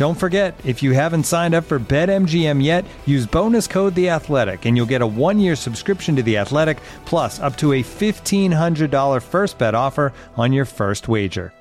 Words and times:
Don't 0.00 0.14
forget, 0.14 0.58
if 0.64 0.82
you 0.82 0.92
haven't 0.92 1.24
signed 1.24 1.54
up 1.54 1.62
for 1.64 1.78
BetMGM 1.78 2.64
yet, 2.64 2.86
use 3.04 3.26
bonus 3.26 3.66
code 3.66 3.94
The 3.94 4.08
Athletic, 4.08 4.64
and 4.64 4.74
you'll 4.74 4.86
get 4.86 5.02
a 5.02 5.06
one-year 5.06 5.54
subscription 5.54 6.16
to 6.16 6.22
The 6.22 6.38
Athletic, 6.38 6.78
plus 7.04 7.38
up 7.38 7.54
to 7.58 7.74
a 7.74 7.82
fifteen 7.82 8.50
hundred 8.50 8.90
dollar 8.90 9.20
first 9.20 9.58
bet 9.58 9.74
offer 9.74 10.14
on 10.38 10.54
your 10.54 10.64
first 10.64 11.06
wager. 11.06 11.52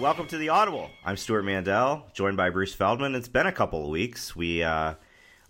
Welcome 0.00 0.26
to 0.26 0.36
the 0.36 0.48
Audible. 0.48 0.90
I'm 1.04 1.16
Stewart 1.16 1.44
Mandel, 1.44 2.08
joined 2.12 2.36
by 2.36 2.50
Bruce 2.50 2.74
Feldman. 2.74 3.14
It's 3.14 3.28
been 3.28 3.46
a 3.46 3.52
couple 3.52 3.84
of 3.84 3.90
weeks. 3.90 4.34
We 4.34 4.64
uh, 4.64 4.94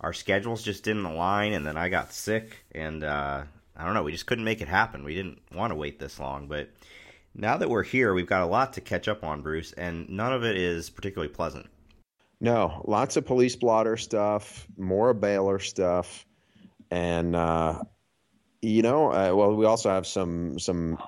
our 0.01 0.13
schedules 0.13 0.63
just 0.63 0.85
didn't 0.85 1.05
align, 1.05 1.53
and 1.53 1.67
then 1.67 1.77
I 1.77 1.89
got 1.89 2.13
sick, 2.13 2.65
and 2.73 3.03
uh, 3.03 3.45
I 3.77 3.85
don't 3.85 3.95
know. 3.95 4.03
We 4.03 4.13
just 4.13 4.27
couldn't 4.27 4.45
make 4.45 4.61
it 4.61 4.69
happen. 4.69 5.05
We 5.05 5.15
didn't 5.15 5.41
want 5.55 5.71
to 5.71 5.77
wait 5.77 5.99
this 5.99 6.19
long, 6.19 6.49
but 6.49 6.71
now 7.35 7.57
that 7.57 7.69
we're 7.69 7.83
here, 7.83 8.15
we've 8.15 8.27
got 8.27 8.43
a 8.43 8.47
lot 8.47 8.75
to 8.75 8.81
catch 8.81 9.09
up 9.09 9.25
on, 9.25 9.43
Bruce, 9.43 9.73
and 9.73 10.09
none 10.09 10.33
of 10.33 10.45
it 10.45 10.57
is 10.57 10.91
particularly 10.91 11.33
pleasant. 11.33 11.67
No, 12.41 12.83
lots 12.87 13.17
of 13.17 13.25
police 13.25 13.57
blotter 13.57 13.97
stuff, 13.97 14.67
more 14.77 15.15
Baylor 15.15 15.59
stuff, 15.59 16.27
and 16.91 17.35
uh, 17.35 17.83
you 18.61 18.83
know, 18.83 19.11
uh, 19.11 19.35
well, 19.35 19.55
we 19.55 19.65
also 19.65 19.91
have 19.91 20.07
some 20.07 20.59
some 20.59 20.99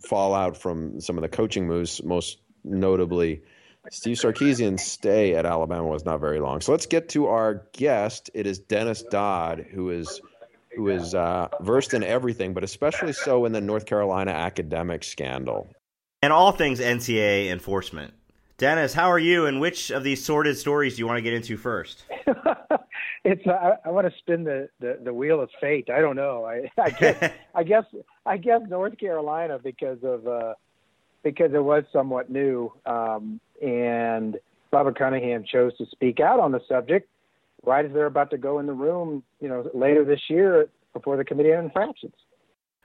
fallout 0.00 0.56
from 0.56 1.00
some 1.00 1.18
of 1.18 1.22
the 1.22 1.28
coaching 1.28 1.66
moves, 1.66 2.02
most 2.02 2.38
notably. 2.64 3.42
Steve 3.90 4.16
Sarkisian's 4.16 4.82
stay 4.82 5.34
at 5.34 5.46
Alabama 5.46 5.86
was 5.86 6.04
not 6.04 6.20
very 6.20 6.40
long. 6.40 6.60
So 6.60 6.72
let's 6.72 6.86
get 6.86 7.08
to 7.10 7.26
our 7.26 7.66
guest. 7.72 8.30
It 8.34 8.46
is 8.46 8.58
Dennis 8.58 9.02
Dodd, 9.02 9.66
who 9.70 9.90
is 9.90 10.20
who 10.74 10.88
is 10.88 11.14
uh, 11.14 11.48
versed 11.60 11.94
in 11.94 12.04
everything, 12.04 12.54
but 12.54 12.62
especially 12.62 13.12
so 13.12 13.44
in 13.44 13.52
the 13.52 13.60
North 13.60 13.86
Carolina 13.86 14.30
academic 14.30 15.02
scandal 15.02 15.68
and 16.22 16.32
all 16.32 16.52
things 16.52 16.80
NCAA 16.80 17.50
enforcement. 17.50 18.14
Dennis, 18.58 18.92
how 18.92 19.10
are 19.10 19.18
you? 19.18 19.46
And 19.46 19.60
which 19.60 19.90
of 19.90 20.02
these 20.02 20.24
sordid 20.24 20.58
stories 20.58 20.96
do 20.96 21.00
you 21.00 21.06
want 21.06 21.18
to 21.18 21.22
get 21.22 21.32
into 21.32 21.56
first? 21.56 22.04
it's 23.24 23.46
uh, 23.46 23.76
I, 23.84 23.90
want 23.90 24.12
to 24.12 24.18
spin 24.18 24.42
the, 24.42 24.68
the, 24.80 24.98
the 25.04 25.14
wheel 25.14 25.40
of 25.40 25.48
fate. 25.60 25.88
I 25.90 26.00
don't 26.00 26.16
know. 26.16 26.44
I 26.44 26.68
I 26.80 26.90
guess 26.90 27.32
I 27.54 27.62
guess 27.62 27.84
I 28.26 28.36
guess 28.36 28.60
North 28.68 28.98
Carolina 28.98 29.60
because 29.62 29.98
of 30.02 30.26
uh, 30.26 30.54
because 31.32 31.54
it 31.54 31.62
was 31.62 31.84
somewhat 31.92 32.30
new. 32.30 32.72
Um, 32.86 33.40
and 33.62 34.36
Robert 34.72 34.98
Cunningham 34.98 35.44
chose 35.44 35.76
to 35.78 35.86
speak 35.86 36.20
out 36.20 36.40
on 36.40 36.52
the 36.52 36.60
subject 36.68 37.08
right 37.64 37.84
as 37.84 37.92
they're 37.92 38.06
about 38.06 38.30
to 38.30 38.38
go 38.38 38.58
in 38.58 38.66
the 38.66 38.72
room, 38.72 39.22
you 39.40 39.48
know, 39.48 39.68
later 39.74 40.04
this 40.04 40.20
year 40.28 40.68
before 40.92 41.16
the 41.16 41.24
Committee 41.24 41.52
on 41.52 41.64
Infractions. 41.64 42.14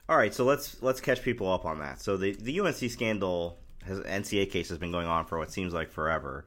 All 0.09 0.17
right, 0.17 0.33
so 0.33 0.43
let's 0.43 0.81
let's 0.81 0.99
catch 0.99 1.21
people 1.21 1.51
up 1.51 1.65
on 1.65 1.79
that. 1.79 2.01
So 2.01 2.17
the 2.17 2.33
the 2.33 2.59
UNC 2.59 2.77
scandal 2.91 3.57
has 3.85 3.99
NCAA 4.01 4.51
case 4.51 4.69
has 4.69 4.77
been 4.77 4.91
going 4.91 5.07
on 5.07 5.25
for 5.25 5.37
what 5.37 5.51
seems 5.51 5.73
like 5.73 5.91
forever, 5.91 6.45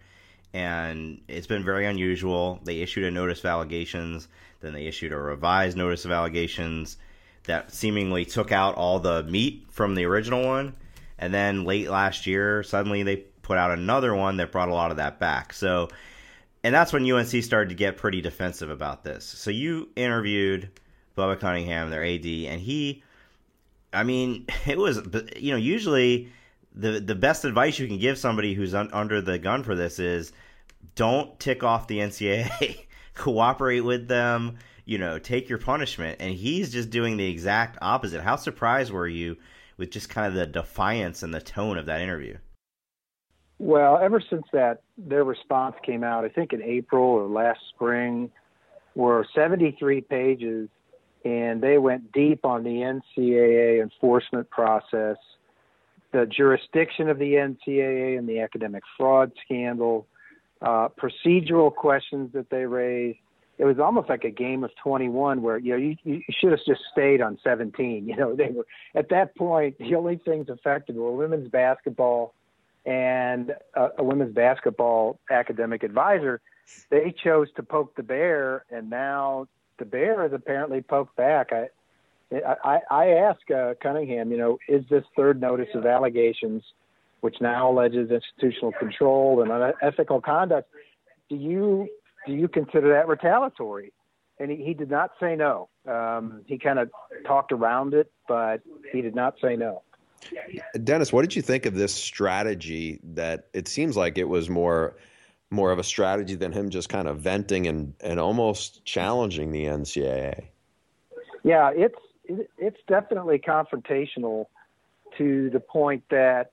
and 0.53 1.23
it's 1.29 1.47
been 1.47 1.65
very 1.65 1.87
unusual. 1.87 2.61
They 2.65 2.81
issued 2.81 3.05
a 3.05 3.11
notice 3.11 3.39
of 3.41 3.47
allegations, 3.47 4.29
then 4.61 4.75
they 4.75 4.87
issued 4.87 5.13
a 5.13 5.17
revised 5.17 5.77
notice 5.77 6.05
of 6.05 6.11
allegations 6.11 6.99
that 7.45 7.73
seemingly 7.73 8.25
took 8.25 8.53
out 8.53 8.75
all 8.75 8.99
the 8.99 9.23
meat 9.23 9.67
from 9.71 9.95
the 9.95 10.05
original 10.05 10.45
one, 10.45 10.75
and 11.19 11.33
then 11.33 11.65
late 11.65 11.89
last 11.89 12.27
year, 12.27 12.63
suddenly 12.63 13.03
they 13.03 13.17
put 13.43 13.59
out 13.59 13.71
another 13.71 14.15
one 14.15 14.37
that 14.39 14.53
brought 14.53 14.69
a 14.69 14.75
lot 14.75 14.91
of 14.91 14.97
that 14.99 15.19
back. 15.19 15.53
So, 15.53 15.89
and 16.65 16.75
that's 16.75 16.93
when 16.93 17.11
UNC 17.11 17.29
started 17.43 17.69
to 17.71 17.75
get 17.75 17.97
pretty 17.97 18.21
defensive 18.21 18.71
about 18.71 19.05
this. 19.05 19.25
So 19.25 19.51
you 19.51 19.89
interviewed 19.97 20.71
Bubba 21.17 21.39
Cunningham, 21.39 21.91
their 21.91 22.05
AD, 22.05 22.27
and 22.27 22.61
he, 22.61 23.03
I 23.93 24.03
mean, 24.03 24.47
it 24.67 24.79
was, 24.79 25.01
you 25.37 25.53
know, 25.53 25.59
usually 25.59 26.33
the 26.75 27.01
the 27.01 27.15
best 27.15 27.45
advice 27.47 27.79
you 27.79 27.87
can 27.87 27.99
give 27.99 28.19
somebody 28.19 28.53
who's 28.53 28.75
un, 28.75 28.91
under 28.93 29.23
the 29.23 29.39
gun 29.39 29.63
for 29.63 29.75
this 29.75 29.99
is 29.99 30.33
don't 30.95 31.39
tick 31.41 31.63
off 31.63 31.87
the 31.87 31.99
NCAA, 31.99 32.87
cooperate 33.15 33.81
with 33.81 34.09
them, 34.09 34.59
you 34.85 34.99
know, 34.99 35.19
take 35.19 35.49
your 35.49 35.59
punishment. 35.59 36.19
And 36.21 36.35
he's 36.35 36.71
just 36.71 36.91
doing 36.91 37.17
the 37.17 37.29
exact 37.29 37.79
opposite. 37.81 38.23
How 38.23 38.37
surprised 38.37 38.93
were 38.93 39.09
you 39.09 39.37
with 39.77 39.91
just 39.91 40.09
kind 40.09 40.27
of 40.27 40.35
the 40.35 40.47
defiance 40.47 41.23
and 41.23 41.35
the 41.35 41.41
tone 41.41 41.79
of 41.79 41.87
that 41.87 42.01
interview? 42.01 42.39
Well, 43.59 43.99
ever 43.99 44.21
since 44.21 44.45
that 44.53 44.83
their 44.99 45.25
response 45.25 45.77
came 45.85 46.05
out, 46.05 46.25
I 46.25 46.29
think 46.29 46.53
in 46.53 46.63
April 46.63 47.05
or 47.05 47.27
last 47.27 47.61
spring, 47.75 48.31
were 48.95 49.27
73 49.35 50.03
pages, 50.03 50.69
and 51.25 51.63
they 51.63 51.79
went 51.79 52.13
deep 52.13 52.45
on 52.45 52.65
the 52.65 53.01
NCAA 53.19 53.83
enforcement 53.83 54.51
process, 54.51 55.17
the 56.13 56.27
jurisdiction 56.27 57.09
of 57.09 57.19
the 57.19 57.35
NCAA 57.35 58.19
and 58.19 58.29
the 58.29 58.41
academic 58.41 58.83
fraud 58.97 59.33
scandal, 59.45 60.07
uh, 60.63 60.89
procedural 60.89 61.75
questions 61.75 62.33
that 62.33 62.49
they 62.51 62.65
raised. 62.65 63.19
It 63.59 63.65
was 63.65 63.79
almost 63.79 64.09
like 64.09 64.25
a 64.25 64.31
game 64.31 64.65
of 64.65 64.71
21 64.83 65.41
where 65.41 65.59
you 65.59 65.73
know 65.73 65.77
you, 65.77 65.97
you 66.05 66.23
should 66.31 66.51
have 66.51 66.61
just 66.67 66.83
stayed 66.93 67.21
on 67.21 67.39
17. 67.43 68.07
You 68.07 68.17
know 68.17 68.37
they 68.37 68.49
were 68.49 68.67
at 68.95 69.09
that 69.11 69.37
point 69.37 69.79
the 69.79 69.95
only 69.95 70.17
things 70.17 70.49
affected 70.49 70.97
were 70.97 71.13
women's 71.13 71.49
basketball 71.49 72.35
and 72.87 73.53
a, 73.75 73.89
a 73.99 74.05
women's 74.05 74.33
basketball 74.33 75.19
academic 75.29 75.83
advisor, 75.83 76.41
they 76.89 77.13
chose 77.23 77.49
to 77.57 77.63
poke 77.63 77.97
the 77.97 78.03
bear, 78.03 78.65
and 78.71 78.89
now 78.89 79.49
the 79.79 79.85
bear 79.85 80.23
has 80.23 80.33
apparently 80.33 80.81
poked 80.81 81.17
back. 81.17 81.53
I 81.53 81.69
I, 82.33 82.81
I 82.91 83.07
asked 83.11 83.51
uh, 83.51 83.75
Cunningham, 83.81 84.33
you 84.33 84.39
know, 84.39 84.59
is 84.69 84.85
this 84.91 85.05
third 85.15 85.41
notice 85.41 85.69
of 85.75 85.87
allegations, 85.87 86.63
which 87.21 87.37
now 87.41 87.71
alleges 87.71 88.11
institutional 88.11 88.73
control 88.73 89.43
and 89.43 89.51
unethical 89.53 90.21
conduct, 90.21 90.69
do 91.29 91.37
you 91.37 91.89
do 92.27 92.33
you 92.33 92.49
consider 92.49 92.93
that 92.93 93.09
retaliatory? 93.09 93.93
And 94.39 94.51
he, 94.51 94.57
he 94.59 94.75
did 94.75 94.91
not 94.91 95.13
say 95.19 95.37
no. 95.37 95.69
Um, 95.87 96.43
he 96.47 96.59
kind 96.59 96.79
of 96.79 96.91
talked 97.27 97.53
around 97.53 97.95
it, 97.95 98.11
but 98.29 98.61
he 98.93 99.01
did 99.01 99.15
not 99.15 99.37
say 99.41 99.57
no. 99.57 99.83
Dennis, 100.83 101.13
what 101.13 101.23
did 101.23 101.37
you 101.37 101.43
think 101.43 101.67
of 101.67 101.75
this 101.75 101.95
strategy 101.95 103.01
that 103.15 103.47
it 103.53 103.69
seems 103.69 103.97
like 103.97 104.19
it 104.19 104.29
was 104.29 104.51
more 104.51 104.97
more 105.51 105.71
of 105.71 105.79
a 105.79 105.85
strategy 105.85 106.35
than 106.35 106.51
him 106.51 106.71
just 106.71 106.89
kind 106.89 107.07
of 107.07 107.21
venting 107.21 107.69
and, 107.69 107.95
and 108.01 108.19
almost 108.19 108.85
challenging 108.85 109.53
the 109.53 109.65
NCAA? 109.65 110.47
Yeah, 111.45 111.71
it's 111.73 111.99
it's 112.59 112.81
definitely 112.89 113.39
confrontational 113.39 114.47
to 115.17 115.49
the 115.51 115.61
point 115.61 116.03
that 116.11 116.51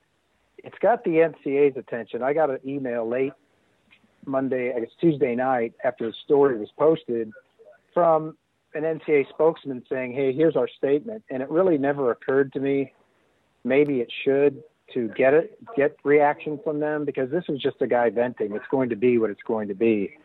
it's 0.59 0.77
got 0.79 1.03
the 1.03 1.11
NCAA's 1.11 1.77
attention. 1.77 2.21
I 2.21 2.33
got 2.33 2.51
an 2.51 2.59
email 2.65 3.07
late 3.07 3.33
Monday, 4.25 4.73
I 4.75 4.79
guess 4.81 4.89
Tuesday 4.99 5.35
night 5.35 5.73
after 5.83 6.07
the 6.07 6.13
story 6.25 6.57
was 6.57 6.69
posted 6.77 7.31
from 7.93 8.37
an 8.73 8.83
NCA 8.83 9.29
spokesman 9.29 9.83
saying, 9.89 10.13
"Hey, 10.13 10.33
here's 10.33 10.55
our 10.55 10.67
statement," 10.67 11.23
and 11.29 11.43
it 11.43 11.49
really 11.49 11.77
never 11.77 12.11
occurred 12.11 12.51
to 12.53 12.59
me 12.59 12.93
maybe 13.63 13.99
it 13.99 14.11
should 14.23 14.61
to 14.93 15.07
get 15.09 15.33
it 15.33 15.57
get 15.75 15.95
reaction 16.03 16.59
from 16.63 16.79
them 16.79 17.05
because 17.05 17.31
this 17.31 17.43
is 17.47 17.59
just 17.59 17.77
a 17.81 17.87
guy 17.87 18.09
venting. 18.09 18.53
It's 18.53 18.65
going 18.69 18.89
to 18.89 18.95
be 18.95 19.17
what 19.17 19.29
it's 19.29 19.41
going 19.47 19.67
to 19.69 19.73
be. 19.73 20.17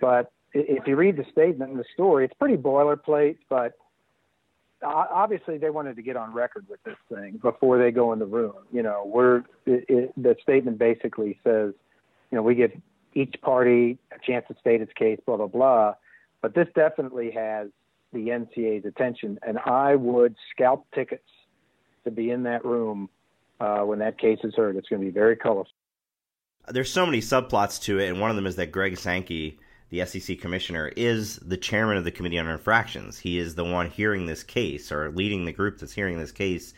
But 0.00 0.32
if 0.54 0.86
you 0.86 0.96
read 0.96 1.16
the 1.16 1.26
statement 1.30 1.70
and 1.70 1.78
the 1.78 1.84
story, 1.92 2.24
it's 2.24 2.34
pretty 2.34 2.56
boilerplate, 2.56 3.36
but 3.48 3.74
obviously 4.82 5.58
they 5.58 5.70
wanted 5.70 5.96
to 5.96 6.02
get 6.02 6.16
on 6.16 6.32
record 6.32 6.66
with 6.68 6.82
this 6.84 6.96
thing 7.12 7.38
before 7.42 7.78
they 7.78 7.90
go 7.90 8.12
in 8.12 8.18
the 8.18 8.26
room. 8.26 8.54
You 8.72 8.82
know, 8.82 9.04
we're 9.06 9.38
it, 9.66 9.84
it, 9.88 10.12
the 10.16 10.36
statement 10.42 10.78
basically 10.78 11.38
says, 11.44 11.74
you 12.30 12.36
know, 12.36 12.42
we 12.42 12.54
give 12.54 12.72
each 13.14 13.34
party 13.42 13.98
a 14.12 14.18
chance 14.24 14.44
to 14.48 14.54
state 14.60 14.80
its 14.80 14.92
case, 14.92 15.18
blah 15.26 15.36
blah 15.36 15.46
blah. 15.46 15.94
But 16.40 16.54
this 16.54 16.68
definitely 16.74 17.30
has 17.32 17.68
the 18.12 18.28
NCAA's 18.28 18.86
attention, 18.86 19.38
and 19.46 19.58
I 19.58 19.94
would 19.94 20.36
scalp 20.52 20.86
tickets 20.94 21.28
to 22.04 22.10
be 22.10 22.30
in 22.30 22.44
that 22.44 22.64
room 22.64 23.08
uh, 23.60 23.80
when 23.80 23.98
that 23.98 24.18
case 24.18 24.38
is 24.44 24.54
heard. 24.54 24.76
It's 24.76 24.88
going 24.88 25.00
to 25.02 25.06
be 25.06 25.12
very 25.12 25.36
colorful. 25.36 25.72
There's 26.68 26.92
so 26.92 27.04
many 27.04 27.20
subplots 27.20 27.82
to 27.82 27.98
it, 27.98 28.08
and 28.08 28.20
one 28.20 28.30
of 28.30 28.36
them 28.36 28.46
is 28.46 28.56
that 28.56 28.72
Greg 28.72 28.96
Sankey 28.96 29.58
the 29.90 30.04
SEC 30.04 30.38
commissioner, 30.40 30.92
is 30.96 31.36
the 31.36 31.56
chairman 31.56 31.96
of 31.96 32.04
the 32.04 32.10
Committee 32.10 32.38
on 32.38 32.48
Infractions. 32.48 33.18
He 33.18 33.38
is 33.38 33.54
the 33.54 33.64
one 33.64 33.88
hearing 33.90 34.26
this 34.26 34.42
case 34.42 34.92
or 34.92 35.10
leading 35.10 35.44
the 35.44 35.52
group 35.52 35.78
that's 35.78 35.92
hearing 35.92 36.18
this 36.18 36.32
case. 36.32 36.74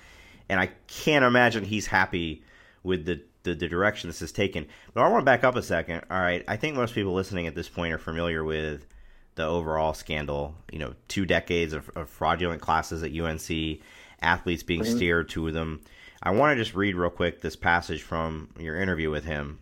And 0.49 0.61
I 0.61 0.71
can't 0.87 1.25
imagine 1.25 1.65
he's 1.65 1.87
happy 1.87 2.45
with 2.83 3.07
the, 3.07 3.21
the, 3.43 3.55
the 3.55 3.69
direction 3.69 4.09
this 4.09 4.21
has 4.21 4.33
taken. 4.33 4.67
But 4.95 5.03
I 5.03 5.09
want 5.09 5.23
to 5.23 5.25
back 5.25 5.45
up 5.45 5.57
a 5.57 5.63
second. 5.63 6.03
All 6.11 6.21
right. 6.21 6.45
I 6.49 6.57
think 6.57 6.77
most 6.77 6.95
people 6.95 7.13
listening 7.13 7.47
at 7.47 7.55
this 7.55 7.69
point 7.69 7.93
are 7.93 7.99
familiar 7.99 8.45
with 8.45 8.87
the 9.35 9.45
overall 9.45 9.95
scandal. 9.95 10.55
You 10.73 10.79
know, 10.79 10.95
two 11.09 11.27
decades 11.27 11.73
of, 11.73 11.89
of 11.97 12.09
fraudulent 12.09 12.61
classes 12.61 13.03
at 13.03 13.17
UNC, 13.17 13.81
athletes 14.21 14.63
being 14.63 14.83
mm-hmm. 14.83 14.97
steered 14.97 15.29
to 15.31 15.51
them. 15.53 15.81
I 16.23 16.33
want 16.33 16.57
to 16.57 16.63
just 16.63 16.77
read 16.77 16.97
real 16.97 17.11
quick 17.11 17.41
this 17.41 17.57
passage 17.57 18.03
from 18.03 18.51
your 18.59 18.77
interview 18.77 19.11
with 19.11 19.25
him. 19.25 19.59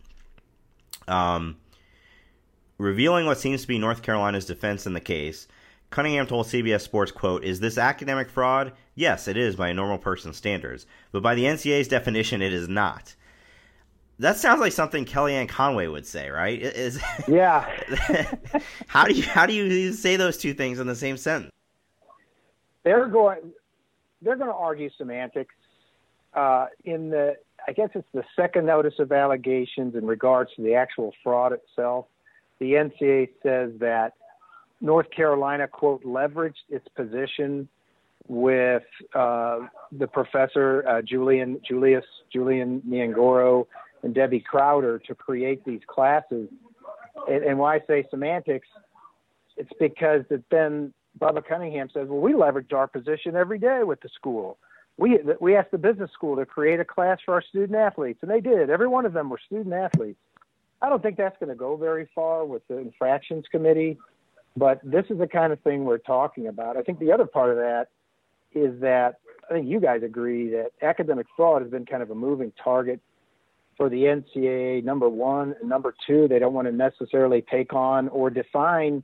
Um, 1.07 1.57
Revealing 2.79 3.27
what 3.27 3.39
seems 3.39 3.63
to 3.63 3.69
be 3.69 3.77
North 3.77 4.03
Carolina's 4.03 4.47
defense 4.47 4.87
in 4.87 4.93
the 4.93 5.01
case, 5.01 5.49
Cunningham 5.91 6.29
told 6.29 6.47
CBS 6.47 6.83
Sports, 6.83 7.11
quote, 7.11 7.43
Is 7.43 7.59
this 7.59 7.77
academic 7.77 8.31
fraud? 8.31 8.73
Yes, 8.95 9.27
it 9.27 9.37
is 9.37 9.57
by 9.57 9.69
a 9.69 9.75
normal 9.75 9.99
person's 9.99 10.37
standards. 10.37 10.87
But 11.11 11.23
by 11.23 11.35
the 11.35 11.43
NCAA's 11.45 11.89
definition, 11.89 12.41
it 12.41 12.53
is 12.53 12.69
not. 12.69 13.17
That 14.19 14.37
sounds 14.37 14.61
like 14.61 14.73
something 14.73 15.05
Kellyanne 15.05 15.49
Conway 15.49 15.87
would 15.87 16.07
say, 16.07 16.29
right? 16.29 16.61
Is 16.61 17.01
Yeah. 17.29 17.69
how 18.87 19.05
do 19.05 19.15
you 19.15 19.23
how 19.23 19.47
do 19.47 19.53
you 19.53 19.93
say 19.93 20.17
those 20.17 20.37
two 20.37 20.55
things 20.55 20.81
in 20.81 20.87
the 20.87 20.97
same 20.97 21.17
sentence? 21.17 21.53
They're 22.83 23.07
going 23.07 23.53
they're 24.23 24.37
going 24.37 24.51
to 24.51 24.57
argue 24.57 24.91
semantics. 24.99 25.55
Uh, 26.35 26.67
in 26.85 27.11
the 27.11 27.37
I 27.67 27.73
guess 27.73 27.91
it's 27.95 28.09
the 28.13 28.25
second 28.35 28.67
notice 28.67 28.95
of 28.99 29.13
allegations 29.13 29.95
in 29.95 30.07
regards 30.07 30.51
to 30.57 30.63
the 30.63 30.75
actual 30.75 31.13
fraud 31.23 31.53
itself 31.53 32.07
the 32.59 32.73
NCA 32.73 33.29
says 33.43 33.73
that 33.81 34.15
North 34.81 35.11
Carolina, 35.11 35.69
quote, 35.69 36.05
leveraged 36.05 36.55
its 36.69 36.87
position 36.89 37.69
with 38.27 38.83
uh, 39.15 39.61
the 39.93 40.07
professor 40.07 40.87
uh, 40.87 41.03
Julian 41.03 41.61
Julius 41.67 42.05
Julian 42.33 42.83
Nyangoro 42.87 43.67
and 44.03 44.15
Debbie 44.15 44.41
Crowder 44.41 44.99
to 45.01 45.15
create 45.15 45.65
these 45.65 45.81
classes. 45.87 46.49
And, 47.29 47.45
and 47.45 47.59
why 47.59 47.77
I 47.77 47.81
say 47.87 48.05
semantics, 48.11 48.69
it's 49.57 49.71
because 49.81 50.23
that 50.31 50.45
then 50.51 50.93
Bubba 51.19 51.45
Cunningham 51.47 51.89
says, 51.93 52.09
well, 52.09 52.21
we 52.21 52.35
leverage 52.35 52.73
our 52.73 52.87
position 52.87 53.35
every 53.35 53.59
day 53.59 53.83
with 53.85 54.01
the 54.01 54.09
school. 54.15 54.59
We 54.97 55.21
we 55.41 55.55
asked 55.57 55.71
the 55.71 55.79
business 55.79 56.11
school 56.13 56.37
to 56.37 56.45
create 56.45 56.81
a 56.81 56.85
class 56.85 57.19
for 57.25 57.35
our 57.35 57.43
student 57.43 57.77
athletes, 57.77 58.19
and 58.23 58.31
they 58.31 58.41
did. 58.41 58.69
Every 58.69 58.89
one 58.89 59.07
of 59.07 59.13
them 59.13 59.31
were 59.31 59.39
student 59.47 59.73
athletes. 59.73 60.19
I 60.83 60.89
don't 60.89 61.03
think 61.03 61.17
that's 61.17 61.37
going 61.39 61.51
to 61.51 61.57
go 61.57 61.77
very 61.77 62.09
far 62.15 62.45
with 62.45 62.67
the 62.69 62.79
infractions 62.79 63.45
committee, 63.51 63.99
but 64.57 64.81
this 64.83 65.05
is 65.09 65.19
the 65.19 65.27
kind 65.27 65.53
of 65.53 65.61
thing 65.61 65.85
we're 65.85 65.99
talking 65.99 66.49
about. 66.49 66.77
I 66.77 66.83
think 66.83 66.99
the 66.99 67.13
other 67.13 67.27
part 67.27 67.51
of 67.51 67.57
that 67.57 67.89
is 68.55 68.81
that 68.81 69.21
I 69.49 69.55
think 69.55 69.69
you 69.69 69.81
guys 69.81 70.03
agree 70.03 70.51
that 70.51 70.71
academic 70.83 71.27
fraud 71.37 71.63
has 71.63 71.71
been 71.71 71.87
kind 71.87 72.03
of 72.03 72.11
a 72.11 72.15
moving 72.15 72.53
target 72.63 73.01
for 73.79 73.89
the 73.89 74.03
NCAA. 74.03 74.85
Number 74.85 75.09
one, 75.09 75.55
and 75.59 75.71
number 75.71 75.95
two, 76.07 76.29
they 76.29 76.39
don't 76.39 76.53
want 76.53 76.67
to 76.67 76.73
necessarily 76.73 77.43
take 77.51 77.73
on 77.73 78.09
or 78.09 78.29
define 78.29 79.03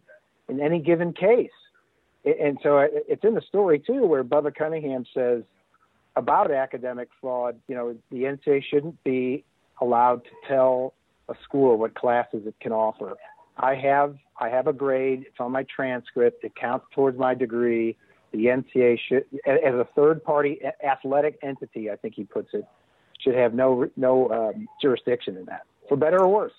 in 0.50 0.60
any 0.60 0.80
given 0.80 1.14
case. 1.14 1.48
And 2.26 2.58
so 2.62 2.78
uh, 2.78 2.86
it's 3.08 3.24
in 3.24 3.34
the 3.34 3.42
story 3.42 3.78
too, 3.78 4.06
where 4.06 4.22
Bubba 4.22 4.54
Cunningham 4.54 5.06
says 5.14 5.44
about 6.16 6.50
academic 6.50 7.08
fraud, 7.20 7.58
you 7.68 7.74
know, 7.74 7.96
the 8.10 8.24
NCAA 8.24 8.62
shouldn't 8.68 9.02
be 9.04 9.44
allowed 9.80 10.24
to 10.24 10.30
tell 10.48 10.94
a 11.28 11.34
school 11.44 11.76
what 11.76 11.94
classes 11.94 12.42
it 12.46 12.54
can 12.60 12.72
offer. 12.72 13.14
I 13.56 13.74
have 13.76 14.16
I 14.38 14.48
have 14.48 14.66
a 14.66 14.72
grade. 14.72 15.24
It's 15.26 15.38
on 15.38 15.52
my 15.52 15.64
transcript. 15.64 16.44
It 16.44 16.56
counts 16.56 16.86
towards 16.94 17.18
my 17.18 17.34
degree. 17.34 17.96
The 18.32 18.46
NCAA 18.46 18.98
should, 19.08 19.24
as 19.46 19.74
a 19.74 19.86
third 19.94 20.24
party 20.24 20.60
athletic 20.84 21.38
entity, 21.40 21.88
I 21.88 21.96
think 21.96 22.14
he 22.14 22.24
puts 22.24 22.48
it, 22.52 22.66
should 23.24 23.34
have 23.34 23.54
no 23.54 23.88
no 23.96 24.28
um, 24.28 24.68
jurisdiction 24.80 25.36
in 25.36 25.46
that, 25.46 25.62
for 25.88 25.96
better 25.96 26.20
or 26.22 26.28
worse. 26.28 26.52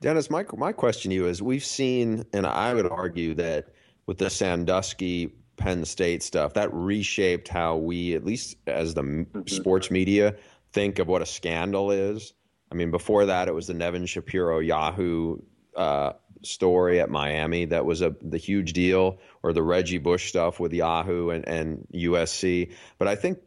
Dennis, 0.00 0.30
my 0.30 0.44
my 0.56 0.72
question 0.72 1.10
to 1.10 1.14
you 1.14 1.26
is: 1.26 1.42
We've 1.42 1.64
seen, 1.64 2.24
and 2.32 2.46
I 2.46 2.74
would 2.74 2.86
argue 2.86 3.34
that 3.34 3.68
with 4.06 4.18
the 4.18 4.30
Sandusky 4.30 5.32
Penn 5.56 5.84
State 5.84 6.22
stuff, 6.22 6.54
that 6.54 6.72
reshaped 6.72 7.48
how 7.48 7.76
we, 7.76 8.14
at 8.14 8.24
least 8.24 8.56
as 8.66 8.94
the 8.94 9.02
mm-hmm. 9.02 9.46
sports 9.46 9.90
media, 9.90 10.36
think 10.72 10.98
of 10.98 11.08
what 11.08 11.22
a 11.22 11.26
scandal 11.26 11.90
is. 11.90 12.34
I 12.70 12.74
mean, 12.74 12.90
before 12.90 13.26
that, 13.26 13.48
it 13.48 13.54
was 13.54 13.66
the 13.66 13.74
Nevin 13.74 14.06
Shapiro 14.06 14.58
Yahoo 14.58 15.38
uh, 15.76 16.12
story 16.42 17.00
at 17.00 17.10
Miami 17.10 17.64
that 17.66 17.84
was 17.84 18.02
a 18.02 18.14
the 18.22 18.38
huge 18.38 18.72
deal, 18.72 19.18
or 19.42 19.52
the 19.52 19.62
Reggie 19.62 19.98
Bush 19.98 20.28
stuff 20.28 20.58
with 20.58 20.72
Yahoo 20.72 21.30
and, 21.30 21.46
and 21.46 21.86
USC. 21.94 22.72
But 22.98 23.08
I 23.08 23.14
think 23.14 23.38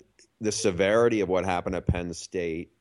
the 0.41 0.51
severity 0.51 1.21
of 1.21 1.29
what 1.29 1.45
happened 1.45 1.75
at 1.75 1.87
Penn 1.87 2.13
State, 2.13 2.71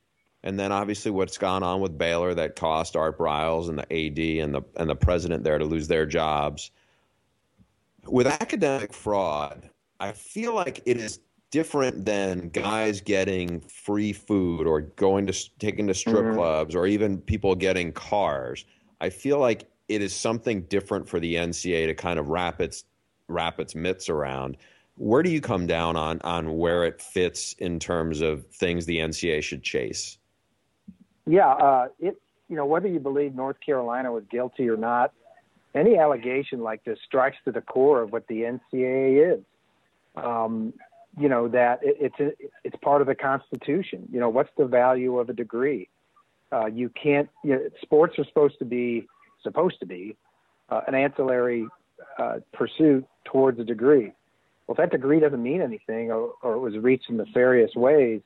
and 0.43 0.59
then 0.59 0.73
obviously 0.73 1.11
what's 1.11 1.39
gone 1.39 1.62
on 1.62 1.81
with 1.81 1.97
Baylor 1.97 2.35
that 2.35 2.56
cost 2.56 2.97
Art 2.97 3.19
Briles 3.19 3.69
and 3.69 3.79
the 3.79 3.93
AD 3.93 4.45
and 4.45 4.55
the 4.55 4.62
and 4.77 4.89
the 4.89 4.97
president 4.97 5.45
there 5.45 5.59
to 5.59 5.65
lose 5.65 5.89
their 5.89 6.06
jobs. 6.06 6.71
With 8.06 8.27
academic 8.27 8.93
fraud, 8.93 9.71
I 9.99 10.12
feel 10.12 10.55
like 10.55 10.83
it 10.85 10.99
is 10.99 11.21
different 11.51 12.05
than 12.05 12.49
guys 12.49 13.01
getting 13.01 13.61
free 13.61 14.12
food 14.12 14.67
or 14.67 14.81
going 14.81 15.25
to 15.25 15.59
taking 15.59 15.87
to 15.87 15.95
strip 15.95 16.17
mm-hmm. 16.17 16.35
clubs 16.35 16.75
or 16.75 16.87
even 16.87 17.19
people 17.19 17.55
getting 17.55 17.93
cars. 17.93 18.65
I 19.01 19.09
feel 19.09 19.39
like 19.39 19.71
it 19.89 20.03
is 20.03 20.15
something 20.15 20.62
different 20.62 21.09
for 21.09 21.21
the 21.21 21.37
NCAA 21.37 21.87
to 21.87 21.95
kind 21.95 22.19
of 22.19 22.29
wrap 22.29 22.61
its 22.61 22.85
wrap 23.29 23.61
its 23.61 23.75
mitts 23.75 24.09
around. 24.09 24.56
Where 24.96 25.22
do 25.22 25.31
you 25.31 25.41
come 25.41 25.67
down 25.67 25.96
on 25.96 26.20
on 26.22 26.56
where 26.56 26.84
it 26.84 27.01
fits 27.01 27.55
in 27.58 27.81
terms 27.81 28.20
of 28.20 28.46
things 28.46 28.86
the 28.86 28.98
NCAA 28.98 29.43
should 29.43 29.63
chase? 29.63 30.19
Yeah, 31.27 31.53
uh, 31.53 31.89
it 31.98 32.17
you 32.48 32.56
know 32.56 32.67
whether 32.67 32.89
you 32.89 33.01
believe 33.01 33.34
North 33.34 33.56
Carolina 33.65 34.13
was 34.13 34.24
guilty 34.31 34.69
or 34.69 34.77
not, 34.77 35.13
any 35.74 35.98
allegation 35.98 36.60
like 36.60 36.84
this 36.84 36.98
strikes 37.05 37.36
to 37.44 37.53
the 37.53 37.60
core 37.60 38.03
of 38.03 38.13
what 38.13 38.27
the 38.29 38.43
NCAA 38.43 39.34
is. 39.34 39.44
Um, 40.17 40.72
you 41.19 41.29
know 41.29 41.48
that 41.48 41.81
it, 41.82 41.96
it's 42.01 42.20
a, 42.20 42.31
it's 42.63 42.77
part 42.82 43.01
of 43.01 43.06
the 43.06 43.15
Constitution. 43.15 44.08
You 44.13 44.20
know, 44.20 44.29
what's 44.29 44.51
the 44.56 44.67
value 44.67 45.19
of 45.19 45.29
a 45.29 45.32
degree? 45.32 45.89
Uh, 46.53 46.67
you 46.67 46.89
can't. 46.91 47.29
You 47.43 47.55
know, 47.55 47.60
sports 47.82 48.19
are 48.19 48.24
supposed 48.24 48.58
to 48.60 48.65
be 48.65 49.08
supposed 49.43 49.81
to 49.81 49.86
be 49.86 50.17
uh, 50.69 50.82
an 50.86 50.94
ancillary 50.94 51.67
uh, 52.19 52.36
pursuit 52.53 53.06
towards 53.24 53.58
a 53.58 53.65
degree. 53.65 54.13
Well, 54.67 54.75
if 54.75 54.79
that 54.79 54.91
degree 54.91 55.21
doesn't 55.21 55.43
mean 55.43 55.61
anything, 55.61 56.11
or, 56.11 56.35
or 56.43 56.55
it 56.55 56.59
was 56.59 56.77
reached 56.79 57.11
in 57.11 57.19
nefarious 57.19 57.75
ways, 57.75 58.21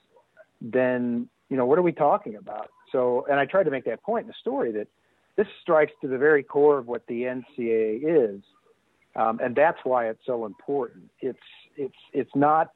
then 0.60 1.28
you 1.48 1.56
know 1.56 1.66
what 1.66 1.78
are 1.78 1.82
we 1.82 1.92
talking 1.92 2.36
about? 2.36 2.70
So, 2.92 3.26
and 3.30 3.38
I 3.40 3.46
tried 3.46 3.64
to 3.64 3.70
make 3.70 3.84
that 3.84 4.02
point 4.02 4.24
in 4.24 4.28
the 4.28 4.34
story 4.40 4.72
that 4.72 4.88
this 5.36 5.46
strikes 5.62 5.92
to 6.00 6.08
the 6.08 6.18
very 6.18 6.42
core 6.42 6.78
of 6.78 6.86
what 6.86 7.06
the 7.06 7.22
NCAA 7.22 8.34
is, 8.34 8.40
um, 9.16 9.40
and 9.42 9.54
that's 9.54 9.78
why 9.84 10.08
it's 10.08 10.20
so 10.26 10.46
important. 10.46 11.10
It's 11.20 11.38
it's 11.76 11.94
it's 12.12 12.34
not 12.34 12.72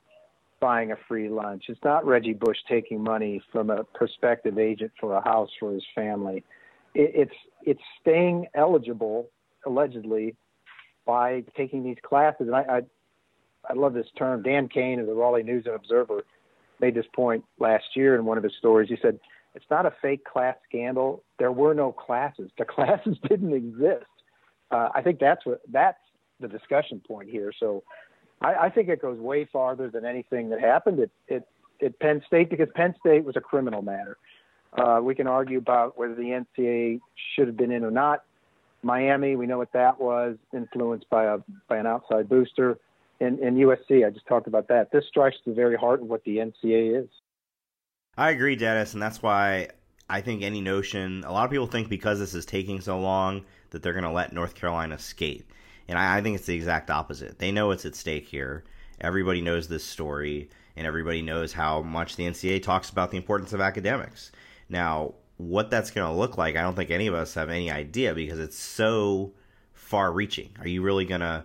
buying 0.60 0.92
a 0.92 0.96
free 1.08 1.28
lunch. 1.28 1.64
It's 1.68 1.82
not 1.84 2.06
Reggie 2.06 2.34
Bush 2.34 2.58
taking 2.68 3.02
money 3.02 3.42
from 3.52 3.70
a 3.70 3.84
prospective 3.84 4.58
agent 4.58 4.92
for 5.00 5.16
a 5.16 5.20
house 5.20 5.50
for 5.58 5.72
his 5.72 5.84
family. 5.94 6.44
It, 6.94 7.12
it's 7.14 7.36
it's 7.64 7.82
staying 8.00 8.46
eligible 8.54 9.28
allegedly 9.66 10.34
by 11.04 11.44
taking 11.56 11.84
these 11.84 11.96
classes. 12.02 12.46
And 12.46 12.54
I, 12.54 12.60
I 12.60 12.80
I 13.68 13.74
love 13.74 13.94
this 13.94 14.06
term. 14.18 14.42
Dan 14.42 14.68
Kane 14.68 14.98
of 14.98 15.06
the 15.06 15.14
Raleigh 15.14 15.42
News 15.42 15.64
and 15.66 15.74
Observer 15.74 16.24
made 16.80 16.94
this 16.94 17.06
point 17.14 17.44
last 17.58 17.84
year 17.94 18.16
in 18.16 18.24
one 18.24 18.38
of 18.38 18.44
his 18.44 18.52
stories. 18.58 18.88
He 18.88 18.96
said 19.00 19.18
it's 19.54 19.64
not 19.70 19.86
a 19.86 19.92
fake 20.02 20.24
class 20.24 20.56
scandal. 20.68 21.22
There 21.38 21.52
were 21.52 21.74
no 21.74 21.92
classes. 21.92 22.50
The 22.58 22.64
classes 22.76 23.16
didn't 23.28 23.52
exist. 23.52 24.06
Uh, 24.70 24.88
I 24.94 25.02
think 25.02 25.20
that's 25.20 25.44
what 25.44 25.60
that's 25.70 25.98
the 26.40 26.48
discussion 26.48 27.00
point 27.06 27.28
here. 27.30 27.52
So 27.58 27.82
I, 28.40 28.54
I 28.54 28.70
think 28.70 28.88
it 28.88 29.00
goes 29.00 29.18
way 29.18 29.48
farther 29.50 29.90
than 29.90 30.04
anything 30.04 30.50
that 30.50 30.60
happened 30.60 31.00
at, 31.00 31.10
at, 31.34 31.46
at 31.84 31.98
Penn 32.00 32.22
State 32.26 32.50
because 32.50 32.68
Penn 32.74 32.94
State 33.00 33.24
was 33.24 33.36
a 33.36 33.40
criminal 33.40 33.82
matter. 33.82 34.16
Uh, 34.76 35.00
we 35.02 35.14
can 35.14 35.26
argue 35.26 35.58
about 35.58 35.98
whether 35.98 36.14
the 36.14 36.44
NCAA 36.58 37.00
should 37.34 37.46
have 37.46 37.56
been 37.56 37.70
in 37.70 37.84
or 37.84 37.90
not. 37.90 38.24
Miami, 38.82 39.36
we 39.36 39.46
know 39.46 39.58
what 39.58 39.72
that 39.74 40.00
was, 40.00 40.36
influenced 40.52 41.08
by 41.08 41.24
a 41.24 41.38
by 41.68 41.76
an 41.76 41.86
outside 41.86 42.28
booster. 42.28 42.78
And, 43.22 43.38
and 43.38 43.56
USC, 43.56 44.04
I 44.04 44.10
just 44.10 44.26
talked 44.26 44.48
about 44.48 44.68
that. 44.68 44.90
This 44.90 45.04
strikes 45.08 45.36
the 45.46 45.52
very 45.52 45.76
heart 45.76 46.02
of 46.02 46.08
what 46.08 46.24
the 46.24 46.38
NCAA 46.38 47.04
is. 47.04 47.08
I 48.16 48.30
agree, 48.30 48.56
Dennis, 48.56 48.94
and 48.94 49.02
that's 49.02 49.22
why 49.22 49.68
I 50.10 50.20
think 50.20 50.42
any 50.42 50.60
notion. 50.60 51.22
A 51.24 51.32
lot 51.32 51.44
of 51.44 51.50
people 51.50 51.68
think 51.68 51.88
because 51.88 52.18
this 52.18 52.34
is 52.34 52.44
taking 52.44 52.80
so 52.80 52.98
long 52.98 53.44
that 53.70 53.82
they're 53.82 53.92
going 53.92 54.04
to 54.04 54.10
let 54.10 54.32
North 54.32 54.54
Carolina 54.54 54.98
skate, 54.98 55.46
and 55.88 55.98
I, 55.98 56.18
I 56.18 56.20
think 56.20 56.36
it's 56.36 56.46
the 56.46 56.54
exact 56.54 56.90
opposite. 56.90 57.38
They 57.38 57.52
know 57.52 57.68
what's 57.68 57.86
at 57.86 57.94
stake 57.94 58.26
here. 58.26 58.64
Everybody 59.00 59.40
knows 59.40 59.68
this 59.68 59.84
story, 59.84 60.50
and 60.76 60.86
everybody 60.86 61.22
knows 61.22 61.52
how 61.52 61.80
much 61.80 62.16
the 62.16 62.26
NCAA 62.26 62.62
talks 62.62 62.90
about 62.90 63.10
the 63.10 63.16
importance 63.16 63.52
of 63.52 63.60
academics. 63.60 64.32
Now, 64.68 65.14
what 65.36 65.70
that's 65.70 65.90
going 65.90 66.06
to 66.10 66.18
look 66.18 66.36
like, 66.36 66.56
I 66.56 66.62
don't 66.62 66.74
think 66.74 66.90
any 66.90 67.06
of 67.06 67.14
us 67.14 67.34
have 67.34 67.50
any 67.50 67.70
idea 67.70 68.14
because 68.14 68.38
it's 68.38 68.58
so 68.58 69.32
far 69.72 70.12
reaching. 70.12 70.50
Are 70.58 70.68
you 70.68 70.82
really 70.82 71.04
going 71.04 71.20
to 71.20 71.44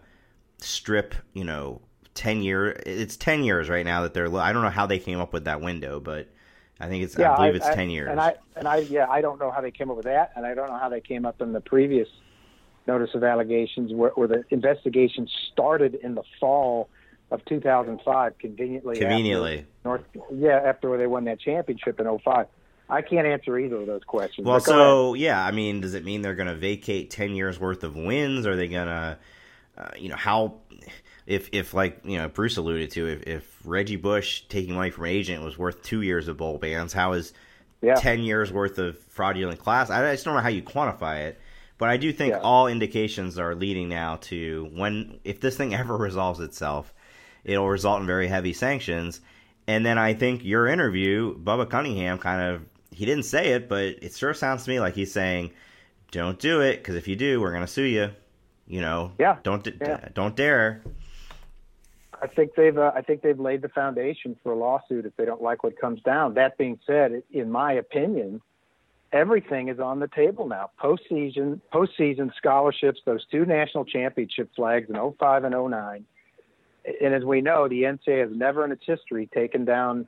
strip, 0.60 1.16
you 1.34 1.44
know, 1.44 1.82
10 2.14 2.42
years? 2.42 2.82
It's 2.86 3.18
10 3.18 3.44
years 3.44 3.70
right 3.70 3.86
now 3.86 4.02
that 4.04 4.14
they're, 4.14 4.34
I 4.38 4.54
don't 4.54 4.64
know 4.64 4.70
how 4.70 4.86
they 4.86 5.00
came 5.00 5.20
up 5.20 5.34
with 5.34 5.46
that 5.46 5.62
window, 5.62 6.00
but 6.00 6.28
I 6.80 6.88
think 6.88 7.04
it's, 7.04 7.18
yeah, 7.18 7.34
I 7.34 7.36
believe 7.36 7.54
I, 7.54 7.58
it's 7.58 7.66
I, 7.68 7.76
10 7.76 7.90
years. 7.90 8.10
And 8.10 8.20
I, 8.20 8.36
and 8.56 8.68
I, 8.68 8.78
yeah, 8.78 9.08
I 9.10 9.22
don't 9.22 9.40
know 9.40 9.52
how 9.52 9.62
they 9.62 9.72
came 9.72 9.90
up 9.90 9.98
with 9.98 10.06
that. 10.06 10.32
And 10.36 10.46
I 10.46 10.54
don't 10.54 10.68
know 10.68 10.78
how 10.78 10.90
they 10.90 11.02
came 11.02 11.26
up 11.26 11.42
in 11.42 11.54
the 11.54 11.62
previous 11.62 12.08
notice 12.88 13.10
of 13.14 13.24
allegations 13.24 13.94
where, 13.94 14.12
where 14.12 14.28
the 14.28 14.44
investigation 14.50 15.28
started 15.52 15.96
in 15.96 16.16
the 16.16 16.24
fall 16.40 16.90
of 17.32 17.44
2005, 17.46 18.38
conveniently. 18.40 18.98
Conveniently. 18.98 19.66
North, 19.84 20.04
yeah, 20.34 20.62
after 20.64 20.98
they 20.98 21.08
won 21.08 21.26
that 21.26 21.40
championship 21.40 22.00
in 22.00 22.20
05. 22.20 22.48
I 22.90 23.02
can't 23.02 23.28
answer 23.28 23.60
either 23.60 23.78
of 23.78 23.86
those 23.86 24.04
questions. 24.06 24.48
Well, 24.48 24.62
so 24.62 25.14
yeah, 25.14 25.44
I 25.44 25.52
mean, 25.52 25.82
does 25.82 25.94
it 25.94 26.06
mean 26.06 26.22
they're 26.22 26.36
going 26.36 26.48
to 26.48 26.56
vacate 26.56 27.10
ten 27.10 27.36
years 27.36 27.60
worth 27.60 27.84
of 27.84 27.98
wins? 27.98 28.48
Are 28.48 28.56
they 28.56 28.70
going 28.70 28.88
to, 28.88 29.18
uh, 29.78 29.90
you 29.98 30.10
know, 30.10 30.16
how? 30.16 30.62
If 31.26 31.50
if 31.52 31.74
like 31.74 32.00
you 32.06 32.18
know 32.18 32.30
Bruce 32.30 32.58
alluded 32.58 32.92
to, 32.92 33.08
if, 33.08 33.24
if 33.24 33.60
Reggie 33.66 33.98
Bush 33.98 34.44
taking 34.50 34.76
money 34.76 34.92
from 34.92 35.06
an 35.06 35.12
agent 35.12 35.44
was 35.44 35.58
worth 35.58 35.84
two 35.84 36.02
years 36.02 36.28
of 36.28 36.38
bowl 36.38 36.58
bans, 36.58 36.94
how 36.94 37.14
is 37.14 37.34
yeah. 37.82 37.96
ten 37.96 38.22
years 38.22 38.52
worth 38.52 38.78
of 38.80 38.98
fraudulent 38.98 39.60
class? 39.60 39.90
I 39.90 40.14
just 40.14 40.24
don't 40.24 40.36
know 40.36 40.42
how 40.42 40.50
you 40.50 40.62
quantify 40.62 41.26
it. 41.26 41.40
But 41.78 41.90
I 41.90 41.98
do 41.98 42.12
think 42.12 42.32
yeah. 42.32 42.40
all 42.40 42.68
indications 42.68 43.38
are 43.38 43.54
leading 43.54 43.88
now 43.88 44.16
to 44.22 44.70
when 44.74 45.20
if 45.24 45.40
this 45.40 45.58
thing 45.58 45.76
ever 45.76 45.96
resolves 45.96 46.40
itself, 46.40 46.94
it'll 47.44 47.70
result 47.70 48.02
in 48.02 48.08
very 48.08 48.28
heavy 48.28 48.54
sanctions. 48.54 49.22
And 49.68 49.86
then 49.86 49.98
I 49.98 50.14
think 50.14 50.44
your 50.44 50.68
interview, 50.68 51.38
Bubba 51.38 51.70
Cunningham, 51.70 52.20
kind 52.20 52.42
of 52.42 52.62
he 52.92 53.06
didn't 53.06 53.24
say 53.24 53.50
it, 53.50 53.70
but 53.70 53.84
it 53.84 54.14
sure 54.14 54.34
sounds 54.34 54.64
to 54.64 54.70
me 54.70 54.80
like 54.80 54.96
he's 54.96 55.12
saying, 55.12 55.52
"Don't 56.12 56.40
do 56.40 56.62
it, 56.62 56.78
because 56.78 56.96
if 56.96 57.08
you 57.08 57.16
do, 57.16 57.42
we're 57.42 57.52
gonna 57.52 57.68
sue 57.68 57.84
you." 57.84 58.12
You 58.68 58.82
know, 58.82 59.12
yeah, 59.18 59.38
don't 59.44 59.66
yeah. 59.80 60.10
don't 60.14 60.36
dare. 60.36 60.82
I 62.22 62.28
think 62.28 62.56
they've 62.56 62.78
uh, 62.78 62.92
I 62.96 63.02
think 63.02 63.22
they've 63.22 63.40
laid 63.40 63.62
the 63.62 63.70
foundation 63.70 64.36
for 64.44 64.52
a 64.52 64.56
lawsuit 64.56 65.06
if 65.06 65.16
they 65.16 65.26
don't 65.26 65.42
like 65.42 65.64
what 65.64 65.80
comes 65.80 66.02
down. 66.02 66.34
That 66.34 66.58
being 66.58 66.80
said, 66.86 67.24
in 67.32 67.52
my 67.52 67.74
opinion, 67.74 68.42
everything 69.14 69.70
is 69.70 69.80
on 69.80 70.00
the 70.00 70.08
table 70.08 70.48
now. 70.48 70.72
Postseason 70.82 71.62
postseason 71.74 72.36
scholarships, 72.36 73.00
those 73.06 73.26
two 73.32 73.46
national 73.46 73.86
championship 73.86 74.50
flags 74.56 74.90
in 74.90 74.96
05 74.96 75.44
and 75.44 75.56
09. 75.56 76.06
And 77.02 77.14
as 77.14 77.24
we 77.24 77.42
know, 77.42 77.68
the 77.68 77.84
NCAA 77.84 78.28
has 78.28 78.38
never 78.38 78.64
in 78.66 78.72
its 78.72 78.84
history 78.86 79.30
taken 79.34 79.66
down 79.66 80.08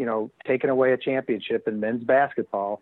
you 0.00 0.06
know, 0.06 0.30
taken 0.46 0.70
away 0.70 0.92
a 0.92 0.96
championship 0.96 1.68
in 1.68 1.78
men's 1.78 2.02
basketball. 2.02 2.80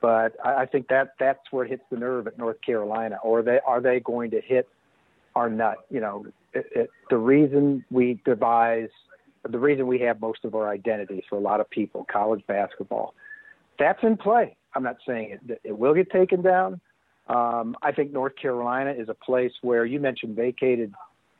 But 0.00 0.36
I, 0.44 0.62
I 0.62 0.66
think 0.66 0.88
that 0.88 1.14
that's 1.18 1.40
where 1.50 1.64
it 1.64 1.70
hits 1.70 1.84
the 1.90 1.96
nerve 1.96 2.26
at 2.26 2.38
North 2.38 2.60
Carolina. 2.60 3.18
Or 3.22 3.42
they 3.42 3.60
are 3.66 3.80
they 3.80 4.00
going 4.00 4.30
to 4.32 4.40
hit 4.40 4.68
our 5.34 5.48
nut? 5.48 5.78
You 5.90 6.00
know, 6.00 6.26
it, 6.52 6.66
it, 6.74 6.90
the 7.10 7.18
reason 7.18 7.84
we 7.90 8.20
devise, 8.24 8.90
the 9.48 9.58
reason 9.58 9.86
we 9.86 9.98
have 10.00 10.20
most 10.20 10.44
of 10.44 10.54
our 10.54 10.68
identity 10.68 11.24
for 11.28 11.36
a 11.36 11.40
lot 11.40 11.60
of 11.60 11.68
people, 11.70 12.06
college 12.10 12.42
basketball, 12.46 13.14
that's 13.78 14.02
in 14.02 14.16
play. 14.16 14.56
I'm 14.74 14.82
not 14.82 14.96
saying 15.06 15.38
it, 15.48 15.60
it 15.64 15.78
will 15.78 15.94
get 15.94 16.10
taken 16.10 16.42
down. 16.42 16.80
Um, 17.28 17.76
I 17.82 17.92
think 17.92 18.12
North 18.12 18.34
Carolina 18.40 18.92
is 18.92 19.08
a 19.08 19.14
place 19.14 19.52
where 19.62 19.84
you 19.84 19.98
mentioned 19.98 20.36
vacated 20.36 20.94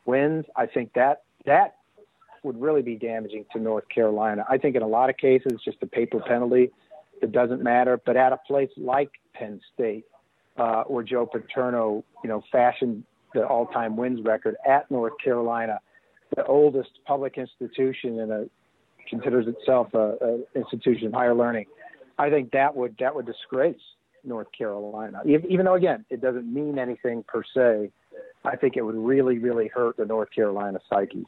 wins. 0.04 0.44
I 0.56 0.66
think 0.66 0.92
that 0.94 1.22
that 1.44 1.76
would 2.42 2.60
really 2.60 2.82
be 2.82 2.96
damaging 2.96 3.44
to 3.52 3.60
North 3.60 3.88
Carolina. 3.88 4.44
I 4.48 4.58
think 4.58 4.76
in 4.76 4.82
a 4.82 4.86
lot 4.86 5.10
of 5.10 5.16
cases, 5.16 5.60
just 5.64 5.78
a 5.82 5.86
paper 5.86 6.20
penalty 6.20 6.70
that 7.20 7.32
doesn't 7.32 7.62
matter. 7.62 8.00
But 8.04 8.16
at 8.16 8.32
a 8.32 8.38
place 8.46 8.70
like 8.76 9.10
Penn 9.34 9.60
State, 9.74 10.04
uh, 10.56 10.84
where 10.84 11.04
Joe 11.04 11.26
Paterno, 11.26 12.04
you 12.22 12.30
know, 12.30 12.42
fashioned 12.50 13.04
the 13.34 13.46
all-time 13.46 13.96
wins 13.96 14.20
record 14.24 14.56
at 14.66 14.90
North 14.90 15.12
Carolina, 15.22 15.78
the 16.34 16.44
oldest 16.46 16.90
public 17.06 17.36
institution 17.38 18.20
and 18.20 18.32
a 18.32 18.46
considers 19.08 19.46
itself 19.46 19.88
a, 19.94 20.16
a 20.20 20.58
institution 20.58 21.06
of 21.06 21.12
higher 21.12 21.34
learning. 21.34 21.66
I 22.18 22.30
think 22.30 22.50
that 22.52 22.74
would 22.74 22.96
that 22.98 23.14
would 23.14 23.26
disgrace 23.26 23.76
North 24.24 24.48
Carolina. 24.56 25.22
Even 25.26 25.66
though 25.66 25.74
again, 25.74 26.04
it 26.10 26.20
doesn't 26.20 26.52
mean 26.52 26.78
anything 26.78 27.24
per 27.26 27.42
se. 27.54 27.90
I 28.44 28.56
think 28.56 28.76
it 28.76 28.82
would 28.82 28.96
really, 28.96 29.38
really 29.38 29.68
hurt 29.68 29.96
the 29.96 30.06
North 30.06 30.30
Carolina 30.34 30.78
psyche. 30.88 31.24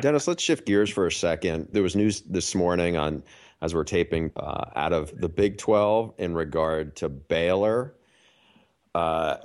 Dennis, 0.00 0.28
let's 0.28 0.42
shift 0.42 0.66
gears 0.66 0.90
for 0.90 1.06
a 1.06 1.12
second. 1.12 1.68
There 1.72 1.82
was 1.82 1.96
news 1.96 2.20
this 2.22 2.54
morning 2.54 2.96
on 2.96 3.22
as 3.60 3.74
we're 3.74 3.84
taping 3.84 4.30
uh, 4.36 4.70
out 4.76 4.92
of 4.92 5.18
the 5.18 5.28
Big 5.28 5.58
12 5.58 6.14
in 6.18 6.34
regard 6.34 6.94
to 6.96 7.08
Baylor. 7.08 7.94
Uh, 8.94 9.36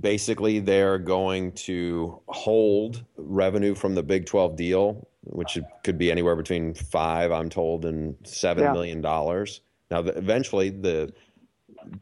basically, 0.00 0.58
they're 0.58 0.98
going 0.98 1.52
to 1.52 2.20
hold 2.28 3.04
revenue 3.16 3.74
from 3.74 3.94
the 3.94 4.02
Big 4.02 4.26
12 4.26 4.56
deal, 4.56 5.08
which 5.24 5.58
could 5.84 5.98
be 5.98 6.10
anywhere 6.10 6.36
between 6.36 6.74
five, 6.74 7.30
I'm 7.32 7.50
told, 7.50 7.84
and 7.84 8.16
seven 8.24 8.64
yeah. 8.64 8.72
million 8.72 9.00
dollars. 9.00 9.60
Now, 9.90 10.02
the, 10.02 10.16
eventually, 10.16 10.70
the 10.70 11.12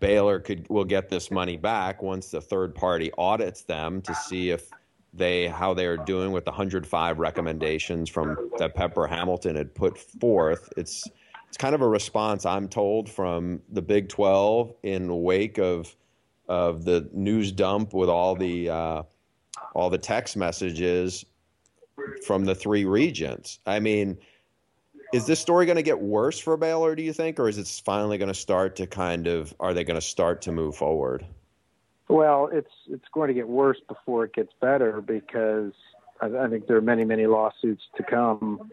Baylor 0.01 0.41
could 0.41 0.69
will 0.69 0.85
get 0.85 1.09
this 1.09 1.31
money 1.31 1.57
back 1.57 2.03
once 2.03 2.31
the 2.31 2.41
third 2.41 2.75
party 2.75 3.11
audits 3.17 3.63
them 3.63 4.03
to 4.03 4.15
see 4.15 4.51
if 4.51 4.71
they 5.19 5.49
how 5.49 5.75
they 5.75 5.87
are 5.87 5.97
doing 5.97 6.33
with 6.33 6.45
the 6.45 6.51
105 6.51 7.19
recommendations 7.19 8.09
from 8.09 8.51
that 8.59 8.75
Pepper 8.75 9.07
Hamilton 9.07 9.57
had 9.57 9.75
put 9.75 9.99
forth. 9.99 10.73
It's 10.77 11.07
it's 11.49 11.57
kind 11.57 11.75
of 11.75 11.81
a 11.81 11.89
response 11.89 12.45
I'm 12.45 12.69
told 12.69 13.09
from 13.09 13.63
the 13.71 13.83
Big 13.83 14.09
12 14.09 14.75
in 14.83 15.09
the 15.09 15.15
wake 15.15 15.59
of 15.59 15.95
of 16.49 16.85
the 16.85 17.09
news 17.13 17.53
dump 17.53 17.93
with 17.93 18.09
all 18.09 18.35
the 18.35 18.71
uh, 18.71 19.03
all 19.75 19.91
the 19.91 19.99
text 19.99 20.37
messages 20.37 21.25
from 22.27 22.45
the 22.45 22.55
three 22.55 22.85
regents. 22.85 23.59
I 23.67 23.81
mean, 23.81 24.19
is 25.13 25.27
this 25.27 25.41
story 25.41 25.67
going 25.67 25.77
to 25.77 25.83
get 25.83 26.01
worse 26.01 26.39
for 26.39 26.57
Baylor? 26.57 26.95
Do 26.95 27.03
you 27.03 27.13
think, 27.13 27.39
or 27.39 27.49
is 27.49 27.59
it 27.59 27.83
finally 27.85 28.19
going 28.19 28.29
to 28.29 28.35
start 28.35 28.77
to 28.77 28.87
kind 28.87 29.27
of? 29.27 29.55
Are 29.61 29.75
they 29.75 29.85
going 29.85 30.01
to 30.01 30.07
start 30.07 30.43
to 30.43 30.53
move 30.53 30.77
forward? 30.77 31.27
Well, 32.09 32.49
it's 32.51 32.71
it's 32.89 33.05
going 33.13 33.29
to 33.29 33.35
get 33.35 33.47
worse 33.47 33.79
before 33.87 34.25
it 34.25 34.33
gets 34.33 34.53
better 34.61 35.03
because 35.03 35.73
I, 36.23 36.27
I 36.27 36.49
think 36.49 36.67
there 36.67 36.79
are 36.79 36.83
many 36.83 37.05
many 37.05 37.27
lawsuits 37.27 37.83
to 37.97 38.03
come, 38.03 38.71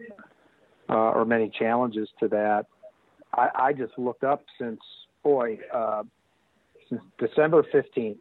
uh, 0.88 1.10
or 1.10 1.24
many 1.26 1.50
challenges 1.50 2.08
to 2.20 2.28
that. 2.28 2.66
I, 3.34 3.48
I 3.54 3.72
just 3.74 3.92
looked 3.98 4.24
up 4.24 4.42
since 4.58 4.80
boy 5.22 5.58
uh, 5.72 6.04
since 6.88 7.02
December 7.18 7.62
fifteenth, 7.70 8.20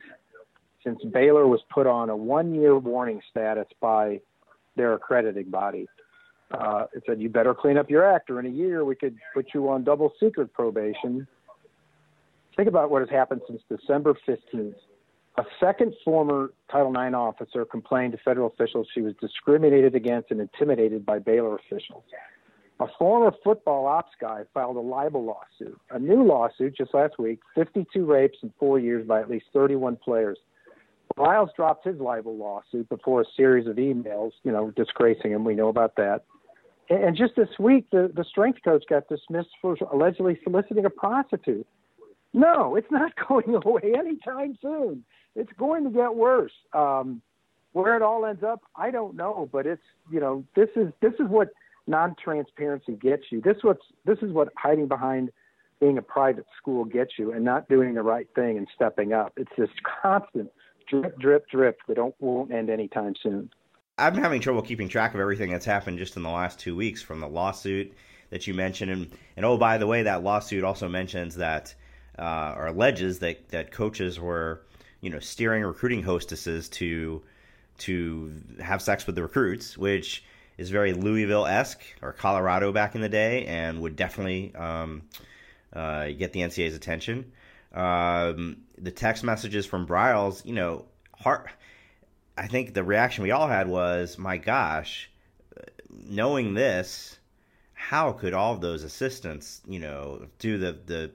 since 0.83 0.99
Baylor 1.13 1.47
was 1.47 1.61
put 1.73 1.87
on 1.87 2.09
a 2.09 2.15
one 2.15 2.53
year 2.53 2.77
warning 2.77 3.21
status 3.31 3.67
by 3.79 4.19
their 4.75 4.93
accrediting 4.93 5.49
body. 5.49 5.87
Uh, 6.51 6.87
it 6.93 7.03
said 7.07 7.21
you 7.21 7.29
better 7.29 7.53
clean 7.53 7.77
up 7.77 7.89
your 7.89 8.03
act, 8.03 8.29
or 8.29 8.39
in 8.41 8.45
a 8.45 8.49
year 8.49 8.83
we 8.83 8.95
could 8.95 9.15
put 9.33 9.47
you 9.53 9.69
on 9.69 9.85
double 9.85 10.11
secret 10.19 10.51
probation. 10.51 11.25
Think 12.57 12.67
about 12.67 12.91
what 12.91 13.01
has 13.01 13.09
happened 13.09 13.41
since 13.47 13.61
December 13.69 14.13
fifteenth 14.25 14.75
a 15.37 15.43
second 15.59 15.93
former 16.03 16.53
Title 16.71 16.91
IX 16.91 17.13
officer 17.13 17.65
complained 17.65 18.13
to 18.13 18.17
federal 18.19 18.47
officials 18.47 18.87
she 18.93 19.01
was 19.01 19.13
discriminated 19.19 19.93
against 19.95 20.31
and 20.31 20.39
intimidated 20.39 21.05
by 21.05 21.19
Baylor 21.19 21.55
officials. 21.55 22.03
A 22.79 22.87
former 22.97 23.31
football 23.43 23.85
ops 23.85 24.11
guy 24.19 24.43
filed 24.53 24.77
a 24.77 24.81
libel 24.81 25.23
lawsuit. 25.23 25.79
A 25.91 25.99
new 25.99 26.23
lawsuit 26.23 26.75
just 26.77 26.93
last 26.93 27.17
week 27.19 27.39
52 27.55 28.05
rapes 28.05 28.37
in 28.43 28.51
four 28.59 28.79
years 28.79 29.05
by 29.07 29.19
at 29.21 29.29
least 29.29 29.45
31 29.53 29.97
players. 29.97 30.37
Briles 31.17 31.53
dropped 31.55 31.85
his 31.85 31.99
libel 31.99 32.35
lawsuit 32.35 32.89
before 32.89 33.21
a 33.21 33.25
series 33.37 33.67
of 33.67 33.75
emails, 33.77 34.31
you 34.43 34.51
know, 34.51 34.71
disgracing 34.71 35.31
him. 35.31 35.45
We 35.45 35.55
know 35.55 35.69
about 35.69 35.95
that. 35.95 36.23
And 36.89 37.15
just 37.15 37.35
this 37.35 37.49
week, 37.57 37.87
the, 37.91 38.11
the 38.13 38.25
strength 38.25 38.59
coach 38.63 38.83
got 38.89 39.07
dismissed 39.07 39.49
for 39.61 39.75
allegedly 39.91 40.37
soliciting 40.43 40.85
a 40.85 40.89
prostitute. 40.89 41.65
No, 42.33 42.75
it's 42.75 42.91
not 42.91 43.13
going 43.27 43.55
away 43.55 43.93
anytime 43.97 44.57
soon 44.61 45.03
it's 45.35 45.51
going 45.57 45.83
to 45.83 45.89
get 45.89 46.15
worse. 46.15 46.53
Um, 46.73 47.21
where 47.73 47.97
it 47.97 48.01
all 48.01 48.25
ends 48.25 48.41
up, 48.41 48.61
I 48.77 48.89
don't 48.89 49.15
know, 49.15 49.49
but 49.51 49.67
it's 49.67 49.83
you 50.09 50.21
know 50.21 50.45
this 50.55 50.69
is 50.77 50.93
this 51.01 51.13
is 51.19 51.27
what 51.27 51.49
non-transparency 51.87 52.93
gets 52.93 53.23
you. 53.31 53.41
This 53.41 53.57
what's 53.61 53.83
this 54.05 54.17
is 54.21 54.31
what 54.31 54.49
hiding 54.57 54.87
behind 54.87 55.29
being 55.81 55.97
a 55.97 56.01
private 56.01 56.45
school 56.57 56.85
gets 56.85 57.11
you, 57.19 57.33
and 57.33 57.43
not 57.43 57.67
doing 57.67 57.93
the 57.93 58.01
right 58.01 58.27
thing 58.33 58.57
and 58.57 58.67
stepping 58.73 59.11
up. 59.11 59.33
It's 59.35 59.51
this 59.57 59.69
constant 60.01 60.51
drip, 60.87 61.19
drip, 61.19 61.49
drip 61.49 61.79
that 61.87 61.95
don't 61.95 62.15
won't 62.19 62.53
end 62.53 62.69
anytime 62.69 63.13
soon. 63.21 63.49
I'm 63.97 64.15
having 64.15 64.39
trouble 64.39 64.61
keeping 64.61 64.87
track 64.87 65.13
of 65.13 65.19
everything 65.19 65.51
that's 65.51 65.65
happened 65.65 65.97
just 65.97 66.15
in 66.15 66.23
the 66.23 66.29
last 66.29 66.59
two 66.59 66.77
weeks, 66.77 67.01
from 67.01 67.19
the 67.19 67.27
lawsuit 67.27 67.93
that 68.29 68.47
you 68.47 68.53
mentioned, 68.53 68.91
and 68.91 69.11
and 69.35 69.45
oh 69.45 69.57
by 69.57 69.77
the 69.77 69.87
way, 69.87 70.03
that 70.03 70.23
lawsuit 70.23 70.63
also 70.63 70.87
mentions 70.87 71.35
that 71.35 71.75
uh, 72.17 72.53
or 72.55 72.67
alleges 72.67 73.19
that 73.19 73.49
that 73.49 73.71
coaches 73.71 74.17
were 74.17 74.61
you 75.05 75.11
know 75.11 75.19
steering 75.19 75.63
recruiting 75.63 76.01
hostesses 76.01 76.67
to 76.67 77.21
to 77.77 78.33
have 78.59 78.81
sex 78.81 79.05
with 79.05 79.15
the 79.15 79.21
recruits, 79.21 79.77
which 79.77 80.23
is 80.57 80.71
very 80.71 80.93
Louisville 80.93 81.45
esque 81.45 81.83
or 82.01 82.11
Colorado 82.11 82.71
back 82.71 82.95
in 82.95 83.01
the 83.01 83.09
day, 83.09 83.45
and 83.45 83.81
would 83.81 83.95
definitely 83.95 84.55
um, 84.55 85.03
uh, 85.73 86.07
get 86.07 86.33
the 86.33 86.39
NCAA's 86.39 86.73
attention. 86.73 87.31
Um, 87.73 88.63
the 88.79 88.89
text 88.89 89.23
messages 89.23 89.67
from 89.67 89.85
Briles, 89.85 90.43
you 90.43 90.53
know, 90.53 90.85
heart. 91.15 91.49
I 92.35 92.47
think 92.47 92.73
the 92.73 92.83
reaction 92.83 93.23
we 93.23 93.31
all 93.31 93.47
had 93.47 93.67
was, 93.67 94.17
"My 94.17 94.37
gosh, 94.37 95.11
knowing 95.91 96.55
this, 96.55 97.19
how 97.73 98.11
could 98.11 98.33
all 98.33 98.53
of 98.53 98.61
those 98.61 98.81
assistants, 98.81 99.61
you 99.67 99.79
know, 99.79 100.25
do 100.39 100.57
the 100.57 100.79
the 100.87 101.11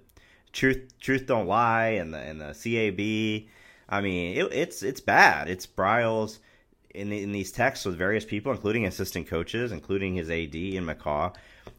truth 0.53 0.97
truth 1.01 1.27
don't 1.27 1.49
lie 1.49 1.89
and 1.89 2.15
the 2.15 2.19
and 2.19 2.41
the 2.41 2.55
CAB? 2.55 3.51
I 3.91 4.01
mean, 4.01 4.37
it, 4.37 4.53
it's 4.53 4.83
it's 4.83 5.01
bad. 5.01 5.49
It's 5.49 5.67
Briles 5.67 6.39
in 6.95 7.13
in 7.13 7.33
these 7.33 7.53
texts 7.53 7.85
with 7.85 7.97
various 7.97 8.25
people, 8.25 8.53
including 8.53 8.87
assistant 8.87 9.27
coaches, 9.27 9.73
including 9.73 10.15
his 10.15 10.31
AD 10.31 10.55
and 10.55 10.87
McCaw. 10.89 11.35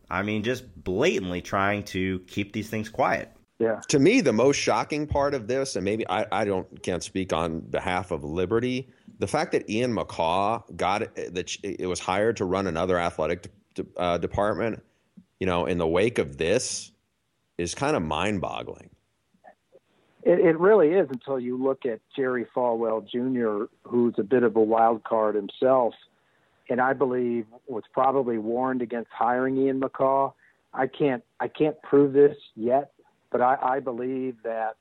I 0.09 0.21
mean, 0.23 0.43
just 0.43 0.83
blatantly 0.83 1.41
trying 1.41 1.83
to 1.85 2.19
keep 2.27 2.51
these 2.51 2.69
things 2.69 2.89
quiet. 2.89 3.31
Yeah. 3.59 3.79
To 3.89 3.99
me, 3.99 4.21
the 4.21 4.33
most 4.33 4.57
shocking 4.57 5.07
part 5.07 5.33
of 5.33 5.47
this, 5.47 5.75
and 5.75 5.85
maybe 5.85 6.07
I, 6.09 6.25
I 6.31 6.45
don't 6.45 6.83
can't 6.83 7.03
speak 7.03 7.31
on 7.31 7.61
behalf 7.61 8.11
of 8.11 8.23
Liberty, 8.23 8.89
the 9.19 9.27
fact 9.27 9.51
that 9.53 9.69
Ian 9.69 9.95
McCaw 9.95 10.63
got 10.75 11.15
that 11.15 11.55
it 11.63 11.87
was 11.87 11.99
hired 11.99 12.37
to 12.37 12.45
run 12.45 12.67
another 12.67 12.97
athletic 12.97 13.47
de, 13.75 13.85
uh, 13.95 14.17
department, 14.17 14.83
you 15.39 15.47
know, 15.47 15.65
in 15.65 15.77
the 15.77 15.87
wake 15.87 16.17
of 16.17 16.37
this, 16.37 16.91
is 17.57 17.75
kind 17.75 17.95
of 17.95 18.01
mind-boggling. 18.01 18.89
It, 20.23 20.39
it 20.39 20.59
really 20.59 20.89
is 20.89 21.07
until 21.09 21.39
you 21.39 21.61
look 21.61 21.85
at 21.85 21.99
Jerry 22.15 22.45
Falwell 22.55 23.07
Jr., 23.07 23.65
who's 23.83 24.13
a 24.17 24.23
bit 24.23 24.43
of 24.43 24.55
a 24.55 24.61
wild 24.61 25.03
card 25.03 25.35
himself, 25.35 25.93
and 26.69 26.79
I 26.79 26.93
believe 26.93 27.45
was 27.67 27.83
probably 27.91 28.37
warned 28.37 28.81
against 28.81 29.09
hiring 29.11 29.57
Ian 29.57 29.81
McCaw. 29.81 30.33
I 30.73 30.87
can't 30.87 31.23
I 31.39 31.47
can't 31.47 31.81
prove 31.81 32.13
this 32.13 32.37
yet, 32.55 32.91
but 33.31 33.41
I, 33.41 33.57
I 33.61 33.79
believe 33.79 34.37
that 34.43 34.75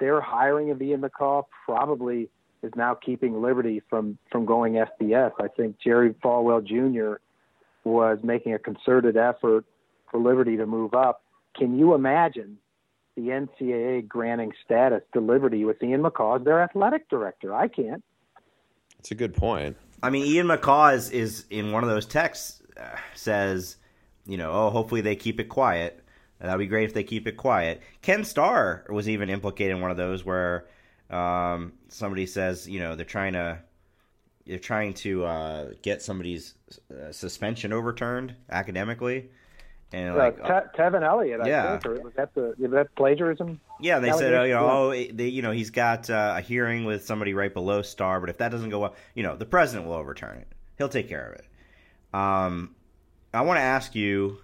their 0.00 0.20
hiring 0.20 0.70
of 0.70 0.80
Ian 0.80 1.02
McCaw 1.02 1.44
probably 1.64 2.28
is 2.62 2.72
now 2.74 2.94
keeping 2.94 3.40
Liberty 3.42 3.82
from 3.88 4.18
from 4.30 4.44
going 4.44 4.74
FBS. 4.74 5.32
I 5.40 5.48
think 5.48 5.76
Jerry 5.78 6.14
Falwell 6.24 6.64
Jr. 6.64 7.20
was 7.84 8.18
making 8.22 8.54
a 8.54 8.58
concerted 8.58 9.16
effort 9.16 9.64
for 10.10 10.18
Liberty 10.18 10.56
to 10.56 10.66
move 10.66 10.94
up. 10.94 11.22
Can 11.54 11.78
you 11.78 11.94
imagine 11.94 12.58
the 13.18 13.30
NCAA 13.30 14.06
granting 14.06 14.52
status 14.64 15.02
to 15.12 15.20
Liberty 15.20 15.64
with 15.64 15.82
Ian 15.82 16.02
McCaw 16.02 16.38
as 16.38 16.44
their 16.44 16.62
athletic 16.62 17.08
director? 17.08 17.54
I 17.54 17.66
can't. 17.66 18.02
That's 18.96 19.10
a 19.10 19.16
good 19.16 19.34
point. 19.34 19.76
I 20.02 20.10
mean, 20.10 20.26
Ian 20.26 20.46
McCaw 20.46 20.94
is, 20.94 21.10
is 21.10 21.44
in 21.50 21.72
one 21.72 21.82
of 21.82 21.90
those 21.90 22.06
texts 22.06 22.62
uh, 22.78 22.96
says, 23.14 23.76
you 24.26 24.36
know, 24.36 24.52
oh, 24.52 24.70
hopefully 24.70 25.00
they 25.00 25.16
keep 25.16 25.40
it 25.40 25.48
quiet. 25.48 26.04
That'd 26.38 26.60
be 26.60 26.66
great 26.66 26.84
if 26.84 26.94
they 26.94 27.02
keep 27.02 27.26
it 27.26 27.36
quiet. 27.36 27.82
Ken 28.00 28.22
Starr 28.22 28.84
was 28.88 29.08
even 29.08 29.28
implicated 29.28 29.74
in 29.74 29.82
one 29.82 29.90
of 29.90 29.96
those 29.96 30.24
where 30.24 30.66
um, 31.10 31.72
somebody 31.88 32.26
says, 32.26 32.68
you 32.68 32.78
know, 32.78 32.94
they're 32.94 33.04
trying 33.04 33.32
to 33.32 33.58
they're 34.46 34.58
trying 34.58 34.94
to 34.94 35.24
uh, 35.24 35.70
get 35.82 36.00
somebody's 36.00 36.54
uh, 36.90 37.10
suspension 37.10 37.72
overturned 37.72 38.34
academically. 38.48 39.30
And 39.92 40.16
like 40.16 40.38
uh, 40.42 40.60
Te- 40.60 40.78
Tevin 40.78 41.02
Elliott, 41.02 41.40
I 41.40 41.48
yeah. 41.48 41.78
think, 41.78 41.86
or 41.86 42.02
was 42.02 42.12
that 42.16 42.34
the 42.34 42.54
was 42.58 42.70
that 42.72 42.94
plagiarism? 42.94 43.58
Yeah, 43.80 44.00
they 44.00 44.12
said, 44.12 44.34
oh, 44.34 44.44
you 44.44 44.52
know, 44.52 44.68
oh, 44.68 44.90
they, 44.90 45.28
you 45.28 45.40
know, 45.40 45.50
he's 45.50 45.70
got 45.70 46.10
uh, 46.10 46.34
a 46.36 46.40
hearing 46.42 46.84
with 46.84 47.06
somebody 47.06 47.32
right 47.32 47.52
below 47.52 47.80
Starr, 47.80 48.20
but 48.20 48.28
if 48.28 48.36
that 48.38 48.50
doesn't 48.50 48.68
go 48.68 48.80
well, 48.80 48.94
you 49.14 49.22
know, 49.22 49.34
the 49.34 49.46
president 49.46 49.88
will 49.88 49.94
overturn 49.94 50.36
it. 50.38 50.48
He'll 50.76 50.90
take 50.90 51.08
care 51.08 51.26
of 51.30 51.38
it. 51.38 51.46
Um, 52.12 52.74
I 53.32 53.42
want 53.42 53.56
to 53.58 53.62
ask 53.62 53.94
you 53.94 54.38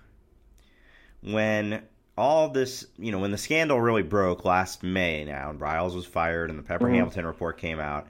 when 1.22 1.82
all 2.16 2.48
this, 2.48 2.86
you 2.98 3.12
know, 3.12 3.18
when 3.18 3.30
the 3.30 3.38
scandal 3.38 3.80
really 3.80 4.02
broke 4.02 4.46
last 4.46 4.82
May 4.82 5.24
now, 5.24 5.50
and 5.50 5.60
Briles 5.60 5.94
was 5.94 6.06
fired 6.06 6.48
and 6.48 6.58
the 6.58 6.62
Pepper 6.62 6.86
mm-hmm. 6.86 6.94
Hamilton 6.94 7.26
report 7.26 7.58
came 7.58 7.80
out, 7.80 8.06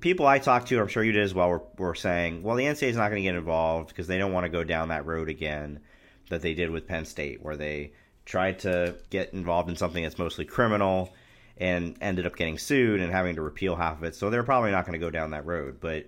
people 0.00 0.26
I 0.26 0.38
talked 0.38 0.68
to, 0.68 0.80
I'm 0.80 0.88
sure 0.88 1.02
you 1.02 1.12
did 1.12 1.22
as 1.22 1.32
well, 1.32 1.48
were, 1.48 1.62
were 1.78 1.94
saying, 1.94 2.42
well, 2.42 2.56
the 2.56 2.64
NCAA 2.64 2.88
is 2.88 2.96
not 2.96 3.08
going 3.08 3.22
to 3.22 3.28
get 3.28 3.36
involved 3.36 3.88
because 3.88 4.06
they 4.06 4.18
don't 4.18 4.32
want 4.32 4.44
to 4.44 4.50
go 4.50 4.64
down 4.64 4.88
that 4.88 5.06
road 5.06 5.30
again 5.30 5.80
that 6.28 6.42
they 6.42 6.54
did 6.54 6.70
with 6.70 6.86
Penn 6.86 7.04
State, 7.04 7.42
where 7.42 7.56
they 7.56 7.92
tried 8.24 8.60
to 8.60 8.96
get 9.10 9.32
involved 9.32 9.68
in 9.68 9.76
something 9.76 10.02
that's 10.02 10.18
mostly 10.18 10.44
criminal 10.44 11.12
and 11.58 11.96
ended 12.00 12.26
up 12.26 12.36
getting 12.36 12.58
sued 12.58 13.00
and 13.00 13.12
having 13.12 13.36
to 13.36 13.42
repeal 13.42 13.76
half 13.76 13.98
of 13.98 14.04
it. 14.04 14.14
So 14.14 14.30
they're 14.30 14.42
probably 14.42 14.70
not 14.70 14.86
going 14.86 14.98
to 14.98 15.04
go 15.04 15.10
down 15.10 15.30
that 15.30 15.44
road. 15.44 15.78
But 15.80 16.06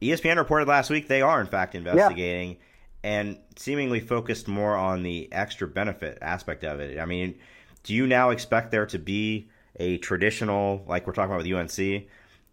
ESPN 0.00 0.36
reported 0.36 0.68
last 0.68 0.90
week 0.90 1.08
they 1.08 1.22
are, 1.22 1.40
in 1.40 1.46
fact, 1.46 1.74
investigating. 1.74 2.50
Yeah 2.50 2.56
and 3.02 3.38
seemingly 3.56 4.00
focused 4.00 4.48
more 4.48 4.76
on 4.76 5.02
the 5.02 5.28
extra 5.32 5.66
benefit 5.66 6.18
aspect 6.20 6.64
of 6.64 6.80
it. 6.80 6.98
I 6.98 7.06
mean, 7.06 7.38
do 7.82 7.94
you 7.94 8.06
now 8.06 8.30
expect 8.30 8.70
there 8.70 8.86
to 8.86 8.98
be 8.98 9.48
a 9.76 9.98
traditional, 9.98 10.84
like 10.86 11.06
we're 11.06 11.12
talking 11.14 11.32
about 11.32 11.44
with 11.44 11.52
UNC, 11.52 12.06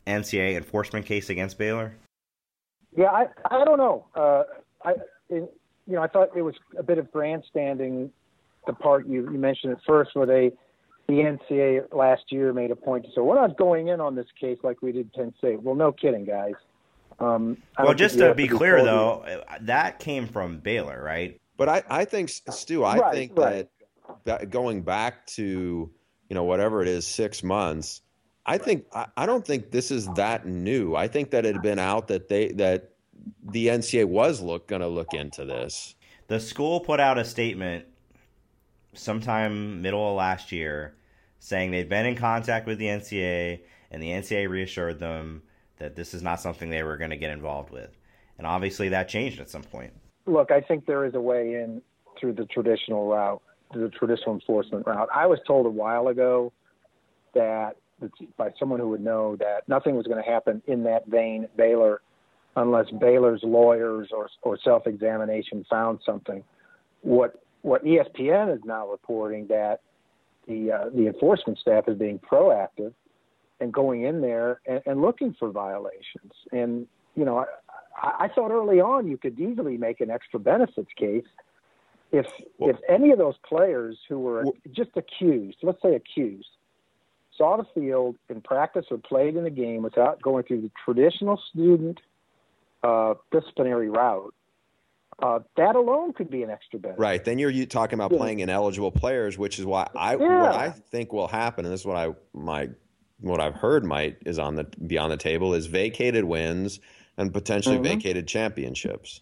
NCAA 0.05 0.55
enforcement 0.55 1.05
case 1.05 1.29
against 1.29 1.57
Baylor? 1.57 1.95
Yeah, 2.95 3.11
I 3.11 3.27
I 3.51 3.65
don't 3.65 3.77
know. 3.77 4.05
Uh, 4.15 4.43
I 4.83 4.93
it, 5.29 5.53
you 5.87 5.95
know 5.95 6.01
I 6.01 6.07
thought 6.07 6.29
it 6.35 6.41
was 6.41 6.55
a 6.77 6.83
bit 6.83 6.97
of 6.97 7.11
grandstanding. 7.11 8.11
The 8.65 8.73
part 8.73 9.07
you, 9.07 9.23
you 9.31 9.37
mentioned 9.37 9.71
at 9.73 9.79
first, 9.87 10.11
where 10.13 10.25
they 10.25 10.51
the 11.07 11.13
NCA 11.13 11.93
last 11.93 12.23
year 12.29 12.51
made 12.51 12.69
a 12.71 12.75
point 12.75 13.05
to 13.05 13.09
say 13.11 13.21
we're 13.21 13.35
not 13.35 13.57
going 13.57 13.87
in 13.87 14.01
on 14.01 14.15
this 14.15 14.27
case 14.39 14.57
like 14.63 14.81
we 14.81 14.91
did 14.91 15.11
Penn 15.13 15.33
State. 15.37 15.61
Well, 15.61 15.75
no 15.75 15.91
kidding, 15.91 16.25
guys. 16.25 16.53
Um, 17.19 17.57
well, 17.79 17.93
just 17.93 18.17
to 18.19 18.35
be 18.35 18.47
clear, 18.47 18.83
though, 18.83 19.41
that 19.61 19.99
came 19.99 20.27
from 20.27 20.59
Baylor, 20.59 21.01
right? 21.01 21.39
But 21.55 21.69
I, 21.69 21.83
I 21.89 22.05
think, 22.05 22.29
Stew, 22.29 22.83
I 22.83 22.97
right, 22.97 23.13
think 23.13 23.31
right. 23.37 23.67
That, 24.25 24.41
that 24.41 24.49
going 24.51 24.83
back 24.83 25.25
to 25.27 25.89
you 26.29 26.33
know 26.35 26.43
whatever 26.43 26.81
it 26.81 26.87
is, 26.87 27.07
six 27.07 27.43
months. 27.43 28.01
I 28.45 28.57
think 28.57 28.85
I, 28.93 29.07
I 29.17 29.25
don't 29.25 29.45
think 29.45 29.71
this 29.71 29.91
is 29.91 30.07
that 30.13 30.45
new. 30.45 30.95
I 30.95 31.07
think 31.07 31.31
that 31.31 31.45
it 31.45 31.55
had 31.55 31.63
been 31.63 31.79
out 31.79 32.07
that 32.09 32.29
they 32.29 32.49
that 32.53 32.91
the 33.43 33.67
NCAA 33.67 34.05
was 34.05 34.41
look 34.41 34.67
going 34.67 34.81
to 34.81 34.87
look 34.87 35.13
into 35.13 35.45
this. 35.45 35.95
The 36.27 36.39
school 36.39 36.79
put 36.79 36.99
out 36.99 37.17
a 37.17 37.25
statement 37.25 37.85
sometime 38.93 39.81
middle 39.81 40.09
of 40.09 40.15
last 40.15 40.51
year 40.51 40.95
saying 41.39 41.71
they'd 41.71 41.89
been 41.89 42.05
in 42.05 42.15
contact 42.15 42.67
with 42.67 42.77
the 42.79 42.85
NCAA 42.85 43.61
and 43.91 44.01
the 44.01 44.09
NCAA 44.09 44.49
reassured 44.49 44.99
them 44.99 45.43
that 45.77 45.95
this 45.95 46.13
is 46.13 46.21
not 46.21 46.41
something 46.41 46.69
they 46.69 46.83
were 46.83 46.97
going 46.97 47.11
to 47.11 47.17
get 47.17 47.31
involved 47.31 47.71
with. 47.71 47.95
And 48.37 48.45
obviously 48.45 48.89
that 48.89 49.07
changed 49.07 49.39
at 49.39 49.49
some 49.49 49.63
point. 49.63 49.93
Look, 50.25 50.51
I 50.51 50.61
think 50.61 50.85
there 50.85 51.05
is 51.05 51.15
a 51.15 51.21
way 51.21 51.53
in 51.55 51.81
through 52.19 52.33
the 52.33 52.45
traditional 52.45 53.07
route, 53.07 53.41
the 53.73 53.89
traditional 53.89 54.33
enforcement 54.33 54.85
route. 54.85 55.07
I 55.13 55.27
was 55.27 55.39
told 55.45 55.65
a 55.65 55.69
while 55.69 56.07
ago 56.07 56.51
that 57.33 57.77
by 58.37 58.51
someone 58.59 58.79
who 58.79 58.89
would 58.89 59.03
know 59.03 59.35
that 59.37 59.67
nothing 59.67 59.95
was 59.95 60.05
going 60.05 60.23
to 60.23 60.29
happen 60.29 60.61
in 60.67 60.83
that 60.83 61.07
vein 61.07 61.45
at 61.45 61.55
Baylor 61.57 62.01
unless 62.57 62.89
Baylor's 62.99 63.41
lawyers 63.43 64.09
or, 64.11 64.29
or 64.41 64.57
self-examination 64.63 65.65
found 65.69 65.99
something. 66.05 66.43
What 67.01 67.41
what 67.61 67.83
ESPN 67.85 68.53
is 68.53 68.61
now 68.65 68.89
reporting 68.89 69.47
that 69.47 69.81
the 70.47 70.71
uh, 70.71 70.89
the 70.93 71.07
enforcement 71.07 71.59
staff 71.59 71.85
is 71.87 71.97
being 71.97 72.19
proactive 72.19 72.93
and 73.59 73.71
going 73.71 74.03
in 74.03 74.21
there 74.21 74.59
and, 74.65 74.81
and 74.85 75.01
looking 75.01 75.35
for 75.37 75.51
violations. 75.51 76.33
And 76.51 76.87
you 77.15 77.25
know, 77.25 77.45
I, 77.95 78.25
I 78.25 78.27
thought 78.33 78.51
early 78.51 78.81
on 78.81 79.07
you 79.07 79.17
could 79.17 79.39
easily 79.39 79.77
make 79.77 80.01
an 80.01 80.09
extra 80.09 80.39
benefits 80.39 80.89
case 80.97 81.25
if 82.11 82.25
well, 82.57 82.71
if 82.71 82.77
any 82.89 83.11
of 83.11 83.19
those 83.19 83.35
players 83.47 83.97
who 84.09 84.19
were 84.19 84.43
well, 84.45 84.53
just 84.71 84.91
accused, 84.95 85.57
let's 85.61 85.81
say 85.83 85.93
accused, 85.93 86.49
saw 87.37 87.57
the 87.57 87.65
field 87.75 88.15
in 88.29 88.41
practice 88.41 88.85
or 88.89 88.97
played 88.97 89.35
in 89.35 89.43
the 89.43 89.51
game 89.51 89.83
without 89.83 90.21
going 90.23 90.43
through 90.43 90.61
the 90.61 90.71
traditional 90.83 91.39
student 91.51 91.99
uh, 92.83 93.15
disciplinary 93.31 93.89
route, 93.89 94.33
uh, 95.21 95.39
that 95.55 95.75
alone 95.75 96.13
could 96.13 96.29
be 96.29 96.43
an 96.43 96.49
extra 96.49 96.79
benefit. 96.79 96.99
Right. 96.99 97.23
Then 97.23 97.39
you're 97.39 97.49
you 97.49 97.65
talking 97.65 97.95
about 97.95 98.11
yeah. 98.11 98.17
playing 98.19 98.39
ineligible 98.39 98.91
players, 98.91 99.37
which 99.37 99.57
is 99.59 99.65
why 99.65 99.89
I 99.95 100.15
yeah. 100.15 100.41
what 100.41 100.53
I 100.53 100.69
think 100.69 101.11
will 101.11 101.27
happen, 101.27 101.65
and 101.65 101.73
this 101.73 101.81
is 101.81 101.85
what 101.85 101.97
I 101.97 102.13
my 102.33 102.69
what 103.19 103.41
I've 103.41 103.55
heard 103.55 103.83
might 103.83 104.17
is 104.25 104.37
on 104.37 104.55
the 104.55 104.65
be 104.85 104.97
on 104.97 105.09
the 105.09 105.17
table 105.17 105.53
is 105.53 105.65
vacated 105.65 106.23
wins 106.23 106.79
and 107.17 107.33
potentially 107.33 107.75
mm-hmm. 107.75 107.85
vacated 107.85 108.27
championships. 108.27 109.21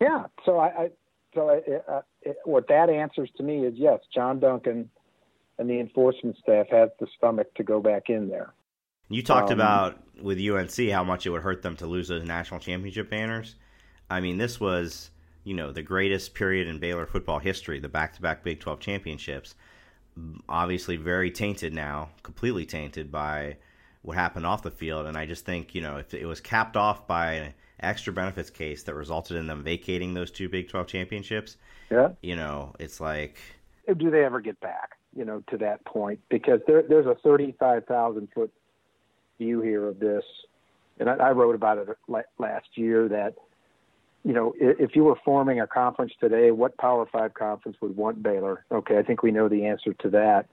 Yeah. 0.00 0.24
So 0.44 0.58
I, 0.58 0.66
I 0.66 0.90
so 1.34 1.48
it, 1.50 1.84
uh, 1.88 2.00
it, 2.22 2.36
what 2.44 2.66
that 2.68 2.90
answers 2.90 3.30
to 3.36 3.42
me 3.42 3.64
is 3.64 3.74
yes, 3.76 4.00
Jon 4.12 4.40
Duncan 4.40 4.90
and 5.58 5.70
the 5.70 5.78
enforcement 5.78 6.36
staff 6.42 6.66
has 6.70 6.90
the 6.98 7.06
stomach 7.16 7.54
to 7.54 7.62
go 7.62 7.80
back 7.80 8.08
in 8.08 8.28
there. 8.28 8.52
You 9.08 9.22
talked 9.22 9.50
um, 9.50 9.60
about 9.60 9.98
with 10.22 10.38
UNC 10.38 10.90
how 10.90 11.04
much 11.04 11.26
it 11.26 11.30
would 11.30 11.42
hurt 11.42 11.62
them 11.62 11.76
to 11.76 11.86
lose 11.86 12.08
those 12.08 12.24
national 12.24 12.60
championship 12.60 13.10
banners. 13.10 13.56
I 14.10 14.20
mean, 14.20 14.38
this 14.38 14.60
was 14.60 15.10
you 15.44 15.54
know 15.54 15.72
the 15.72 15.82
greatest 15.82 16.34
period 16.34 16.68
in 16.68 16.78
Baylor 16.78 17.06
football 17.06 17.38
history, 17.38 17.80
the 17.80 17.88
back-to-back 17.88 18.44
Big 18.44 18.60
12 18.60 18.80
championships. 18.80 19.54
Obviously, 20.48 20.96
very 20.96 21.30
tainted 21.30 21.72
now, 21.72 22.10
completely 22.22 22.66
tainted 22.66 23.10
by 23.10 23.56
what 24.02 24.16
happened 24.16 24.44
off 24.44 24.62
the 24.62 24.70
field. 24.70 25.06
And 25.06 25.16
I 25.16 25.26
just 25.26 25.44
think 25.44 25.74
you 25.74 25.80
know 25.80 25.96
if 25.96 26.14
it 26.14 26.26
was 26.26 26.40
capped 26.40 26.76
off 26.76 27.06
by 27.06 27.32
an 27.32 27.54
extra 27.80 28.12
benefits 28.12 28.50
case 28.50 28.82
that 28.84 28.94
resulted 28.94 29.36
in 29.36 29.46
them 29.46 29.64
vacating 29.64 30.14
those 30.14 30.30
two 30.30 30.48
Big 30.48 30.68
12 30.68 30.86
championships, 30.86 31.56
yeah, 31.90 32.10
you 32.22 32.36
know, 32.36 32.74
it's 32.78 33.00
like, 33.00 33.38
do 33.96 34.10
they 34.10 34.24
ever 34.24 34.40
get 34.40 34.60
back? 34.60 34.98
You 35.14 35.24
know, 35.24 35.42
to 35.50 35.58
that 35.58 35.84
point 35.84 36.20
because 36.30 36.60
there, 36.66 36.82
there's 36.82 37.06
a 37.06 37.16
35,000 37.22 38.28
foot 38.34 38.50
view 39.42 39.60
here 39.60 39.88
of 39.88 39.98
this, 39.98 40.24
and 40.98 41.08
I, 41.08 41.14
I 41.14 41.30
wrote 41.32 41.54
about 41.54 41.78
it 41.78 41.88
last 42.38 42.68
year 42.74 43.08
that 43.08 43.34
you 44.24 44.32
know, 44.32 44.54
if 44.56 44.94
you 44.94 45.02
were 45.02 45.16
forming 45.24 45.60
a 45.60 45.66
conference 45.66 46.12
today, 46.20 46.52
what 46.52 46.78
Power 46.78 47.06
Five 47.10 47.34
conference 47.34 47.76
would 47.80 47.96
want 47.96 48.22
Baylor? 48.22 48.64
Okay, 48.70 48.96
I 48.98 49.02
think 49.02 49.22
we 49.22 49.32
know 49.32 49.48
the 49.48 49.66
answer 49.66 49.94
to 49.94 50.10
that. 50.10 50.46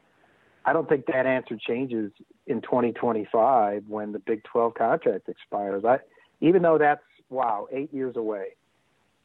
I 0.66 0.74
don't 0.74 0.90
think 0.90 1.06
that 1.06 1.28
answer 1.28 1.56
changes 1.56 2.12
in 2.48 2.62
2025 2.62 3.84
when 3.88 4.12
the 4.12 4.20
Big 4.20 4.44
12 4.44 4.74
contract 4.74 5.30
expires. 5.30 5.86
I, 5.86 6.00
even 6.42 6.64
though 6.64 6.80
that's 6.80 7.02
wow, 7.30 7.68
eight 7.72 7.94
years 7.94 8.16
away. 8.16 8.56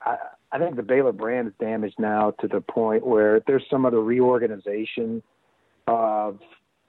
I, 0.02 0.16
I 0.52 0.58
think 0.58 0.76
the 0.76 0.82
Baylor 0.82 1.12
brand 1.12 1.48
is 1.48 1.54
damaged 1.58 1.96
now 1.98 2.32
to 2.40 2.48
the 2.48 2.60
point 2.60 3.06
where 3.06 3.40
there's 3.46 3.64
some 3.70 3.86
other 3.86 4.00
reorganization 4.00 5.22
of 5.86 6.38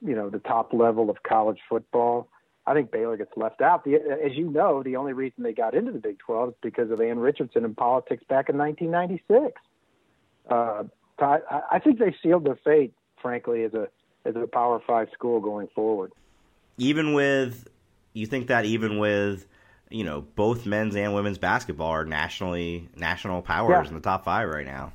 you 0.02 0.14
know 0.14 0.30
the 0.30 0.38
top 0.38 0.72
level 0.72 1.10
of 1.10 1.22
college 1.22 1.58
football, 1.68 2.28
I 2.66 2.74
think 2.74 2.90
Baylor 2.90 3.16
gets 3.16 3.30
left 3.36 3.60
out. 3.60 3.84
The, 3.84 3.94
as 3.94 4.32
you 4.34 4.50
know, 4.50 4.82
the 4.82 4.96
only 4.96 5.12
reason 5.12 5.44
they 5.44 5.52
got 5.52 5.74
into 5.74 5.92
the 5.92 6.00
Big 6.00 6.18
12 6.18 6.48
is 6.48 6.54
because 6.62 6.90
of 6.90 7.00
Ann 7.00 7.18
Richardson 7.18 7.64
and 7.64 7.76
politics 7.76 8.24
back 8.28 8.48
in 8.48 8.58
1996. 8.58 9.60
Uh, 10.50 10.84
I, 11.18 11.38
I 11.72 11.78
think 11.78 11.98
they 11.98 12.14
sealed 12.22 12.44
their 12.44 12.58
fate, 12.64 12.92
frankly, 13.22 13.62
as 13.64 13.74
a 13.74 13.88
as 14.24 14.34
a 14.34 14.46
Power 14.46 14.82
Five 14.84 15.08
school 15.14 15.40
going 15.40 15.68
forward. 15.74 16.12
Even 16.78 17.14
with, 17.14 17.68
you 18.12 18.26
think 18.26 18.48
that 18.48 18.64
even 18.64 18.98
with, 18.98 19.46
you 19.88 20.02
know, 20.02 20.20
both 20.20 20.66
men's 20.66 20.96
and 20.96 21.14
women's 21.14 21.38
basketball 21.38 21.90
are 21.90 22.04
nationally 22.04 22.88
national 22.96 23.42
powers 23.42 23.84
yeah. 23.84 23.88
in 23.88 23.94
the 23.94 24.00
top 24.00 24.24
five 24.24 24.48
right 24.48 24.66
now. 24.66 24.92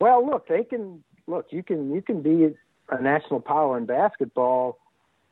Well, 0.00 0.24
look, 0.24 0.46
they 0.48 0.64
can 0.64 1.02
look. 1.26 1.46
You 1.50 1.62
can 1.62 1.92
you 1.94 2.02
can 2.02 2.22
be 2.22 2.54
a 2.90 3.02
national 3.02 3.40
power 3.40 3.78
in 3.78 3.86
basketball 3.86 4.78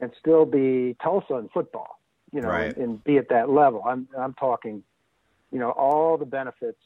and 0.01 0.13
still 0.19 0.45
be 0.45 0.97
Tulsa 1.03 1.35
in 1.37 1.49
football, 1.49 2.01
you 2.33 2.41
know, 2.41 2.49
right. 2.49 2.77
and, 2.77 2.85
and 2.85 3.05
be 3.05 3.19
at 3.19 3.29
that 3.29 3.51
level. 3.51 3.83
I'm 3.87 4.09
I'm 4.19 4.35
talking, 4.35 4.83
you 5.53 5.59
know, 5.59 5.71
all 5.71 6.17
the 6.17 6.27
benefits 6.27 6.79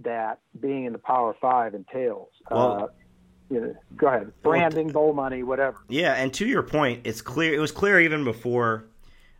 that 0.00 0.40
being 0.60 0.84
in 0.84 0.92
the 0.92 0.98
Power 0.98 1.34
Five 1.40 1.74
entails. 1.74 2.28
Well, 2.50 2.84
uh, 2.84 2.86
you 3.50 3.60
know, 3.60 3.76
go 3.96 4.08
ahead. 4.08 4.32
Branding, 4.42 4.90
bowl 4.90 5.12
money, 5.12 5.42
whatever. 5.42 5.78
Yeah, 5.88 6.14
and 6.14 6.32
to 6.34 6.46
your 6.46 6.62
point, 6.62 7.02
it's 7.04 7.22
clear. 7.22 7.54
It 7.54 7.60
was 7.60 7.72
clear 7.72 8.00
even 8.00 8.24
before 8.24 8.84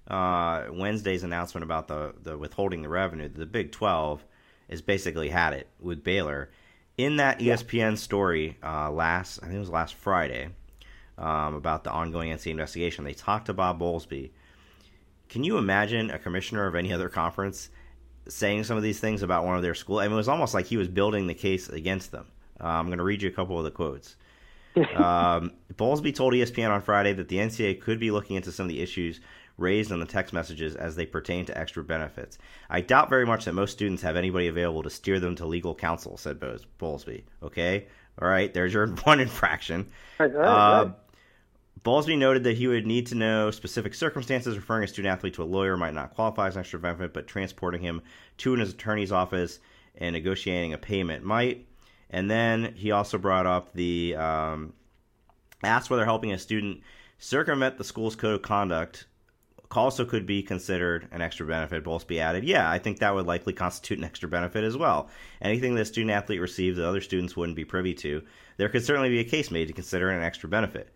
uh, 0.09 0.65
Wednesday's 0.73 1.23
announcement 1.23 1.65
about 1.65 1.89
the 1.89 2.15
the 2.23 2.37
withholding 2.39 2.83
the 2.83 2.89
revenue. 2.89 3.29
The 3.29 3.47
Big 3.47 3.73
Twelve 3.73 4.25
has 4.71 4.83
basically 4.83 5.29
had 5.29 5.53
it 5.53 5.69
with 5.81 6.03
Baylor. 6.03 6.51
In 6.97 7.17
that 7.17 7.39
ESPN 7.39 7.91
yeah. 7.91 7.95
story 7.95 8.57
uh, 8.61 8.91
last, 8.91 9.39
I 9.41 9.47
think 9.47 9.55
it 9.55 9.61
was 9.61 9.71
last 9.71 9.95
Friday, 9.95 10.49
um, 11.19 11.55
about 11.55 11.85
the 11.85 11.91
ongoing 11.91 12.31
NCAA 12.31 12.53
investigation. 12.53 13.05
They 13.05 13.15
talked 13.15 13.47
to 13.47 13.55
Bob 13.55 13.81
Bowlesby. 13.81 14.31
Can 15.29 15.45
you 15.45 15.59
imagine 15.59 16.11
a 16.11 16.19
commissioner 16.19 16.67
of 16.67 16.75
any 16.75 16.93
other 16.93 17.09
conference 17.09 17.69
saying 18.29 18.65
some 18.65 18.77
of 18.77 18.83
these 18.83 19.01
things 19.01 19.23
about 19.23 19.45
one 19.45 19.57
of 19.57 19.63
their 19.63 19.75
schools? 19.75 20.01
I 20.01 20.05
mean, 20.05 20.15
it 20.15 20.17
was 20.17 20.29
almost 20.29 20.55
like 20.55 20.67
he 20.67 20.77
was 20.77 20.89
building 20.89 21.27
the 21.27 21.35
case 21.35 21.69
against 21.69 22.13
them. 22.13 22.27
Uh, 22.61 22.67
I'm 22.67 22.87
going 22.87 22.99
to 22.99 23.05
read 23.05 23.23
you 23.23 23.29
a 23.29 23.33
couple 23.33 23.59
of 23.59 23.65
the 23.65 23.71
quotes. 23.71 24.17
um, 24.97 25.53
Bowlesby 25.75 26.15
told 26.15 26.35
ESPN 26.35 26.71
on 26.71 26.81
Friday 26.81 27.13
that 27.13 27.29
the 27.29 27.37
NCAA 27.37 27.81
could 27.81 27.99
be 27.99 28.11
looking 28.11 28.37
into 28.37 28.53
some 28.53 28.65
of 28.65 28.71
the 28.71 28.81
issues 28.81 29.21
raised 29.57 29.91
in 29.91 29.99
the 29.99 30.07
text 30.07 30.33
messages 30.33 30.77
as 30.77 30.95
they 30.95 31.05
pertain 31.05 31.45
to 31.47 31.59
extra 31.59 31.83
benefits. 31.83 32.39
I 32.71 32.81
doubt 32.81 33.11
very 33.11 33.27
much 33.27 33.45
that 33.45 33.55
most 33.55 33.73
students 33.73 34.03
have 34.03 34.17
anybody 34.17 34.47
available 34.47 34.85
to 34.85 34.91
steer 34.91 35.19
them 35.19 35.35
to 35.37 35.47
legal 35.47 35.75
counsel, 35.75 36.17
said 36.17 36.41
Bowlesby. 36.79 37.25
Okay? 37.43 37.89
All 38.23 38.29
right, 38.29 38.55
there's 38.55 38.73
your 38.73 38.87
one 39.05 39.21
infraction. 39.21 39.89
Right, 40.19 40.33
right, 40.33 40.45
uh, 40.45 40.85
right. 40.85 40.95
Bowlesby 41.85 42.19
noted 42.19 42.45
that 42.45 42.57
he 42.57 42.67
would 42.67 42.87
need 42.87 43.07
to 43.09 43.15
know 43.15 43.51
specific 43.51 43.95
circumstances. 43.95 44.57
Referring 44.57 44.85
a 44.85 44.89
student 44.89 45.13
athlete 45.13 45.35
to 45.35 45.43
a 45.43 45.45
lawyer 45.45 45.77
might 45.77 45.95
not 45.95 46.15
qualify 46.15 46.49
as 46.49 46.57
an 46.57 46.61
extra 46.61 46.79
benefit, 46.79 47.13
but 47.13 47.27
transporting 47.27 47.83
him 47.83 48.03
to 48.39 48.55
an 48.55 48.61
attorney's 48.61 49.13
office 49.13 49.61
and 49.97 50.15
negotiating 50.15 50.73
a 50.73 50.79
payment 50.79 51.25
might. 51.25 51.67
And 52.11 52.31
then 52.31 52.75
he 52.75 52.91
also 52.91 53.19
brought 53.19 53.47
up 53.47 53.73
the 53.75 54.17
um, 54.17 54.73
asked 55.63 55.91
whether 55.91 56.05
helping 56.05 56.33
a 56.33 56.39
student 56.39 56.81
circumvent 57.19 57.79
the 57.79 57.85
school's 57.85 58.17
code 58.17 58.37
of 58.37 58.43
conduct 58.43 59.07
also 59.71 60.05
could 60.07 60.25
be 60.25 60.43
considered 60.43 61.07
an 61.13 61.21
extra 61.21 61.47
benefit. 61.47 61.85
Bowlesby 61.85 62.19
added, 62.19 62.45
"Yeah, 62.45 62.71
I 62.71 62.79
think 62.79 62.99
that 62.99 63.15
would 63.15 63.27
likely 63.27 63.53
constitute 63.53 63.99
an 63.99 64.05
extra 64.05 64.29
benefit 64.29 64.65
as 64.65 64.77
well. 64.77 65.11
Anything 65.43 65.75
that 65.75 65.83
a 65.83 65.85
student 65.85 66.11
athlete 66.13 66.41
receives 66.41 66.79
that 66.79 66.89
other 66.89 67.03
students 67.03 67.37
wouldn't 67.37 67.57
be 67.57 67.67
privy 67.67 67.93
to, 67.95 68.23
there 68.57 68.71
could 68.71 68.85
certainly 68.85 69.11
be 69.11 69.21
a 69.21 69.25
case 69.25 69.51
made 69.51 69.69
to 69.69 69.75
consider 69.75 70.09
an 70.09 70.23
extra 70.23 70.49
benefit." 70.49 70.91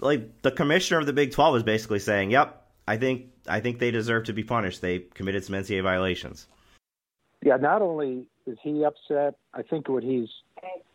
Like 0.00 0.42
the 0.42 0.50
commissioner 0.50 1.00
of 1.00 1.06
the 1.06 1.12
Big 1.12 1.32
Twelve 1.32 1.56
is 1.56 1.62
basically 1.62 1.98
saying, 1.98 2.30
"Yep, 2.30 2.62
I 2.86 2.96
think 2.96 3.26
I 3.48 3.60
think 3.60 3.78
they 3.78 3.90
deserve 3.90 4.24
to 4.24 4.32
be 4.32 4.44
punished. 4.44 4.80
They 4.80 5.00
committed 5.00 5.44
some 5.44 5.54
NCAA 5.54 5.82
violations." 5.82 6.46
Yeah, 7.42 7.56
not 7.56 7.82
only 7.82 8.28
is 8.46 8.58
he 8.62 8.84
upset, 8.84 9.36
I 9.54 9.62
think 9.62 9.88
what 9.88 10.02
he's 10.02 10.28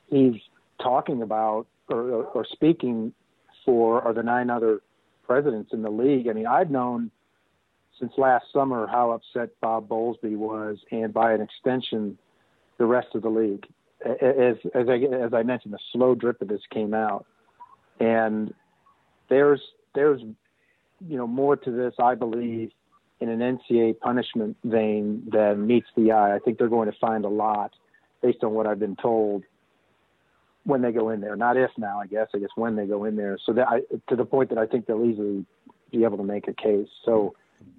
he's 0.07 0.35
talking 0.81 1.21
about 1.21 1.67
or, 1.89 2.25
or 2.25 2.45
speaking 2.45 3.13
for 3.65 4.01
are 4.01 4.13
the 4.13 4.23
nine 4.23 4.49
other 4.49 4.81
presidents 5.25 5.71
in 5.73 5.81
the 5.81 5.89
league. 5.89 6.27
I 6.27 6.33
mean, 6.33 6.47
I've 6.47 6.71
known 6.71 7.11
since 7.99 8.11
last 8.17 8.45
summer 8.51 8.87
how 8.87 9.11
upset 9.11 9.49
Bob 9.61 9.87
Bowlesby 9.87 10.35
was, 10.35 10.77
and 10.91 11.13
by 11.13 11.33
an 11.33 11.41
extension, 11.41 12.17
the 12.77 12.85
rest 12.85 13.09
of 13.13 13.21
the 13.21 13.29
league. 13.29 13.65
As 14.03 14.55
as 14.73 14.89
I 14.89 14.95
as 14.95 15.33
I 15.33 15.43
mentioned, 15.43 15.73
the 15.73 15.79
slow 15.93 16.15
drip 16.15 16.41
of 16.41 16.47
this 16.47 16.61
came 16.71 16.93
out, 16.93 17.25
and 17.99 18.53
there's 19.31 19.61
there's 19.95 20.21
you 20.21 21.17
know 21.17 21.25
more 21.25 21.55
to 21.55 21.71
this, 21.71 21.95
I 21.99 22.13
believe, 22.13 22.71
in 23.19 23.29
an 23.29 23.39
NCAA 23.39 23.99
punishment 23.99 24.57
vein 24.63 25.23
than 25.31 25.65
meets 25.65 25.87
the 25.95 26.11
eye. 26.11 26.35
I 26.35 26.39
think 26.39 26.59
they're 26.59 26.67
going 26.67 26.91
to 26.91 26.97
find 26.99 27.25
a 27.25 27.29
lot 27.29 27.71
based 28.21 28.43
on 28.43 28.51
what 28.51 28.67
I've 28.67 28.79
been 28.79 28.97
told 28.97 29.43
when 30.65 30.83
they 30.83 30.91
go 30.91 31.09
in 31.09 31.21
there. 31.21 31.35
Not 31.35 31.57
if 31.57 31.71
now, 31.77 31.99
I 31.99 32.05
guess. 32.05 32.27
I 32.35 32.37
guess 32.37 32.49
when 32.55 32.75
they 32.75 32.85
go 32.85 33.05
in 33.05 33.15
there. 33.15 33.39
So 33.43 33.53
that 33.53 33.67
I, 33.67 33.79
to 34.09 34.15
the 34.15 34.25
point 34.25 34.49
that 34.49 34.59
I 34.59 34.67
think 34.67 34.85
they'll 34.85 35.03
easily 35.03 35.45
be 35.91 36.03
able 36.03 36.17
to 36.17 36.23
make 36.23 36.47
a 36.47 36.53
case. 36.53 36.89
So 37.05 37.33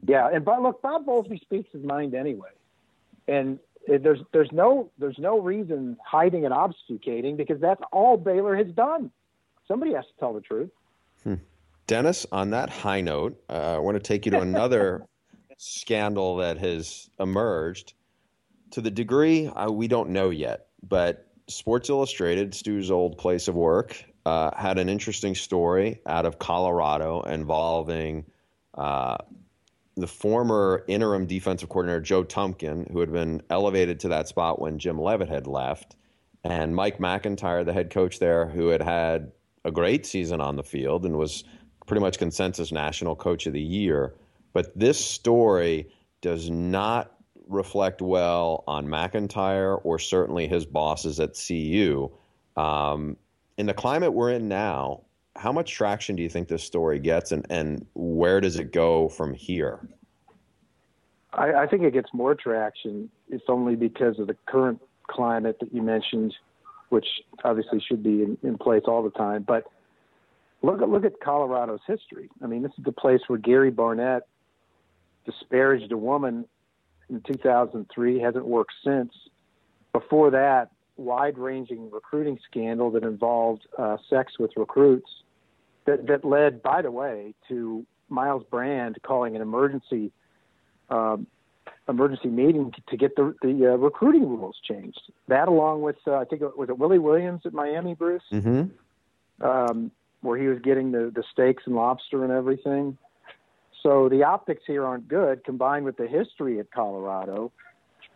yeah, 0.08 0.28
and 0.32 0.44
but 0.44 0.62
look, 0.62 0.80
Bob 0.82 1.06
Bowlesby 1.06 1.40
speaks 1.42 1.70
his 1.72 1.84
mind 1.84 2.14
anyway, 2.14 2.50
and 3.28 3.58
there's 3.86 4.20
there's 4.32 4.50
no 4.52 4.90
there's 4.98 5.18
no 5.18 5.38
reason 5.38 5.98
hiding 6.04 6.46
and 6.46 6.54
obfuscating 6.54 7.36
because 7.36 7.60
that's 7.60 7.82
all 7.92 8.16
Baylor 8.16 8.56
has 8.56 8.68
done. 8.68 9.10
Somebody 9.68 9.92
has 9.92 10.04
to 10.06 10.12
tell 10.18 10.32
the 10.32 10.40
truth. 10.40 10.70
Hmm. 11.24 11.34
Dennis, 11.86 12.26
on 12.32 12.50
that 12.50 12.70
high 12.70 13.00
note, 13.00 13.42
uh, 13.48 13.76
I 13.76 13.78
want 13.78 13.96
to 13.96 14.02
take 14.02 14.26
you 14.26 14.32
to 14.32 14.40
another 14.40 15.06
scandal 15.58 16.36
that 16.36 16.58
has 16.58 17.10
emerged. 17.18 17.94
To 18.72 18.80
the 18.80 18.90
degree 18.90 19.48
uh, 19.48 19.70
we 19.70 19.88
don't 19.88 20.10
know 20.10 20.30
yet, 20.30 20.68
but 20.82 21.26
Sports 21.48 21.90
Illustrated, 21.90 22.54
Stew's 22.54 22.90
old 22.90 23.18
place 23.18 23.48
of 23.48 23.54
work, 23.54 24.02
uh, 24.24 24.50
had 24.56 24.78
an 24.78 24.88
interesting 24.88 25.34
story 25.34 26.00
out 26.06 26.26
of 26.26 26.38
Colorado 26.38 27.22
involving 27.22 28.24
uh, 28.74 29.18
the 29.96 30.06
former 30.06 30.84
interim 30.88 31.26
defensive 31.26 31.68
coordinator 31.68 32.00
Joe 32.00 32.24
Tumpkin, 32.24 32.90
who 32.90 33.00
had 33.00 33.12
been 33.12 33.42
elevated 33.50 34.00
to 34.00 34.08
that 34.08 34.28
spot 34.28 34.60
when 34.60 34.78
Jim 34.78 34.98
Leavitt 34.98 35.28
had 35.28 35.46
left, 35.46 35.96
and 36.44 36.74
Mike 36.74 36.98
MacIntyre, 36.98 37.64
the 37.64 37.72
head 37.72 37.90
coach 37.90 38.18
there, 38.18 38.46
who 38.46 38.68
had 38.68 38.82
had 38.82 39.32
a 39.64 39.70
great 39.70 40.06
season 40.06 40.40
on 40.40 40.56
the 40.56 40.62
field 40.62 41.04
and 41.04 41.16
was 41.16 41.44
pretty 41.86 42.00
much 42.00 42.18
consensus 42.18 42.72
national 42.72 43.16
coach 43.16 43.46
of 43.46 43.52
the 43.52 43.60
year. 43.60 44.14
But 44.52 44.76
this 44.78 45.02
story 45.02 45.88
does 46.20 46.50
not 46.50 47.12
reflect 47.48 48.00
well 48.00 48.64
on 48.66 48.88
MacIntyre 48.88 49.76
or 49.76 49.98
certainly 49.98 50.46
his 50.46 50.64
bosses 50.64 51.20
at 51.20 51.34
CU. 51.34 52.10
Um, 52.56 53.16
in 53.56 53.66
the 53.66 53.74
climate 53.74 54.12
we're 54.12 54.30
in 54.30 54.48
now, 54.48 55.02
how 55.36 55.52
much 55.52 55.72
traction 55.72 56.16
do 56.16 56.22
you 56.22 56.28
think 56.28 56.48
this 56.48 56.62
story 56.62 56.98
gets, 56.98 57.32
and, 57.32 57.46
and 57.48 57.86
where 57.94 58.40
does 58.40 58.58
it 58.58 58.72
go 58.72 59.08
from 59.08 59.32
here? 59.32 59.80
I, 61.32 61.52
I 61.54 61.66
think 61.66 61.82
it 61.82 61.92
gets 61.92 62.10
more 62.12 62.34
traction. 62.34 63.10
It's 63.30 63.44
only 63.48 63.74
because 63.74 64.18
of 64.18 64.26
the 64.26 64.36
current 64.46 64.80
climate 65.08 65.58
that 65.60 65.72
you 65.72 65.82
mentioned 65.82 66.34
which 66.92 67.06
obviously 67.42 67.80
should 67.80 68.02
be 68.02 68.22
in, 68.22 68.36
in 68.42 68.58
place 68.58 68.82
all 68.86 69.02
the 69.02 69.10
time. 69.10 69.42
But 69.48 69.64
look 70.60 70.82
at 70.82 70.90
look 70.90 71.06
at 71.06 71.18
Colorado's 71.20 71.80
history. 71.86 72.28
I 72.42 72.46
mean, 72.46 72.62
this 72.62 72.72
is 72.76 72.84
the 72.84 72.92
place 72.92 73.20
where 73.28 73.38
Gary 73.38 73.70
Barnett 73.70 74.28
disparaged 75.24 75.90
a 75.90 75.96
woman 75.96 76.44
in 77.08 77.22
2003, 77.22 78.20
hasn't 78.20 78.44
worked 78.44 78.74
since. 78.84 79.12
Before 79.94 80.30
that, 80.32 80.70
wide-ranging 80.96 81.90
recruiting 81.90 82.38
scandal 82.50 82.90
that 82.90 83.04
involved 83.04 83.66
uh, 83.78 83.96
sex 84.10 84.34
with 84.38 84.50
recruits 84.56 85.10
that 85.86 86.06
that 86.08 86.26
led, 86.26 86.62
by 86.62 86.82
the 86.82 86.90
way, 86.90 87.34
to 87.48 87.86
Myles 88.10 88.44
Brand 88.50 88.98
calling 89.02 89.34
an 89.34 89.40
emergency 89.40 90.12
um, 90.90 91.26
emergency 91.88 92.28
meeting 92.28 92.72
to 92.88 92.96
get 92.96 93.16
the 93.16 93.34
the 93.42 93.72
uh, 93.72 93.76
recruiting 93.76 94.28
rules 94.28 94.56
changed. 94.66 95.00
That, 95.28 95.48
along 95.48 95.82
with 95.82 95.96
uh, 96.06 96.16
I 96.16 96.24
think 96.24 96.42
it 96.42 96.56
was 96.56 96.68
it 96.68 96.78
Willie 96.78 96.98
Williams 96.98 97.42
at 97.44 97.52
Miami, 97.52 97.94
Bruce, 97.94 98.22
Mm-hmm. 98.32 99.44
um, 99.44 99.90
where 100.20 100.38
he 100.38 100.46
was 100.46 100.58
getting 100.60 100.92
the 100.92 101.12
the 101.14 101.24
steaks 101.32 101.64
and 101.66 101.74
lobster 101.74 102.22
and 102.24 102.32
everything. 102.32 102.96
So 103.82 104.08
the 104.08 104.22
optics 104.22 104.62
here 104.66 104.84
aren't 104.86 105.08
good, 105.08 105.44
combined 105.44 105.84
with 105.84 105.96
the 105.96 106.06
history 106.06 106.60
at 106.60 106.70
Colorado, 106.70 107.50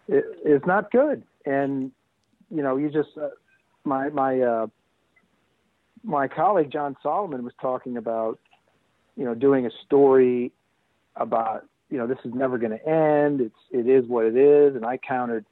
it, 0.06 0.24
it's 0.44 0.64
not 0.66 0.92
good. 0.92 1.24
And 1.44 1.90
you 2.50 2.62
know, 2.62 2.76
you 2.76 2.88
just 2.90 3.10
uh, 3.20 3.30
my 3.84 4.10
my 4.10 4.40
uh, 4.40 4.66
my 6.04 6.28
colleague 6.28 6.70
Jon 6.70 6.96
Solomon 7.02 7.42
was 7.42 7.52
talking 7.60 7.96
about 7.96 8.38
you 9.16 9.24
know 9.24 9.34
doing 9.34 9.66
a 9.66 9.70
story 9.84 10.52
about 11.16 11.64
you 11.90 11.98
know 11.98 12.06
this 12.06 12.18
is 12.24 12.34
never 12.34 12.58
going 12.58 12.72
to 12.72 12.88
end. 12.88 13.40
It's 13.40 13.58
it 13.70 13.88
is 13.88 14.06
what 14.06 14.26
it 14.26 14.36
is, 14.36 14.74
and 14.76 14.84
I 14.84 14.96
countered. 14.96 15.44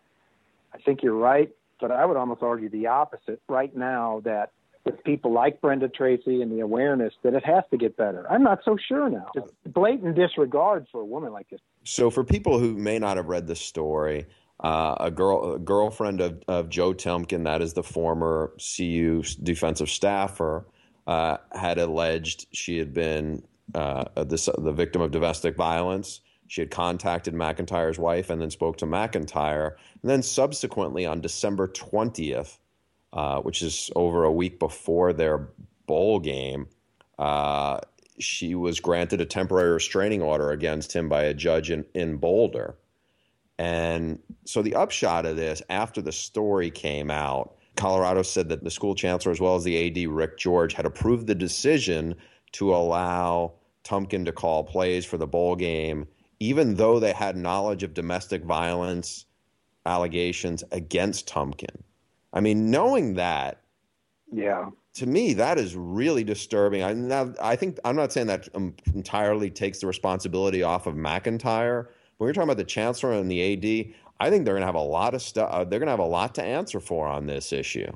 I 0.72 0.78
think 0.78 1.02
you're 1.02 1.14
right, 1.16 1.50
but 1.80 1.90
I 1.90 2.04
would 2.04 2.16
almost 2.16 2.42
argue 2.42 2.68
the 2.68 2.88
opposite 2.88 3.40
right 3.48 3.74
now 3.76 4.22
that 4.24 4.50
with 4.84 5.02
people 5.04 5.32
like 5.32 5.60
Brenda 5.60 5.88
Tracy 5.88 6.42
and 6.42 6.52
the 6.52 6.60
awareness 6.60 7.14
that 7.22 7.34
it 7.34 7.44
has 7.44 7.64
to 7.70 7.76
get 7.76 7.96
better. 7.96 8.30
I'm 8.30 8.42
not 8.42 8.60
so 8.64 8.76
sure 8.76 9.08
now. 9.08 9.30
Just 9.34 9.52
blatant 9.66 10.14
disregard 10.14 10.86
for 10.92 11.00
a 11.00 11.04
woman 11.04 11.32
like 11.32 11.48
this. 11.48 11.60
So, 11.84 12.10
for 12.10 12.24
people 12.24 12.58
who 12.58 12.74
may 12.74 12.98
not 12.98 13.16
have 13.16 13.26
read 13.26 13.46
the 13.46 13.56
story, 13.56 14.26
uh, 14.60 14.96
a 15.00 15.10
girl, 15.10 15.54
a 15.54 15.58
girlfriend 15.58 16.20
of, 16.20 16.42
of 16.48 16.68
Joe 16.68 16.92
Tumpkin, 16.92 17.44
that 17.44 17.62
is 17.62 17.72
the 17.72 17.82
former 17.82 18.52
CU 18.76 19.22
defensive 19.42 19.88
staffer, 19.88 20.66
uh, 21.06 21.38
had 21.52 21.78
alleged 21.78 22.46
she 22.52 22.78
had 22.78 22.92
been 22.92 23.42
uh, 23.74 24.05
the, 24.14 24.55
the 24.59 24.72
victim 24.72 25.03
of 25.03 25.11
domestic 25.11 25.57
violence. 25.57 26.20
She 26.46 26.61
had 26.61 26.70
contacted 26.70 27.35
MacIntyre's 27.35 27.98
wife 27.98 28.31
and 28.31 28.40
then 28.40 28.50
spoke 28.50 28.77
to 28.79 28.87
MacIntyre. 28.87 29.77
And 30.03 30.11
then 30.11 30.22
subsequently 30.22 31.07
on 31.07 31.20
December 31.20 31.68
20th, 31.68 32.59
uh, 33.12 33.40
which 33.40 33.62
is 33.62 33.90
over 33.96 34.24
a 34.24 34.33
week 34.33 34.59
before 34.59 35.12
their 35.12 35.48
bowl 35.87 36.20
game, 36.20 36.68
uh, 37.18 37.81
she 38.18 38.55
was 38.55 38.81
granted 38.81 39.20
a 39.20 39.27
temporary 39.27 39.72
restraining 39.72 40.22
order 40.22 40.50
against 40.50 40.92
him 40.92 41.09
by 41.09 41.22
a 41.22 41.35
judge 41.35 41.70
in, 41.70 41.85
in 41.94 42.18
Boulder. 42.18 42.77
And 43.59 44.18
so 44.44 44.62
the 44.62 44.74
upshot 44.74 45.27
of 45.27 45.37
this, 45.37 45.62
after 45.70 46.03
the 46.03 46.12
story 46.12 46.70
came 46.70 47.11
out, 47.11 47.57
Colorado 47.77 48.22
said 48.22 48.48
that 48.50 48.62
the 48.62 48.70
school 48.70 48.94
chancellor, 48.94 49.33
as 49.33 49.40
well 49.40 49.57
as 49.57 49.64
the 49.64 49.87
AD, 49.87 50.09
Rick 50.09 50.38
George, 50.38 50.74
had 50.74 50.87
approved 50.87 51.27
the 51.27 51.35
decision 51.35 52.14
to 52.54 52.74
allow 52.74 53.52
Tumpkin 53.84 54.24
to 54.24 54.32
call 54.32 54.64
plays 54.64 55.04
for 55.04 55.18
the 55.18 55.26
bowl 55.26 55.56
game, 55.56 56.06
even 56.40 56.74
though 56.74 56.98
they 56.98 57.12
had 57.12 57.36
knowledge 57.36 57.82
of 57.82 57.94
domestic 57.94 58.42
violence 58.44 59.26
allegations 59.86 60.64
against 60.72 61.28
Tumpkin. 61.28 61.82
I 62.32 62.40
mean, 62.40 62.70
knowing 62.70 63.14
that, 63.14 63.60
Yeah. 64.32 64.70
to 64.94 65.06
me, 65.06 65.34
that 65.34 65.58
is 65.58 65.76
really 65.76 66.24
disturbing. 66.24 66.82
I, 66.82 66.92
now, 66.94 67.34
I 67.40 67.56
think 67.56 67.78
I'm 67.84 67.96
not 67.96 68.12
saying 68.12 68.28
that 68.28 68.48
um, 68.54 68.74
entirely 68.94 69.50
takes 69.50 69.80
the 69.80 69.86
responsibility 69.86 70.62
off 70.62 70.86
of 70.86 70.96
MacIntyre. 70.96 71.90
When 72.18 72.26
you're 72.28 72.34
talking 72.34 72.48
about 72.48 72.56
the 72.56 72.64
chancellor 72.64 73.12
and 73.12 73.30
the 73.30 73.52
AD, 73.52 73.94
I 74.20 74.30
think 74.30 74.44
they're 74.44 74.54
going 74.54 74.62
to 74.62 74.66
have 74.66 74.74
a 74.76 74.80
lot 74.80 75.14
of 75.14 75.22
stuff. 75.22 75.50
Uh, 75.50 75.64
they're 75.64 75.80
going 75.80 75.88
to 75.88 75.92
have 75.92 75.98
a 75.98 76.04
lot 76.04 76.34
to 76.36 76.42
answer 76.42 76.80
for 76.80 77.06
on 77.08 77.26
this 77.26 77.52
issue. 77.52 77.90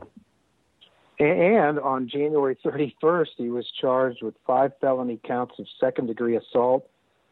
And 1.19 1.81
on 1.81 2.09
January 2.09 2.57
31st, 2.65 3.29
he 3.37 3.49
was 3.49 3.67
charged 3.81 4.23
with 4.23 4.35
five 4.47 4.73
felony 4.81 5.19
counts 5.27 5.55
of 5.59 5.67
second 5.81 6.07
degree 6.07 6.37
assault 6.37 6.89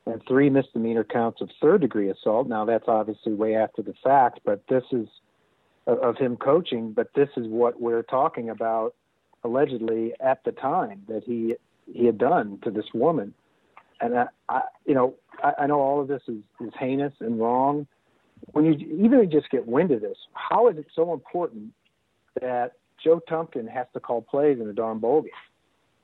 and 0.06 0.20
three 0.26 0.50
misdemeanor 0.50 1.04
counts 1.04 1.40
of 1.40 1.50
third 1.60 1.82
degree 1.82 2.10
assault. 2.10 2.48
Now, 2.48 2.64
that's 2.64 2.88
obviously 2.88 3.32
way 3.34 3.54
after 3.54 3.82
the 3.82 3.94
fact, 4.02 4.40
but 4.44 4.62
this 4.68 4.84
is 4.90 5.06
of 5.86 6.16
him 6.16 6.36
coaching, 6.36 6.92
but 6.92 7.10
this 7.14 7.28
is 7.36 7.46
what 7.46 7.80
we're 7.80 8.02
talking 8.02 8.50
about 8.50 8.94
allegedly 9.44 10.12
at 10.20 10.42
the 10.44 10.50
time 10.52 11.02
that 11.08 11.22
he 11.24 11.54
he 11.92 12.04
had 12.06 12.18
done 12.18 12.58
to 12.64 12.70
this 12.72 12.86
woman. 12.92 13.32
And 14.00 14.18
I, 14.18 14.26
I 14.48 14.62
you 14.84 14.94
know, 14.94 15.14
I, 15.44 15.52
I 15.60 15.66
know 15.68 15.80
all 15.80 16.00
of 16.00 16.08
this 16.08 16.22
is, 16.26 16.42
is 16.60 16.72
heinous 16.78 17.12
and 17.20 17.38
wrong. 17.38 17.86
When 18.52 18.64
you 18.64 18.72
even 18.72 19.30
just 19.30 19.48
get 19.50 19.66
wind 19.66 19.92
of 19.92 20.00
this, 20.00 20.18
how 20.32 20.68
is 20.68 20.76
it 20.76 20.86
so 20.94 21.12
important 21.12 21.72
that 22.40 22.72
Joe 23.02 23.20
Tumpkin 23.28 23.68
has 23.68 23.86
to 23.94 24.00
call 24.00 24.22
plays 24.22 24.58
in 24.60 24.68
a 24.68 24.72
darn 24.72 24.98
bowl 24.98 25.22
game? 25.22 25.30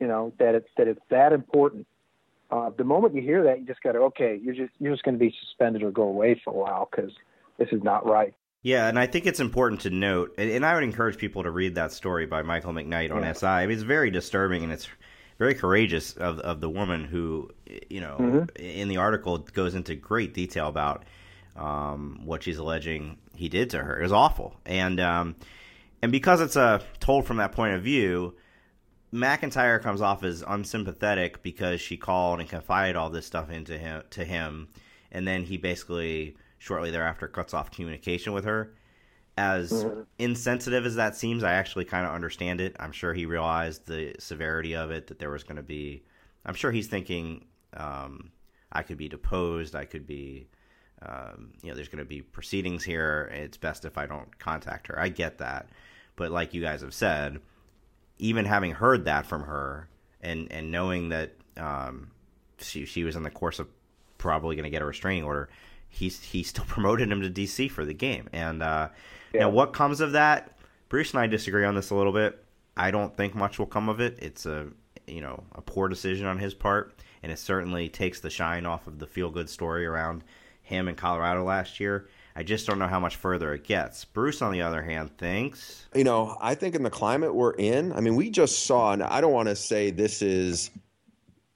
You 0.01 0.09
know 0.09 0.33
that 0.39 0.55
it's 0.55 0.69
that 0.77 0.89
it's 0.89 1.01
that 1.11 1.33
important. 1.33 1.87
Uh, 2.51 2.71
the 2.77 2.85
moment 2.85 3.15
you 3.15 3.23
hear 3.23 3.45
that, 3.45 3.61
you 3.61 3.67
just 3.67 3.83
got 3.83 3.93
to 3.93 3.99
okay, 4.01 4.39
you're 4.43 4.55
just 4.55 4.73
you're 4.79 4.93
just 4.93 5.05
going 5.05 5.15
to 5.15 5.19
be 5.19 5.35
suspended 5.41 5.83
or 5.83 5.91
go 5.91 6.03
away 6.03 6.41
for 6.45 6.51
a 6.51 6.57
while 6.57 6.89
because 6.91 7.13
this 7.59 7.69
is 7.73 7.83
not 7.83 8.05
right. 8.07 8.35
Yeah, 8.63 8.89
and 8.89 8.99
I 8.99 9.07
think 9.07 9.27
it's 9.27 9.41
important 9.41 9.81
to 9.83 9.91
note, 9.91 10.35
and, 10.39 10.65
I 10.65 10.75
would 10.75 10.85
encourage 10.85 11.19
people 11.19 11.43
to 11.43 11.51
read 11.51 11.75
that 11.75 11.91
story 11.91 12.27
by 12.27 12.43
Michael 12.43 12.73
McKnight 12.73 13.11
on 13.13 13.23
Yeah. 13.23 13.33
SI. 13.33 13.47
I 13.47 13.67
mean, 13.67 13.75
it's 13.75 13.83
very 13.83 14.09
disturbing 14.13 14.63
and 14.63 14.73
it's 14.73 14.89
very 15.39 15.55
courageous 15.55 16.17
of 16.17 16.39
of 16.41 16.61
the 16.61 16.69
woman 16.69 17.05
who, 17.05 17.51
you 17.91 18.01
know, 18.01 18.17
Mhm. 18.21 18.57
in 18.57 18.89
the 18.89 18.99
article 18.99 19.39
goes 19.39 19.75
into 19.75 19.95
great 19.97 20.33
detail 20.35 20.69
about 20.69 21.05
um, 21.57 22.21
what 22.25 22.43
she's 22.43 22.57
alleging 22.59 23.19
he 23.35 23.49
did 23.49 23.71
to 23.71 23.79
her. 23.79 23.99
It 23.99 24.03
was 24.03 24.13
awful, 24.13 24.55
and 24.65 24.99
um, 25.01 25.37
and 26.03 26.13
because 26.13 26.41
it's 26.41 26.57
uh, 26.57 26.83
told 27.01 27.27
from 27.27 27.39
that 27.39 27.53
point 27.53 27.75
of 27.75 27.83
view, 27.83 28.35
MacIntyre 29.13 29.79
comes 29.79 30.01
off 30.01 30.25
as 30.25 30.43
unsympathetic 30.47 31.43
because 31.43 31.81
she 31.81 31.97
called 31.97 32.41
and 32.41 32.49
confided 32.49 32.97
all 32.97 33.11
this 33.11 33.27
stuff 33.27 33.51
into 33.51 33.79
him 33.79 34.03
to 34.11 34.25
him, 34.25 34.69
and 35.11 35.27
then 35.27 35.45
he 35.45 35.57
basically 35.57 36.37
shortly 36.59 36.91
thereafter 36.91 37.29
cuts 37.29 37.55
off 37.55 37.71
communication 37.71 38.33
with 38.33 38.45
her. 38.45 38.75
As 39.37 39.73
Mhm. 39.73 40.07
insensitive 40.19 40.85
as 40.85 40.95
that 40.97 41.17
seems, 41.17 41.43
I 41.43 41.53
actually 41.55 41.87
kind 41.87 42.07
of 42.07 42.13
understand 42.13 42.61
it. 42.61 42.77
I'm 42.79 42.93
sure 42.93 43.15
he 43.15 43.25
realized 43.27 43.87
the 43.87 44.15
severity 44.19 44.75
of 44.77 44.91
it, 44.91 45.07
that 45.07 45.19
there 45.19 45.31
was 45.31 45.43
going 45.43 45.57
to 45.57 45.63
be. 45.63 46.05
I'm 46.45 46.55
sure 46.55 46.71
he's 46.71 46.89
thinking, 46.89 47.47
um, 47.75 48.31
I 48.71 48.83
could 48.83 48.99
be 48.99 49.09
deposed, 49.09 49.75
I 49.75 49.85
could 49.87 50.07
be, 50.07 50.49
um, 51.01 51.53
you 51.63 51.71
know, 51.71 51.75
there's 51.75 51.89
going 51.89 51.99
to 51.99 52.09
be 52.09 52.23
proceedings 52.23 52.85
here. 52.85 53.31
It's 53.33 53.57
best 53.57 53.85
if 53.85 53.97
I 53.99 54.07
don't 54.07 54.39
contact 54.39 54.87
her. 54.89 54.99
I 54.99 55.09
get 55.09 55.39
that, 55.39 55.69
but 56.17 56.31
like 56.31 56.55
you 56.55 56.61
guys 56.63 56.81
have 56.83 56.95
said, 56.95 57.41
even 58.19 58.45
having 58.45 58.73
heard 58.73 59.05
that 59.07 59.27
from 59.27 59.43
her 59.45 59.89
and 60.21 60.51
and 60.53 60.71
knowing 60.71 61.09
that 61.11 61.33
um, 61.57 62.11
she 62.59 62.85
she 62.85 63.05
was 63.05 63.17
in 63.17 63.23
the 63.23 63.31
course 63.31 63.59
of 63.59 63.69
probably 64.19 64.55
going 64.57 64.65
to 64.65 64.71
get 64.71 64.83
a 64.83 64.87
restraining 64.87 65.25
order, 65.25 65.49
he's 65.89 66.23
he 66.23 66.43
still 66.43 66.65
promoted 66.69 67.11
him 67.11 67.23
to 67.23 67.31
DC 67.31 67.71
for 67.71 67.85
the 67.85 67.95
game. 67.95 68.29
And 68.33 68.63
uh, 68.63 68.89
Yeah. 69.33 69.41
now 69.43 69.51
what 69.51 69.73
comes 69.73 70.01
of 70.01 70.13
that? 70.13 70.57
Bruce 70.89 71.13
and 71.13 71.21
I 71.21 71.27
disagree 71.27 71.65
on 71.65 71.75
this 71.75 71.91
a 71.91 71.95
little 71.95 72.13
bit. 72.13 72.45
I 72.77 72.91
don't 72.91 73.17
think 73.17 73.35
much 73.35 73.59
will 73.59 73.67
come 73.67 73.89
of 73.89 74.01
it. 74.01 74.19
It's 74.21 74.47
a 74.47 74.69
you 75.07 75.21
know 75.21 75.43
a 75.55 75.61
poor 75.63 75.89
decision 75.89 76.27
on 76.27 76.39
his 76.39 76.55
part, 76.55 76.95
and 77.23 77.33
it 77.33 77.39
certainly 77.39 77.89
takes 77.89 78.21
the 78.21 78.31
shine 78.31 78.67
off 78.67 78.87
of 78.87 78.99
the 78.99 79.07
feel 79.07 79.31
good 79.31 79.49
story 79.51 79.85
around 79.87 80.23
him 80.63 80.87
in 80.89 80.95
Colorado 80.95 81.45
last 81.45 81.81
year. 81.81 82.09
I 82.35 82.43
just 82.43 82.67
don't 82.67 82.79
know 82.79 82.87
how 82.87 83.01
much 83.01 83.17
further 83.17 83.53
it 83.55 83.65
gets. 83.65 84.05
Bruce, 84.05 84.43
on 84.43 84.53
the 84.53 84.63
other 84.63 84.83
hand, 84.83 85.17
thinks 85.19 85.87
You 85.95 86.05
know, 86.05 86.37
I 86.41 86.55
think 86.55 86.75
in 86.75 86.83
the 86.83 86.91
climate 86.91 87.35
we're 87.35 87.53
in, 87.53 87.93
I 87.93 88.01
mean, 88.01 88.17
we 88.17 88.31
just 88.31 88.67
saw, 88.67 88.93
and 88.93 89.03
I 89.03 89.21
don't 89.21 89.33
want 89.33 89.49
to 89.49 89.57
say 89.57 89.91
this 89.91 90.23
is, 90.23 90.71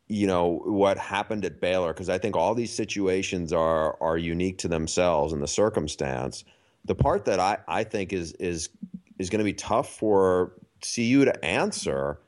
you 0.08 0.26
know, 0.26 0.60
what 0.64 0.98
happened 0.98 1.44
at 1.44 1.60
Baylor, 1.60 1.92
because 1.92 2.08
I 2.08 2.18
think 2.18 2.36
all 2.36 2.54
these 2.54 2.72
situations 2.72 3.52
are 3.52 3.96
are 4.00 4.18
unique 4.18 4.58
to 4.58 4.68
themselves 4.68 5.32
and 5.32 5.42
the 5.42 5.48
circumstance. 5.48 6.44
The 6.84 6.94
part 6.94 7.24
that 7.24 7.40
I, 7.40 7.58
I 7.66 7.84
think 7.84 8.12
is 8.12 8.32
is 8.32 8.68
is 9.18 9.30
going 9.30 9.40
to 9.40 9.44
be 9.44 9.54
tough 9.54 9.94
for 9.96 10.52
CU 10.82 11.24
to 11.24 11.44
answer 11.44 12.20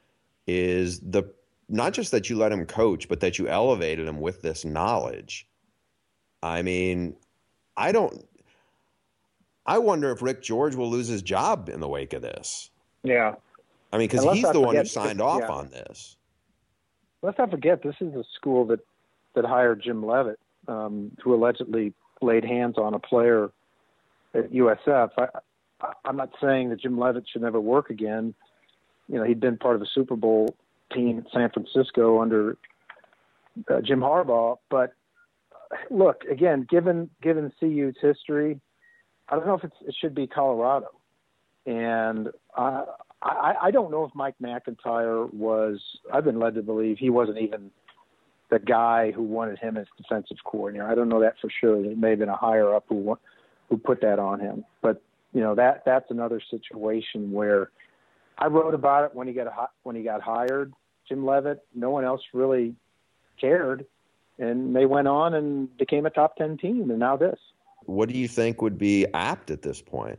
is 0.46 1.00
the 1.00 1.24
not 1.68 1.92
just 1.92 2.10
that 2.12 2.30
you 2.30 2.36
let 2.36 2.50
him 2.50 2.64
coach, 2.64 3.08
but 3.08 3.20
that 3.20 3.38
you 3.38 3.48
elevated 3.48 4.08
him 4.08 4.20
with 4.20 4.42
this 4.42 4.64
knowledge. 4.64 5.46
I 6.42 6.62
mean, 6.62 7.16
I 7.76 7.92
don't. 7.92 8.26
I 9.68 9.76
wonder 9.76 10.10
if 10.10 10.22
Rick 10.22 10.42
George 10.42 10.74
will 10.74 10.88
lose 10.88 11.08
his 11.08 11.20
job 11.20 11.68
in 11.68 11.80
the 11.80 11.88
wake 11.88 12.14
of 12.14 12.22
this. 12.22 12.70
Yeah. 13.02 13.34
I 13.92 13.98
mean, 13.98 14.08
because 14.08 14.24
he's 14.34 14.50
the 14.50 14.60
one 14.60 14.74
who 14.74 14.84
signed 14.86 15.20
off 15.20 15.42
yeah. 15.42 15.48
on 15.48 15.68
this. 15.68 16.16
Let's 17.20 17.36
not 17.36 17.50
forget 17.50 17.82
this 17.82 17.94
is 18.00 18.14
the 18.14 18.24
school 18.34 18.64
that 18.68 18.80
that 19.34 19.44
hired 19.44 19.82
Jim 19.82 20.04
Leavitt, 20.04 20.38
um, 20.68 21.12
who 21.22 21.34
allegedly 21.34 21.92
laid 22.22 22.44
hands 22.44 22.78
on 22.78 22.94
a 22.94 22.98
player 22.98 23.50
at 24.34 24.50
USF. 24.50 25.10
I, 25.18 25.26
I, 25.82 25.92
I'm 26.06 26.16
not 26.16 26.30
saying 26.40 26.70
that 26.70 26.80
Jim 26.80 26.98
Leavitt 26.98 27.24
should 27.30 27.42
never 27.42 27.60
work 27.60 27.90
again. 27.90 28.34
You 29.06 29.18
know, 29.18 29.24
he'd 29.24 29.40
been 29.40 29.58
part 29.58 29.76
of 29.76 29.82
a 29.82 29.86
Super 29.94 30.16
Bowl 30.16 30.56
team 30.94 31.18
at 31.18 31.30
San 31.30 31.50
Francisco 31.50 32.22
under 32.22 32.56
uh, 33.70 33.82
Jim 33.82 34.00
Harbaugh. 34.00 34.56
But 34.70 34.94
look, 35.90 36.24
again, 36.24 36.66
given 36.70 37.10
given 37.20 37.52
CU's 37.60 37.96
history, 38.00 38.60
I 39.28 39.36
don't 39.36 39.46
know 39.46 39.54
if 39.54 39.64
it 39.64 39.72
should 40.00 40.14
be 40.14 40.26
Colorado, 40.26 40.88
and 41.66 42.28
I, 42.56 42.84
I 43.22 43.54
I 43.64 43.70
don't 43.70 43.90
know 43.90 44.04
if 44.04 44.14
Mike 44.14 44.36
MacIntyre 44.40 45.26
was. 45.26 45.80
I've 46.12 46.24
been 46.24 46.38
led 46.38 46.54
to 46.54 46.62
believe 46.62 46.98
he 46.98 47.10
wasn't 47.10 47.38
even 47.38 47.70
the 48.50 48.58
guy 48.58 49.12
who 49.12 49.22
wanted 49.22 49.58
him 49.58 49.76
as 49.76 49.86
defensive 49.96 50.38
coordinator. 50.44 50.88
I 50.88 50.94
don't 50.94 51.08
know 51.08 51.20
that 51.20 51.34
for 51.40 51.50
sure. 51.60 51.84
It 51.84 51.98
may 51.98 52.10
have 52.10 52.18
been 52.18 52.28
a 52.28 52.36
higher 52.36 52.74
up 52.74 52.84
who 52.88 53.18
who 53.68 53.76
put 53.76 54.00
that 54.00 54.18
on 54.18 54.40
him. 54.40 54.64
But 54.80 55.02
you 55.32 55.40
know 55.40 55.54
that 55.54 55.82
that's 55.84 56.10
another 56.10 56.40
situation 56.50 57.30
where 57.30 57.70
I 58.38 58.46
wrote 58.46 58.74
about 58.74 59.04
it 59.04 59.14
when 59.14 59.26
he 59.26 59.34
got 59.34 59.70
when 59.82 59.96
he 59.96 60.02
got 60.02 60.22
hired. 60.22 60.72
Jim 61.06 61.24
Leavitt. 61.24 61.64
No 61.74 61.90
one 61.90 62.04
else 62.04 62.22
really 62.32 62.74
cared, 63.40 63.84
and 64.38 64.74
they 64.74 64.86
went 64.86 65.08
on 65.08 65.34
and 65.34 65.76
became 65.76 66.06
a 66.06 66.10
top 66.10 66.36
ten 66.36 66.56
team, 66.56 66.90
and 66.90 66.98
now 66.98 67.16
this. 67.16 67.38
What 67.88 68.10
do 68.10 68.18
you 68.18 68.28
think 68.28 68.60
would 68.60 68.76
be 68.76 69.06
apt 69.14 69.50
at 69.50 69.62
this 69.62 69.80
point? 69.80 70.18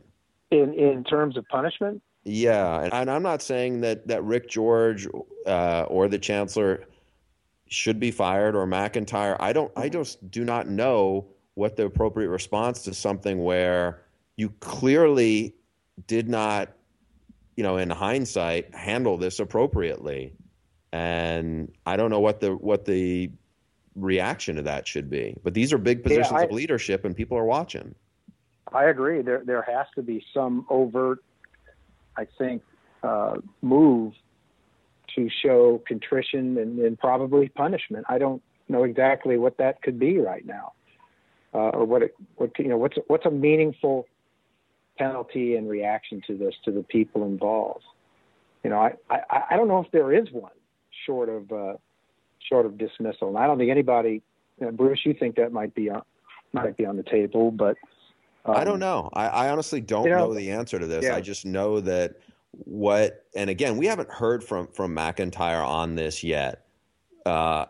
In 0.50 0.74
in 0.74 1.04
terms 1.04 1.36
of 1.36 1.46
punishment? 1.46 2.02
Yeah, 2.24 2.88
and 2.92 3.08
I'm 3.08 3.22
not 3.22 3.42
saying 3.42 3.80
that 3.82 4.08
that 4.08 4.24
Rick 4.24 4.50
George 4.50 5.06
uh, 5.46 5.84
or 5.88 6.08
the 6.08 6.18
chancellor 6.18 6.84
should 7.68 8.00
be 8.00 8.10
fired 8.10 8.56
or 8.56 8.66
MacIntyre. 8.66 9.36
I 9.40 9.52
don't. 9.52 9.70
I 9.76 9.88
just 9.88 10.30
do 10.32 10.44
not 10.44 10.68
know 10.68 11.28
what 11.54 11.76
the 11.76 11.84
appropriate 11.84 12.28
response 12.28 12.82
to 12.82 12.94
something 12.94 13.42
where 13.42 14.02
you 14.36 14.50
clearly 14.58 15.54
did 16.08 16.28
not, 16.28 16.72
you 17.56 17.62
know, 17.62 17.76
in 17.76 17.88
hindsight, 17.88 18.74
handle 18.74 19.16
this 19.16 19.38
appropriately, 19.38 20.32
and 20.92 21.72
I 21.86 21.96
don't 21.96 22.10
know 22.10 22.20
what 22.20 22.40
the 22.40 22.56
what 22.56 22.84
the 22.84 23.30
reaction 23.96 24.56
to 24.56 24.62
that 24.62 24.86
should 24.86 25.10
be. 25.10 25.36
But 25.42 25.54
these 25.54 25.72
are 25.72 25.78
big 25.78 26.02
positions 26.02 26.32
yeah, 26.32 26.38
I, 26.38 26.42
of 26.44 26.52
leadership, 26.52 27.04
and 27.04 27.14
people 27.14 27.36
are 27.36 27.44
watching. 27.44 27.94
I 28.72 28.84
agree. 28.84 29.22
There 29.22 29.42
there 29.44 29.62
has 29.62 29.86
to 29.96 30.02
be 30.02 30.24
some 30.32 30.66
overt, 30.68 31.22
I 32.16 32.26
think, 32.38 32.62
uh, 33.02 33.36
move 33.62 34.14
to 35.16 35.28
show 35.42 35.82
contrition 35.88 36.56
and, 36.56 36.78
and, 36.78 36.96
probably 36.96 37.48
punishment. 37.48 38.06
I 38.08 38.18
don't 38.18 38.40
know 38.68 38.84
exactly 38.84 39.36
what 39.38 39.58
that 39.58 39.82
could 39.82 39.98
be 39.98 40.18
right 40.18 40.46
now, 40.46 40.72
uh, 41.52 41.70
or 41.70 41.84
what 41.84 42.02
it, 42.02 42.14
what 42.36 42.56
you 42.58 42.68
know 42.68 42.78
what's 42.78 42.96
what's 43.08 43.26
a 43.26 43.30
meaningful 43.30 44.06
penalty 44.98 45.56
and 45.56 45.68
reaction 45.68 46.22
to 46.28 46.36
this 46.36 46.54
to 46.64 46.70
the 46.70 46.84
people 46.84 47.24
involved. 47.24 47.84
You 48.62 48.70
know, 48.70 48.78
I 48.78 48.94
I, 49.08 49.42
I 49.50 49.56
don't 49.56 49.66
know 49.66 49.80
if 49.80 49.90
there 49.90 50.12
is 50.12 50.30
one 50.30 50.52
short 51.06 51.28
of 51.28 51.50
uh, 51.50 51.74
short 52.48 52.66
of 52.66 52.78
dismissal, 52.78 53.28
and 53.28 53.38
I 53.38 53.46
don't 53.46 53.58
think 53.58 53.70
anybody. 53.70 54.22
You 54.58 54.66
know, 54.66 54.72
Bruce, 54.72 55.00
you 55.04 55.14
think 55.14 55.36
that 55.36 55.52
might 55.52 55.74
be 55.74 55.90
on 55.90 56.02
might 56.52 56.76
be 56.76 56.84
on 56.84 56.96
the 56.96 57.02
table, 57.02 57.50
but 57.50 57.76
um, 58.44 58.56
I 58.56 58.64
don't 58.64 58.80
know. 58.80 59.08
I, 59.12 59.28
I 59.28 59.48
honestly 59.50 59.80
don't 59.80 60.04
you 60.04 60.10
know, 60.10 60.28
know, 60.28 60.34
the 60.34 60.50
answer 60.50 60.78
to 60.78 60.86
this. 60.86 61.04
Yeah. 61.04 61.16
I 61.16 61.20
just 61.20 61.46
know 61.46 61.80
that 61.80 62.16
what 62.64 63.24
and 63.36 63.48
again 63.48 63.76
we 63.76 63.86
haven't 63.86 64.10
heard 64.10 64.42
from 64.42 64.66
from 64.66 64.92
MacIntyre 64.92 65.62
on 65.62 65.94
this 65.94 66.24
yet 66.24 66.66
uh, 67.26 67.66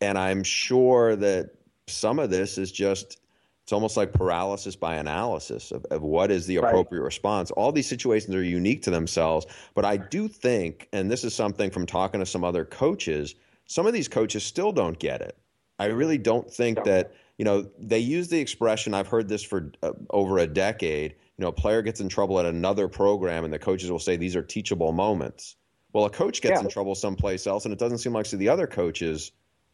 and 0.00 0.18
I'm 0.18 0.42
sure 0.42 1.16
that 1.16 1.50
some 1.86 2.18
of 2.18 2.30
this 2.30 2.58
is 2.58 2.70
just 2.72 3.20
it's 3.62 3.72
almost 3.72 3.96
like 3.96 4.12
paralysis 4.12 4.76
by 4.76 4.96
analysis 4.96 5.72
of, 5.72 5.86
of 5.86 6.02
what 6.02 6.30
is 6.30 6.46
the 6.46 6.56
appropriate 6.56 7.00
right. 7.00 7.06
response. 7.06 7.50
All 7.52 7.72
these 7.72 7.88
situations 7.88 8.34
are 8.34 8.42
unique 8.42 8.82
to 8.82 8.90
themselves, 8.90 9.46
but 9.74 9.86
I 9.86 9.96
do 9.96 10.28
think, 10.28 10.86
and 10.92 11.10
this 11.10 11.24
is 11.24 11.34
something 11.34 11.70
from 11.70 11.86
talking 11.86 12.20
to 12.20 12.26
some 12.26 12.44
other 12.44 12.66
coaches, 12.66 13.34
some 13.66 13.86
of 13.86 13.92
these 13.92 14.08
coaches 14.08 14.44
still 14.44 14.72
don't 14.72 14.98
get 14.98 15.20
it. 15.20 15.36
I 15.78 15.86
really 15.86 16.18
don't 16.18 16.50
think 16.50 16.78
no. 16.78 16.84
that, 16.84 17.14
you 17.38 17.44
know, 17.44 17.68
they 17.78 17.98
use 17.98 18.28
the 18.28 18.38
expression, 18.38 18.94
I've 18.94 19.08
heard 19.08 19.28
this 19.28 19.42
for 19.42 19.72
uh, 19.82 19.92
over 20.10 20.38
a 20.38 20.46
decade, 20.46 21.12
you 21.12 21.42
know, 21.42 21.48
a 21.48 21.52
player 21.52 21.82
gets 21.82 22.00
in 22.00 22.08
trouble 22.08 22.38
at 22.38 22.46
another 22.46 22.86
program 22.86 23.44
and 23.44 23.52
the 23.52 23.58
coaches 23.58 23.90
will 23.90 23.98
say 23.98 24.16
these 24.16 24.36
are 24.36 24.42
teachable 24.42 24.92
moments. 24.92 25.56
Well, 25.92 26.04
a 26.04 26.10
coach 26.10 26.40
gets 26.42 26.58
yeah. 26.58 26.64
in 26.64 26.68
trouble 26.68 26.94
someplace 26.94 27.46
else 27.46 27.64
and 27.64 27.72
it 27.72 27.78
doesn't 27.78 27.98
seem 27.98 28.12
like 28.12 28.26
so 28.26 28.36
the 28.36 28.48
other 28.48 28.66
coaches 28.66 29.32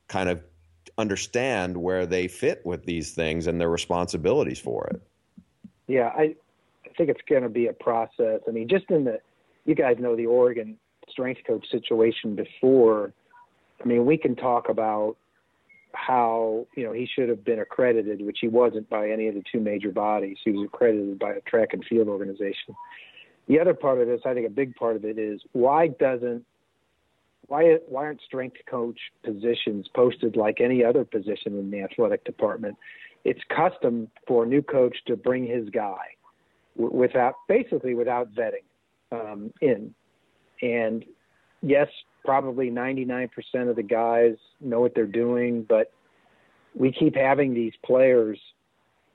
kind 0.09 0.29
of 0.29 0.43
understand 0.99 1.77
where 1.77 2.07
they 2.07 2.29
fit 2.29 2.65
with 2.65 2.85
these 2.85 3.13
things 3.13 3.47
and 3.47 3.61
their 3.61 3.71
responsibilities 3.71 4.59
for 4.59 4.87
it. 4.89 5.03
Yeah, 5.87 6.13
I 6.17 6.35
I 6.85 6.93
think 6.97 7.11
it's 7.11 7.21
going 7.29 7.43
to 7.43 7.49
be 7.49 7.67
a 7.67 7.73
process. 7.73 8.41
I 8.47 8.51
mean, 8.51 8.69
just 8.69 8.91
in 8.91 9.05
the 9.05 9.21
you 9.65 9.75
guys 9.75 9.97
know 9.99 10.17
the 10.17 10.27
Oregon 10.27 10.77
strength 11.09 11.41
coach 11.47 11.69
situation 11.71 12.37
before. 12.37 13.13
I 13.83 13.87
mean, 13.87 14.05
we 14.05 14.17
can 14.17 14.37
talk 14.37 14.69
about 14.69 15.17
how 15.93 16.67
you 16.77 16.85
know 16.85 16.93
he 16.93 17.09
should 17.13 17.29
have 17.29 17.45
been 17.45 17.59
accredited, 17.59 18.25
which 18.25 18.39
he 18.41 18.49
wasn't 18.49 18.89
by 18.89 19.11
any 19.11 19.29
of 19.29 19.35
the 19.35 19.43
two 19.51 19.61
major 19.61 19.91
bodies. 19.91 20.39
He 20.45 20.53
was 20.53 20.67
accredited 20.67 21.19
by 21.19 21.33
a 21.33 21.41
track 21.41 21.71
and 21.73 21.85
field 21.85 22.09
organization. 22.09 22.75
The 23.49 23.59
other 23.59 23.75
part 23.75 24.01
of 24.01 24.07
this, 24.07 24.21
I 24.25 24.35
think, 24.35 24.47
a 24.47 24.51
big 24.51 24.77
part 24.77 24.97
of 24.97 25.05
it 25.05 25.19
is 25.19 25.41
why 25.53 25.89
doesn't 25.89 26.45
why 27.49 27.79
why 27.89 28.05
aren't 28.05 28.21
strength 28.23 28.59
coach 28.67 28.99
positions 29.25 29.89
posted 29.95 30.37
like 30.37 30.61
any 30.61 30.85
other 30.85 31.05
position 31.05 31.59
in 31.59 31.71
the 31.71 31.83
athletic 31.83 32.25
department? 32.25 32.77
It's 33.25 33.41
custom 33.55 34.09
for 34.27 34.45
a 34.45 34.47
new 34.47 34.63
coach 34.63 34.97
to 35.07 35.17
bring 35.17 35.47
his 35.47 35.69
guy 35.71 35.99
without 36.77 37.35
basically 37.49 37.95
without 37.95 38.33
vetting 38.33 38.65
um, 39.13 39.53
in, 39.61 39.93
and 40.63 41.05
yes, 41.61 41.89
probably 42.25 42.71
99% 42.71 43.31
of 43.69 43.77
the 43.77 43.83
guys 43.83 44.37
know 44.61 44.81
what 44.81 44.95
they're 44.95 45.07
doing, 45.07 45.63
but 45.63 45.93
we 46.75 46.93
keep 46.93 47.17
having 47.17 47.55
these 47.55 47.73
players 47.85 48.39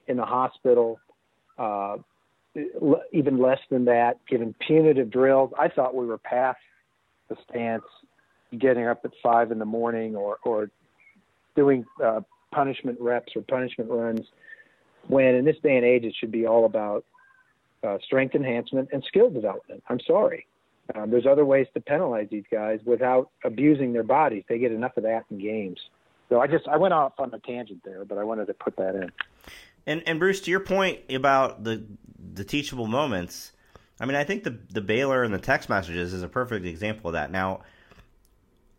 in 0.08 0.18
the 0.18 0.26
hospital, 0.26 1.00
uh, 1.58 1.98
even 3.12 3.38
less 3.38 3.60
than 3.70 3.86
that, 3.86 4.20
given 4.28 4.56
punitive 4.66 5.10
drills. 5.10 5.52
I 5.58 5.68
thought 5.68 5.96
we 5.96 6.06
were 6.06 6.18
past 6.18 6.60
the 7.30 7.36
stance, 7.50 7.84
getting 8.58 8.86
up 8.88 9.02
at 9.04 9.12
five 9.22 9.52
in 9.52 9.60
the 9.60 9.66
morning 9.66 10.16
or, 10.16 10.38
or 10.44 10.70
doing 11.56 11.86
uh, 12.04 12.22
punishment 12.54 13.00
reps 13.02 13.34
or 13.36 13.42
punishment 13.42 13.90
runs, 13.90 14.22
when 15.08 15.36
in 15.36 15.46
this 15.46 15.58
day 15.62 15.76
and 15.76 15.86
age 15.86 16.04
it 16.04 16.16
should 16.20 16.32
be 16.32 16.46
all 16.46 16.66
about 16.66 17.06
uh, 17.84 17.98
strength 18.04 18.36
enhancement 18.36 18.90
and 18.92 19.04
skill 19.08 19.30
development. 19.30 19.84
I'm 19.90 20.00
sorry. 20.08 20.48
Um, 20.94 21.10
there's 21.10 21.26
other 21.26 21.46
ways 21.46 21.68
to 21.74 21.82
penalize 21.82 22.28
these 22.30 22.44
guys 22.52 22.80
without 22.86 23.32
abusing 23.44 23.94
their 23.94 24.04
bodies. 24.04 24.44
They 24.48 24.60
get 24.60 24.72
enough 24.72 24.98
of 24.98 25.04
that 25.04 25.26
in 25.32 25.40
games. 25.40 25.80
So 26.30 26.40
I 26.40 26.48
just 26.48 26.68
I 26.68 26.78
went 26.78 26.94
off 26.94 27.14
on 27.18 27.34
a 27.34 27.40
tangent 27.40 27.82
there, 27.84 28.06
but 28.06 28.18
I 28.18 28.24
wanted 28.24 28.48
to 28.48 28.54
put 28.54 28.78
that 28.78 28.96
in. 28.96 29.12
And 29.86 30.04
and 30.06 30.20
Bruce, 30.20 30.42
to 30.42 30.52
your 30.52 30.60
point 30.60 31.00
about 31.10 31.64
the 31.64 31.84
the 32.34 32.44
teachable 32.44 32.88
moments, 32.88 33.52
I 34.00 34.06
mean, 34.06 34.16
I 34.16 34.24
think 34.24 34.44
the 34.44 34.58
the 34.70 34.82
Baylor 34.82 35.24
and 35.24 35.34
the 35.34 35.40
text 35.40 35.70
messages 35.70 36.14
is 36.14 36.24
a 36.24 36.28
perfect 36.28 36.66
example 36.66 37.10
of 37.10 37.14
that. 37.14 37.32
Now, 37.32 37.62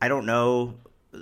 I 0.00 0.08
don't 0.08 0.26
know, 0.26 0.74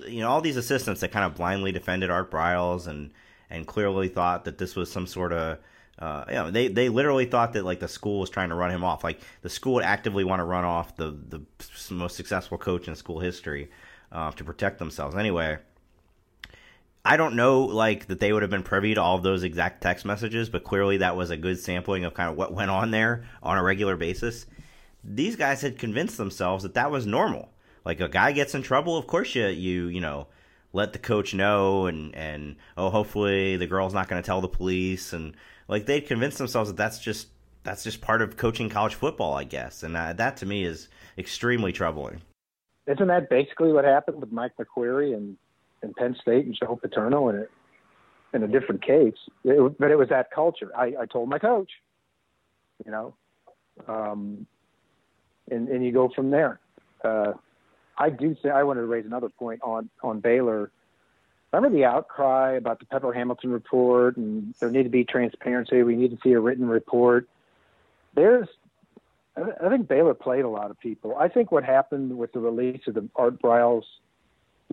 you 0.07 0.21
know, 0.21 0.29
all 0.29 0.41
these 0.41 0.57
assistants 0.57 1.01
that 1.01 1.13
kind 1.13 1.25
of 1.25 1.35
blindly 1.35 1.73
defended 1.73 2.11
Art 2.11 2.31
Briles 2.31 2.87
and 2.87 3.11
and 3.51 3.67
clearly 3.67 4.09
thought 4.09 4.45
that 4.47 4.59
this 4.59 4.75
was 4.75 4.91
some 4.91 5.07
sort 5.07 5.33
of 5.33 5.59
uh, 5.99 6.25
you 6.29 6.35
know, 6.35 6.51
they 6.51 6.69
they 6.69 6.89
literally 6.89 7.25
thought 7.25 7.53
that 7.53 7.65
like 7.65 7.81
the 7.81 7.89
school 7.89 8.21
was 8.21 8.31
trying 8.31 8.49
to 8.49 8.55
run 8.55 8.71
him 8.71 8.83
off. 8.83 9.05
Like 9.05 9.21
the 9.43 9.49
school 9.49 9.75
would 9.75 9.85
actively 9.85 10.25
want 10.25 10.41
to 10.41 10.45
run 10.45 10.65
off 10.65 10.97
the 10.97 11.17
the 11.29 11.41
most 11.91 12.17
successful 12.17 12.59
coach 12.59 12.89
in 12.89 12.97
school 12.97 13.21
history 13.21 13.71
uh, 14.11 14.33
to 14.33 14.45
protect 14.45 14.79
themselves. 14.79 15.15
Anyway, 15.15 15.59
I 17.05 17.17
don't 17.17 17.37
know 17.37 17.63
like 17.63 18.07
that 18.09 18.19
they 18.19 18.33
would 18.33 18.43
have 18.43 18.51
been 18.51 18.65
privy 18.65 18.95
to 18.95 19.03
all 19.03 19.17
of 19.17 19.23
those 19.23 19.45
exact 19.45 19.83
text 19.83 20.05
messages, 20.05 20.49
but 20.49 20.65
clearly 20.65 20.97
that 20.97 21.17
was 21.17 21.31
a 21.31 21.37
good 21.37 21.61
sampling 21.61 22.05
of 22.05 22.15
kind 22.15 22.31
of 22.31 22.37
what 22.37 22.53
went 22.53 22.71
on 22.71 22.91
there 22.91 23.25
on 23.43 23.57
a 23.57 23.63
regular 23.63 23.97
basis. 23.97 24.47
These 25.05 25.37
guys 25.37 25.61
had 25.61 25.79
convinced 25.79 26.17
themselves 26.17 26.65
that 26.65 26.75
that 26.75 26.91
was 26.91 27.07
normal. 27.07 27.51
Like 27.85 28.01
a 28.01 28.09
guy 28.09 28.33
gets 28.33 28.55
in 28.55 28.63
trouble, 28.63 28.97
of 28.97 29.07
course 29.07 29.35
you 29.35 29.47
you 29.47 29.87
you 29.87 30.01
know 30.01 30.27
let 30.75 30.93
the 30.93 30.99
coach 30.99 31.33
know 31.33 31.87
and 31.87 32.15
and 32.15 32.57
oh 32.77 32.91
hopefully 32.91 33.57
the 33.57 33.67
girl's 33.67 33.95
not 33.95 34.09
going 34.09 34.21
to 34.21 34.27
tell 34.27 34.43
the 34.43 34.49
police 34.49 35.13
and 35.13 35.35
like 35.69 35.87
they 35.87 36.01
convince 36.01 36.37
themselves 36.37 36.69
that 36.69 36.77
that's 36.77 36.99
just 36.99 37.29
that's 37.65 37.83
just 37.83 38.01
part 38.01 38.23
of 38.23 38.37
coaching 38.37 38.69
college 38.69 38.95
football, 38.95 39.35
I 39.35 39.45
guess, 39.45 39.83
and 39.83 39.97
uh, 39.97 40.13
that 40.13 40.37
to 40.39 40.47
me 40.47 40.65
is 40.65 40.89
extremely 41.19 41.73
troubling. 41.73 42.21
Isn't 42.87 43.09
that 43.09 43.31
basically 43.31 43.73
what 43.73 43.85
happened 43.85 44.21
with 44.21 44.31
Mike 44.31 44.53
McQueary 44.59 45.15
and, 45.15 45.37
and 45.83 45.95
Penn 45.97 46.15
State 46.21 46.45
and 46.45 46.55
Joe 46.55 46.79
Paterno 46.81 47.31
in 47.31 47.37
a, 47.37 48.37
in 48.37 48.43
a 48.43 48.49
different 48.49 48.85
case? 48.85 49.15
It, 49.45 49.79
but 49.79 49.91
it 49.91 49.97
was 49.97 50.11
that 50.11 50.31
culture. 50.31 50.71
I, 50.77 50.93
I 51.01 51.07
told 51.07 51.31
my 51.31 51.39
coach, 51.39 51.71
you 52.85 52.93
know, 52.93 53.15
um, 53.89 54.47
and, 55.51 55.69
and 55.69 55.85
you 55.85 55.91
go 55.91 56.11
from 56.15 56.31
there. 56.31 56.61
Uh, 57.03 57.33
I 57.97 58.11
do 58.11 58.37
say 58.43 58.51
I 58.51 58.63
wanted 58.63 58.81
to 58.83 58.87
raise 58.87 59.07
another 59.07 59.29
point 59.29 59.61
on 59.63 59.89
on 60.03 60.21
Baylor 60.21 60.71
remember 61.57 61.77
the 61.77 61.85
outcry 61.85 62.53
about 62.53 62.81
the 62.81 62.87
Pepper 62.87 63.13
Hamilton 63.13 63.51
report 63.51 64.17
and 64.17 64.55
there 64.61 64.71
need 64.71 64.85
to 64.85 64.89
be 64.89 65.05
transparency. 65.05 65.83
We 65.83 65.97
need 65.97 66.11
to 66.11 66.19
see 66.23 66.33
a 66.33 66.41
written 66.41 66.69
report. 66.69 67.29
There's 68.15 68.49
I 69.37 69.69
think 69.69 69.89
Baylor 69.89 70.15
played 70.15 70.45
a 70.45 70.49
lot 70.49 70.71
of 70.71 70.79
people. 70.79 71.17
I 71.19 71.29
think 71.29 71.51
what 71.51 71.65
happened 71.65 72.17
with 72.17 72.33
the 72.33 72.39
release 72.39 72.83
of 72.87 72.95
the 72.95 73.09
Art 73.17 73.43
Briles 73.43 73.83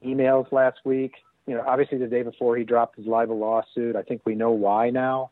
emails 0.04 0.52
last 0.52 0.80
week, 0.86 1.16
you 1.48 1.56
know, 1.56 1.64
obviously 1.66 1.98
the 1.98 2.08
day 2.08 2.22
before 2.22 2.56
he 2.58 2.64
dropped 2.64 2.96
his 2.96 3.08
libel 3.08 3.40
lawsuit. 3.40 3.96
I 3.96 4.04
think 4.04 4.22
we 4.24 4.36
know 4.36 4.52
why 4.52 4.92
now. 4.92 5.32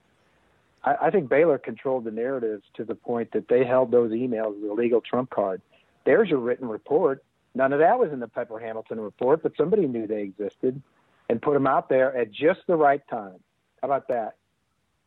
I, 0.84 0.96
I 1.04 1.12
think 1.12 1.30
Baylor 1.30 1.60
controlled 1.60 2.06
the 2.06 2.12
narrative 2.12 2.64
to 2.76 2.84
the 2.84 2.96
point 2.96 3.32
that 3.34 3.48
they 3.48 3.66
held 3.66 3.92
those 3.92 4.12
emails 4.12 4.58
as 4.58 4.68
a 4.68 4.74
legal 4.74 5.02
trump 5.02 5.30
card. 5.30 5.62
There's 6.06 6.30
your 6.30 6.40
written 6.40 6.68
report. 6.68 7.24
None 7.56 7.74
of 7.74 7.80
that 7.80 8.00
was 8.00 8.12
in 8.12 8.20
the 8.20 8.28
Pepper 8.28 8.60
Hamilton 8.60 9.00
report, 9.00 9.44
but 9.44 9.54
somebody 9.58 9.88
knew 9.88 10.08
they 10.08 10.22
existed 10.22 10.82
and 11.30 11.42
put 11.42 11.54
them 11.54 11.68
out 11.68 11.90
there 11.90 12.16
at 12.16 12.32
just 12.32 12.62
the 12.68 12.76
right 12.76 13.02
time. 13.10 13.40
How 13.82 13.88
about 13.88 14.08
that? 14.10 14.36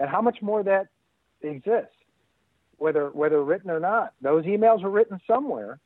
And 0.01 0.09
how 0.09 0.20
much 0.20 0.43
more 0.43 0.62
that 0.62 0.88
exists? 1.43 1.95
whether 2.82 3.11
whether 3.11 3.43
written 3.43 3.70
or 3.70 3.78
not. 3.78 4.12
Those 4.20 4.45
emails 4.45 4.82
were 4.82 4.90
written 4.90 5.20
somewhere. 5.26 5.78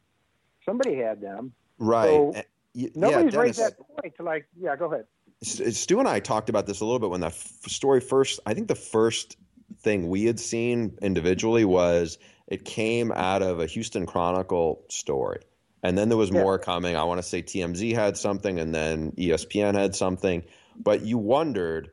Somebody 0.64 0.96
had 0.96 1.20
them. 1.20 1.52
Right. 1.78 2.06
So 2.06 2.34
yeah, 2.72 2.88
nobody's 2.94 3.32
Dennis, 3.32 3.36
raised 3.36 3.60
that 3.60 3.74
point 3.78 4.16
to 4.16 4.22
like, 4.22 4.46
yeah, 4.58 4.74
go 4.76 4.86
ahead. 4.92 5.04
Stew 5.42 5.98
and 6.00 6.08
I 6.08 6.20
talked 6.20 6.48
about 6.48 6.66
this 6.66 6.80
a 6.80 6.84
little 6.84 6.98
bit 6.98 7.10
when 7.10 7.20
that 7.20 7.34
story 7.34 8.00
first. 8.00 8.40
I 8.46 8.54
think 8.54 8.68
the 8.68 8.74
first 8.74 9.36
thing 9.80 10.08
we 10.08 10.24
had 10.24 10.40
seen 10.40 10.98
individually 11.02 11.66
was 11.66 12.18
it 12.46 12.64
came 12.64 13.12
out 13.12 13.42
of 13.42 13.60
a 13.60 13.66
Houston 13.66 14.06
Chronicle 14.06 14.82
story. 14.88 15.40
And 15.86 15.96
then 15.96 16.08
there 16.08 16.18
was 16.18 16.32
more 16.32 16.58
coming. 16.58 16.96
I 16.96 17.04
want 17.04 17.18
to 17.18 17.22
say 17.22 17.42
TMZ 17.42 17.94
had 17.94 18.16
something, 18.16 18.58
and 18.58 18.74
then 18.74 19.12
ESPN 19.12 19.74
had 19.74 19.94
something. 19.94 20.42
But 20.76 21.02
you 21.02 21.16
wondered, 21.16 21.92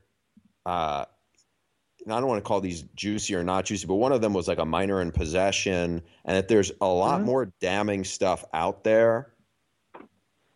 uh, 0.65 1.05
I 1.05 2.09
don't 2.09 2.25
want 2.25 2.43
to 2.43 2.47
call 2.47 2.59
these 2.59 2.81
juicy 2.95 3.35
or 3.35 3.43
not 3.43 3.65
juicy, 3.65 3.85
but 3.85 3.93
one 3.93 4.11
of 4.11 4.19
them 4.19 4.33
was 4.33 4.47
like 4.47 4.57
a 4.57 4.65
minor 4.65 4.99
in 4.99 5.11
possession, 5.11 6.01
and 6.25 6.37
that 6.37 6.47
there's 6.47 6.71
a 6.81 6.87
lot 6.87 7.17
mm-hmm. 7.17 7.27
more 7.27 7.53
damning 7.61 8.03
stuff 8.03 8.43
out 8.51 8.83
there, 8.83 9.31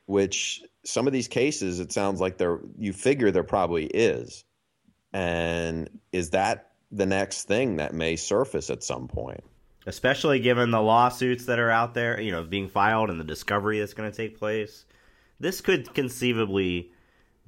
which 0.08 0.64
some 0.84 1.06
of 1.06 1.14
these 1.14 1.28
cases 1.28 1.80
it 1.80 1.92
sounds 1.92 2.20
like 2.20 2.40
there 2.40 2.60
you 2.80 2.92
figure 2.92 3.30
there 3.30 3.44
probably 3.44 3.86
is, 3.86 4.46
and 5.14 5.92
is 6.12 6.32
that 6.32 6.72
the 6.92 7.06
next 7.06 7.44
thing 7.44 7.76
that 7.76 7.94
may 7.94 8.16
surface 8.16 8.72
at 8.72 8.84
some 8.84 9.08
point? 9.08 9.44
Especially 9.88 10.40
given 10.40 10.70
the 10.70 10.82
lawsuits 10.82 11.46
that 11.46 11.58
are 11.58 11.72
out 11.72 11.96
there, 11.96 12.20
you 12.20 12.32
know, 12.32 12.44
being 12.44 12.68
filed 12.68 13.10
and 13.10 13.20
the 13.20 13.24
discovery 13.24 13.80
that's 13.80 13.96
going 13.96 14.12
to 14.12 14.16
take 14.16 14.38
place, 14.38 14.86
this 15.40 15.62
could 15.62 15.94
conceivably 15.94 16.92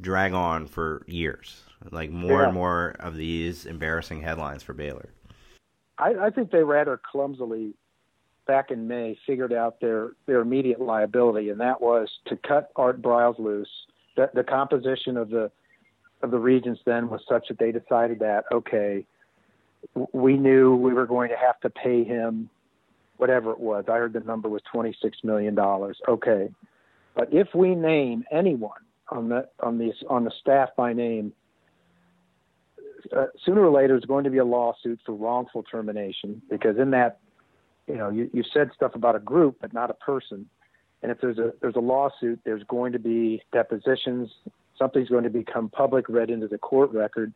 drag 0.01 0.33
on 0.33 0.65
for 0.65 1.03
years 1.05 1.61
like 1.91 2.09
more 2.09 2.41
yeah. 2.41 2.45
and 2.47 2.53
more 2.53 2.95
of 2.99 3.15
these 3.15 3.65
embarrassing 3.65 4.21
headlines 4.21 4.63
for 4.63 4.73
Baylor. 4.73 5.09
I, 5.97 6.13
I 6.21 6.29
think 6.29 6.51
they 6.51 6.63
rather 6.63 6.99
clumsily 7.11 7.73
back 8.47 8.71
in 8.71 8.87
May 8.87 9.17
figured 9.25 9.53
out 9.53 9.79
their 9.79 10.11
their 10.25 10.41
immediate 10.41 10.81
liability, 10.81 11.49
and 11.49 11.59
that 11.59 11.81
was 11.81 12.09
to 12.27 12.37
cut 12.37 12.71
Art 12.75 13.01
Briles 13.01 13.39
loose. 13.39 13.69
The, 14.15 14.29
the 14.33 14.43
composition 14.43 15.17
of 15.17 15.29
the 15.29 15.51
of 16.21 16.31
the 16.31 16.39
regents 16.39 16.81
then 16.85 17.09
was 17.09 17.21
such 17.27 17.47
that 17.49 17.59
they 17.59 17.71
decided 17.71 18.19
that 18.19 18.45
okay, 18.51 19.05
we 20.13 20.38
knew 20.38 20.75
we 20.75 20.93
were 20.93 21.07
going 21.07 21.30
to 21.30 21.38
have 21.38 21.59
to 21.61 21.69
pay 21.69 22.03
him 22.03 22.49
whatever 23.17 23.51
it 23.51 23.59
was. 23.59 23.86
I 23.88 23.93
heard 23.93 24.13
the 24.13 24.21
number 24.21 24.49
was 24.49 24.61
twenty 24.71 24.95
six 25.01 25.17
million 25.23 25.55
dollars. 25.55 25.97
Okay, 26.07 26.49
but 27.15 27.34
if 27.34 27.47
we 27.53 27.75
name 27.75 28.23
anyone 28.32 28.82
on 29.09 29.30
the 29.30 29.47
on 29.59 29.77
the 29.77 29.91
on 30.09 30.23
the 30.23 30.32
staff 30.39 30.69
by 30.77 30.93
name 30.93 31.34
uh, 33.15 33.25
sooner 33.45 33.61
or 33.61 33.71
later 33.71 33.93
there's 33.93 34.05
going 34.05 34.23
to 34.23 34.30
be 34.30 34.38
a 34.38 34.45
lawsuit 34.45 34.99
for 35.05 35.13
wrongful 35.13 35.63
termination 35.63 36.41
because 36.49 36.77
in 36.77 36.91
that, 36.91 37.19
you 37.88 37.95
know, 37.95 38.09
you, 38.09 38.30
you 38.34 38.43
said 38.53 38.69
stuff 38.75 38.95
about 38.95 39.15
a 39.15 39.19
group 39.19 39.57
but 39.61 39.73
not 39.73 39.89
a 39.89 39.93
person, 39.95 40.47
and 41.01 41.11
if 41.11 41.19
there's 41.21 41.38
a 41.38 41.53
there's 41.61 41.75
a 41.75 41.82
lawsuit, 41.82 42.39
there's 42.45 42.63
going 42.63 42.91
to 42.91 42.99
be 42.99 43.41
depositions. 43.51 44.30
Something's 44.77 45.09
going 45.09 45.23
to 45.23 45.30
become 45.30 45.69
public, 45.69 46.07
read 46.07 46.30
into 46.30 46.47
the 46.47 46.57
court 46.57 46.91
record, 46.91 47.34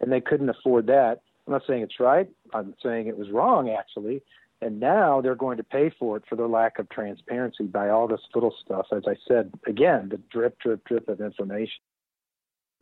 and 0.00 0.10
they 0.10 0.20
couldn't 0.20 0.48
afford 0.48 0.86
that. 0.86 1.20
I'm 1.48 1.52
not 1.52 1.62
saying 1.66 1.82
it's 1.82 1.98
right. 1.98 2.28
I'm 2.52 2.74
saying 2.82 3.06
it 3.06 3.16
was 3.16 3.30
wrong 3.30 3.70
actually. 3.70 4.20
And 4.60 4.80
now 4.80 5.22
they're 5.22 5.34
going 5.34 5.56
to 5.56 5.64
pay 5.64 5.90
for 5.98 6.18
it 6.18 6.24
for 6.28 6.36
their 6.36 6.46
lack 6.46 6.78
of 6.78 6.90
transparency 6.90 7.64
by 7.64 7.88
all 7.88 8.06
this 8.06 8.20
little 8.34 8.54
stuff. 8.62 8.88
As 8.92 9.04
I 9.06 9.16
said, 9.26 9.50
again, 9.66 10.10
the 10.10 10.20
drip, 10.30 10.58
drip, 10.58 10.84
drip 10.84 11.08
of 11.08 11.22
information. 11.22 11.80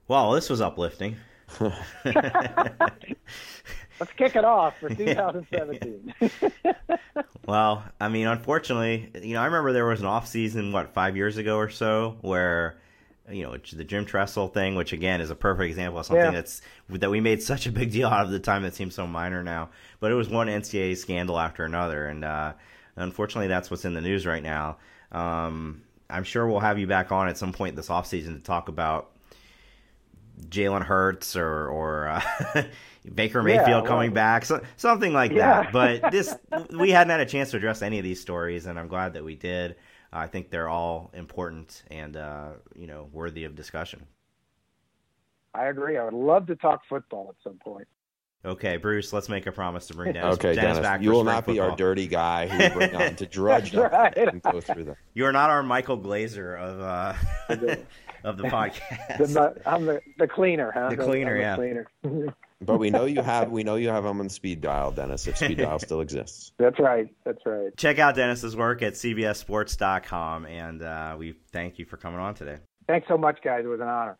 Wow, 0.08 0.34
this 0.34 0.50
was 0.50 0.60
uplifting. 0.60 1.14
Let's 1.60 1.76
kick 4.16 4.34
it 4.34 4.44
off 4.44 4.80
for 4.80 4.88
2017. 4.94 6.12
well, 7.46 7.84
I 8.00 8.08
mean, 8.08 8.26
unfortunately, 8.26 9.12
you 9.22 9.34
know, 9.34 9.42
I 9.42 9.44
remember 9.44 9.72
there 9.72 9.86
was 9.86 10.00
an 10.00 10.06
off 10.06 10.26
season, 10.26 10.72
what, 10.72 10.92
five 10.92 11.16
years 11.16 11.36
ago 11.36 11.56
or 11.56 11.68
so, 11.68 12.18
where 12.22 12.80
you 13.30 13.42
know 13.42 13.56
the 13.56 13.84
Jim 13.84 14.04
Tressel 14.04 14.48
thing, 14.48 14.74
which 14.74 14.92
again 14.92 15.20
is 15.20 15.30
a 15.30 15.34
perfect 15.34 15.68
example 15.68 16.00
of 16.00 16.06
something 16.06 16.24
yeah. 16.24 16.30
that's 16.30 16.62
that 16.88 17.10
we 17.10 17.20
made 17.20 17.42
such 17.42 17.66
a 17.66 17.72
big 17.72 17.90
deal 17.92 18.08
out 18.08 18.24
of 18.24 18.30
the 18.30 18.38
time 18.38 18.62
that 18.62 18.74
seems 18.74 18.94
so 18.94 19.06
minor 19.06 19.42
now. 19.42 19.70
But 20.00 20.12
it 20.12 20.14
was 20.14 20.28
one 20.28 20.46
NCAA 20.46 20.96
scandal 20.96 21.38
after 21.38 21.64
another, 21.64 22.06
and 22.06 22.24
uh, 22.24 22.52
unfortunately, 22.96 23.48
that's 23.48 23.70
what's 23.70 23.84
in 23.84 23.94
the 23.94 24.00
news 24.00 24.26
right 24.26 24.42
now. 24.42 24.78
Um, 25.12 25.82
I'm 26.08 26.24
sure 26.24 26.46
we'll 26.46 26.60
have 26.60 26.78
you 26.78 26.86
back 26.86 27.10
on 27.10 27.28
at 27.28 27.36
some 27.36 27.52
point 27.52 27.76
this 27.76 27.88
offseason 27.88 28.36
to 28.36 28.42
talk 28.42 28.68
about 28.68 29.10
Jalen 30.48 30.82
Hurts 30.82 31.36
or 31.36 31.68
or 31.68 32.08
uh, 32.08 32.22
Baker 33.14 33.42
Mayfield 33.42 33.68
yeah, 33.68 33.74
well, 33.76 33.84
coming 33.84 34.12
back, 34.12 34.44
so, 34.44 34.62
something 34.76 35.12
like 35.12 35.32
yeah. 35.32 35.62
that. 35.62 35.72
But 35.72 36.12
this 36.12 36.34
we 36.70 36.90
hadn't 36.90 37.10
had 37.10 37.20
a 37.20 37.26
chance 37.26 37.50
to 37.52 37.56
address 37.56 37.82
any 37.82 37.98
of 37.98 38.04
these 38.04 38.20
stories, 38.20 38.66
and 38.66 38.78
I'm 38.78 38.88
glad 38.88 39.14
that 39.14 39.24
we 39.24 39.34
did. 39.34 39.76
I 40.12 40.26
think 40.26 40.50
they're 40.50 40.68
all 40.68 41.10
important 41.14 41.82
and 41.90 42.16
uh, 42.16 42.52
you 42.74 42.86
know 42.86 43.08
worthy 43.12 43.44
of 43.44 43.54
discussion. 43.54 44.06
I 45.54 45.66
agree. 45.66 45.96
I 45.96 46.04
would 46.04 46.14
love 46.14 46.46
to 46.48 46.56
talk 46.56 46.82
football 46.88 47.28
at 47.30 47.42
some 47.42 47.58
point. 47.58 47.88
Okay, 48.44 48.76
Bruce, 48.76 49.12
let's 49.12 49.28
make 49.28 49.46
a 49.46 49.52
promise 49.52 49.88
to 49.88 49.94
bring 49.94 50.12
Dennis, 50.12 50.34
okay, 50.34 50.54
Dennis, 50.54 50.76
Dennis 50.76 50.78
back. 50.78 51.02
You 51.02 51.10
will 51.10 51.24
not 51.24 51.46
be 51.46 51.58
our 51.58 51.74
dirty 51.74 52.06
guy 52.06 52.46
who 52.46 52.78
bring 52.78 52.94
on 52.94 53.16
to 53.16 53.26
drudge 53.26 53.74
right. 53.74 54.16
and 54.16 54.40
go 54.40 54.60
through 54.60 54.84
them. 54.84 54.96
You 55.14 55.24
are 55.24 55.32
not 55.32 55.50
our 55.50 55.62
Michael 55.62 55.98
Glazer 55.98 56.56
of 56.56 56.80
uh, 56.80 57.14
of 58.22 58.36
the 58.36 58.44
podcast. 58.44 59.32
the, 59.32 59.60
I'm 59.66 59.86
the, 59.86 60.00
the 60.18 60.28
cleaner, 60.28 60.70
huh? 60.70 60.90
The 60.90 60.96
cleaner, 60.96 61.36
yeah. 61.36 61.56
Cleaner. 61.56 61.86
But 62.60 62.78
we 62.78 62.90
know 62.90 63.04
you 63.04 63.22
have 63.22 63.50
we 63.50 63.62
know 63.62 63.76
you 63.76 63.88
have 63.88 64.04
him 64.04 64.20
on 64.20 64.28
speed 64.28 64.60
dial, 64.60 64.90
Dennis. 64.90 65.26
If 65.26 65.36
speed 65.36 65.58
dial 65.58 65.78
still 65.78 66.00
exists. 66.00 66.52
That's 66.58 66.78
right. 66.78 67.08
That's 67.24 67.44
right. 67.44 67.76
Check 67.76 67.98
out 67.98 68.14
Dennis's 68.14 68.56
work 68.56 68.82
at 68.82 68.94
cbssports.com, 68.94 70.46
and 70.46 70.82
uh, 70.82 71.16
we 71.18 71.34
thank 71.52 71.78
you 71.78 71.84
for 71.84 71.96
coming 71.96 72.20
on 72.20 72.34
today. 72.34 72.58
Thanks 72.88 73.08
so 73.08 73.18
much, 73.18 73.40
guys. 73.42 73.64
It 73.64 73.68
was 73.68 73.80
an 73.80 73.88
honor. 73.88 74.18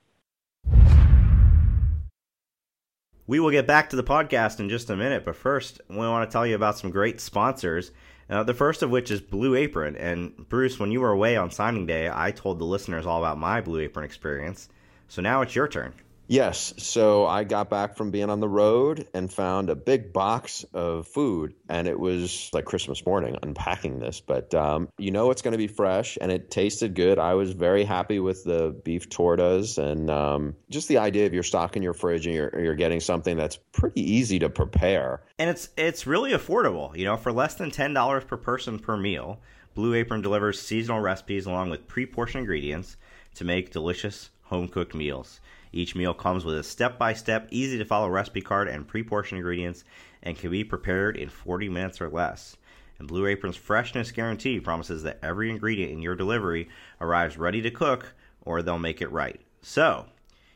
We 3.28 3.40
will 3.40 3.50
get 3.50 3.66
back 3.66 3.90
to 3.90 3.96
the 3.96 4.04
podcast 4.04 4.60
in 4.60 4.68
just 4.68 4.88
a 4.88 4.96
minute, 4.96 5.24
but 5.24 5.34
first, 5.34 5.80
we 5.88 5.96
want 5.96 6.28
to 6.28 6.32
tell 6.32 6.46
you 6.46 6.54
about 6.54 6.78
some 6.78 6.90
great 6.90 7.20
sponsors. 7.20 7.90
Uh, 8.28 8.42
the 8.42 8.54
first 8.54 8.82
of 8.82 8.90
which 8.90 9.10
is 9.10 9.20
Blue 9.20 9.54
Apron. 9.54 9.96
And 9.96 10.48
Bruce, 10.48 10.78
when 10.78 10.92
you 10.92 11.00
were 11.00 11.10
away 11.10 11.36
on 11.36 11.50
signing 11.50 11.86
day, 11.86 12.10
I 12.12 12.30
told 12.30 12.58
the 12.58 12.64
listeners 12.64 13.06
all 13.06 13.18
about 13.18 13.38
my 13.38 13.60
Blue 13.60 13.80
Apron 13.80 14.04
experience. 14.04 14.68
So 15.08 15.22
now 15.22 15.42
it's 15.42 15.54
your 15.54 15.68
turn. 15.68 15.94
Yes. 16.28 16.74
So 16.78 17.26
I 17.26 17.44
got 17.44 17.70
back 17.70 17.96
from 17.96 18.10
being 18.10 18.30
on 18.30 18.40
the 18.40 18.48
road 18.48 19.06
and 19.14 19.32
found 19.32 19.70
a 19.70 19.76
big 19.76 20.12
box 20.12 20.64
of 20.74 21.06
food, 21.06 21.54
and 21.68 21.86
it 21.86 21.98
was 21.98 22.50
like 22.52 22.64
Christmas 22.64 23.04
morning 23.06 23.36
unpacking 23.42 24.00
this. 24.00 24.20
But 24.20 24.54
um, 24.54 24.88
you 24.98 25.10
know 25.10 25.30
it's 25.30 25.42
going 25.42 25.52
to 25.52 25.58
be 25.58 25.68
fresh, 25.68 26.18
and 26.20 26.32
it 26.32 26.50
tasted 26.50 26.94
good. 26.94 27.18
I 27.18 27.34
was 27.34 27.52
very 27.52 27.84
happy 27.84 28.18
with 28.18 28.44
the 28.44 28.76
beef 28.84 29.08
tortas, 29.08 29.78
and 29.78 30.10
um, 30.10 30.56
just 30.68 30.88
the 30.88 30.98
idea 30.98 31.26
of 31.26 31.34
you're 31.34 31.42
stocking 31.42 31.82
your 31.82 31.94
fridge 31.94 32.26
and 32.26 32.34
you're 32.34 32.60
you're 32.60 32.74
getting 32.74 33.00
something 33.00 33.36
that's 33.36 33.56
pretty 33.72 34.00
easy 34.00 34.38
to 34.40 34.50
prepare. 34.50 35.22
And 35.38 35.48
it's 35.48 35.68
it's 35.76 36.06
really 36.06 36.32
affordable. 36.32 36.96
You 36.96 37.04
know, 37.04 37.16
for 37.16 37.32
less 37.32 37.54
than 37.54 37.70
ten 37.70 37.94
dollars 37.94 38.24
per 38.24 38.36
person 38.36 38.78
per 38.78 38.96
meal, 38.96 39.40
Blue 39.74 39.94
Apron 39.94 40.22
delivers 40.22 40.60
seasonal 40.60 41.00
recipes 41.00 41.46
along 41.46 41.70
with 41.70 41.86
pre-portioned 41.86 42.40
ingredients 42.40 42.96
to 43.34 43.44
make 43.44 43.70
delicious 43.70 44.30
home 44.44 44.68
cooked 44.68 44.94
meals. 44.94 45.40
Each 45.72 45.94
meal 45.94 46.14
comes 46.14 46.44
with 46.44 46.58
a 46.58 46.62
step 46.62 46.98
by 46.98 47.12
step, 47.12 47.48
easy 47.50 47.78
to 47.78 47.84
follow 47.84 48.08
recipe 48.08 48.40
card 48.40 48.68
and 48.68 48.86
pre 48.86 49.02
portioned 49.02 49.38
ingredients 49.38 49.84
and 50.22 50.38
can 50.38 50.50
be 50.50 50.64
prepared 50.64 51.16
in 51.16 51.28
40 51.28 51.68
minutes 51.68 52.00
or 52.00 52.08
less. 52.08 52.56
And 52.98 53.08
Blue 53.08 53.26
Apron's 53.26 53.56
freshness 53.56 54.10
guarantee 54.10 54.60
promises 54.60 55.02
that 55.02 55.18
every 55.22 55.50
ingredient 55.50 55.92
in 55.92 56.02
your 56.02 56.16
delivery 56.16 56.68
arrives 57.00 57.36
ready 57.36 57.60
to 57.62 57.70
cook 57.70 58.14
or 58.42 58.62
they'll 58.62 58.78
make 58.78 59.02
it 59.02 59.12
right. 59.12 59.40
So, 59.60 60.06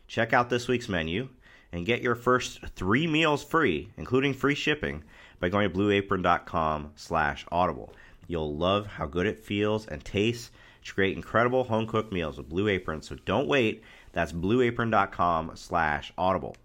check 0.08 0.32
out 0.32 0.48
this 0.48 0.68
week's 0.68 0.88
menu 0.88 1.28
and 1.72 1.86
get 1.86 2.02
your 2.02 2.14
first 2.14 2.60
three 2.74 3.06
meals 3.06 3.44
free, 3.44 3.90
including 3.96 4.34
free 4.34 4.54
shipping, 4.54 5.04
by 5.38 5.48
going 5.48 5.70
to 5.70 5.76
blueapron.com 5.76 6.92
slash 6.94 7.44
audible. 7.50 7.92
You'll 8.26 8.56
love 8.56 8.86
how 8.86 9.06
good 9.06 9.26
it 9.26 9.44
feels 9.44 9.86
and 9.86 10.04
tastes 10.04 10.50
to 10.84 10.94
create 10.94 11.16
incredible 11.16 11.64
home 11.64 11.86
cooked 11.86 12.12
meals 12.12 12.38
with 12.38 12.48
Blue 12.48 12.68
Apron, 12.68 13.02
so 13.02 13.16
don't 13.24 13.48
wait 13.48 13.82
that's 14.12 14.32
blueapron.com 14.32 15.52
slash 15.54 16.12
audible. 16.18 16.56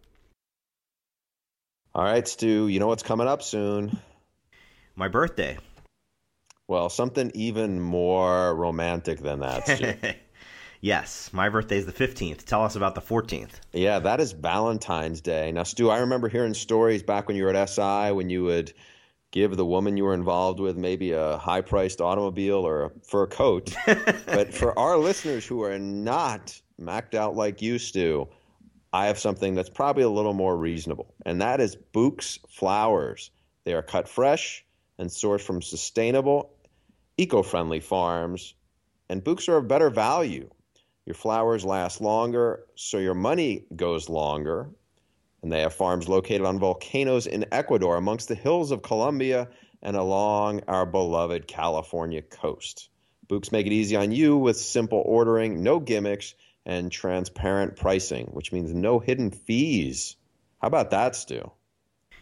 All 1.93 2.03
right, 2.03 2.27
Stew, 2.27 2.67
you 2.67 2.79
know 2.79 2.87
what's 2.87 3.03
coming 3.03 3.27
up 3.27 3.41
soon. 3.41 3.97
My 4.95 5.07
birthday. 5.07 5.57
Well, 6.67 6.89
something 6.89 7.31
even 7.35 7.79
more 7.79 8.53
romantic 8.55 9.19
than 9.19 9.39
that, 9.39 9.67
Stew. 9.67 9.93
yes, 10.81 11.31
my 11.31 11.49
birthday 11.49 11.77
is 11.77 11.85
the 11.85 11.93
15th. 11.93 12.43
Tell 12.43 12.63
us 12.63 12.75
about 12.75 12.95
the 12.95 13.01
14th. 13.01 13.61
yeah, 13.71 13.99
that 13.99 14.19
is 14.19 14.31
Valentine's 14.31 15.21
Day. 15.21 15.51
Now, 15.51 15.63
Stew, 15.63 15.89
I 15.89 15.99
remember 15.99 16.27
hearing 16.27 16.53
stories 16.53 17.03
back 17.03 17.27
when 17.27 17.37
you 17.37 17.43
were 17.43 17.55
at 17.55 17.69
SI 17.69 18.11
when 18.11 18.29
you 18.29 18.43
would 18.43 18.73
give 19.31 19.55
the 19.55 19.65
woman 19.65 19.97
you 19.97 20.05
were 20.05 20.13
involved 20.13 20.59
with 20.59 20.77
maybe 20.77 21.11
a 21.11 21.37
high 21.37 21.61
priced 21.61 22.01
automobile 22.01 22.65
or 22.65 22.85
a 22.85 22.89
fur 23.03 23.27
coat. 23.27 23.75
but 24.25 24.53
for 24.53 24.77
our 24.79 24.97
listeners 24.97 25.45
who 25.45 25.61
are 25.63 25.77
not 25.77 26.59
macked 26.77 27.15
out 27.15 27.35
like 27.35 27.61
you, 27.61 27.77
Stew, 27.79 28.27
I 28.93 29.07
have 29.07 29.19
something 29.19 29.55
that's 29.55 29.69
probably 29.69 30.03
a 30.03 30.09
little 30.09 30.33
more 30.33 30.55
reasonable, 30.55 31.13
and 31.25 31.41
that 31.41 31.59
is 31.59 31.75
Bouqs 31.93 32.39
flowers. 32.49 33.31
They 33.63 33.73
are 33.73 33.81
cut 33.81 34.07
fresh 34.07 34.65
and 34.97 35.09
sourced 35.09 35.41
from 35.41 35.61
sustainable, 35.61 36.51
eco 37.17 37.43
friendly 37.43 37.81
farms, 37.81 38.53
and 39.09 39.23
Bouqs 39.23 39.49
are 39.49 39.57
of 39.57 39.67
better 39.67 39.89
value. 39.89 40.49
Your 41.05 41.15
flowers 41.15 41.63
last 41.63 42.01
longer, 42.01 42.63
so 42.75 42.97
your 42.97 43.13
money 43.13 43.65
goes 43.75 44.09
longer. 44.09 44.69
And 45.43 45.51
they 45.51 45.61
have 45.61 45.75
farms 45.75 46.09
located 46.09 46.41
on 46.41 46.57
volcanoes 46.57 47.27
in 47.27 47.45
Ecuador, 47.51 47.97
amongst 47.97 48.27
the 48.27 48.35
hills 48.35 48.71
of 48.71 48.81
Colombia, 48.81 49.47
and 49.83 49.95
along 49.95 50.61
our 50.67 50.87
beloved 50.87 51.47
California 51.47 52.23
coast. 52.23 52.89
Bouqs 53.27 53.51
make 53.51 53.67
it 53.67 53.73
easy 53.73 53.95
on 53.95 54.11
you 54.11 54.37
with 54.37 54.57
simple 54.57 55.03
ordering, 55.05 55.61
no 55.61 55.79
gimmicks, 55.79 56.33
and 56.65 56.91
transparent 56.91 57.75
pricing, 57.75 58.27
which 58.27 58.51
means 58.51 58.73
no 58.73 58.99
hidden 58.99 59.31
fees. 59.31 60.15
How 60.61 60.67
about 60.67 60.91
that, 60.91 61.15
Stew? 61.15 61.51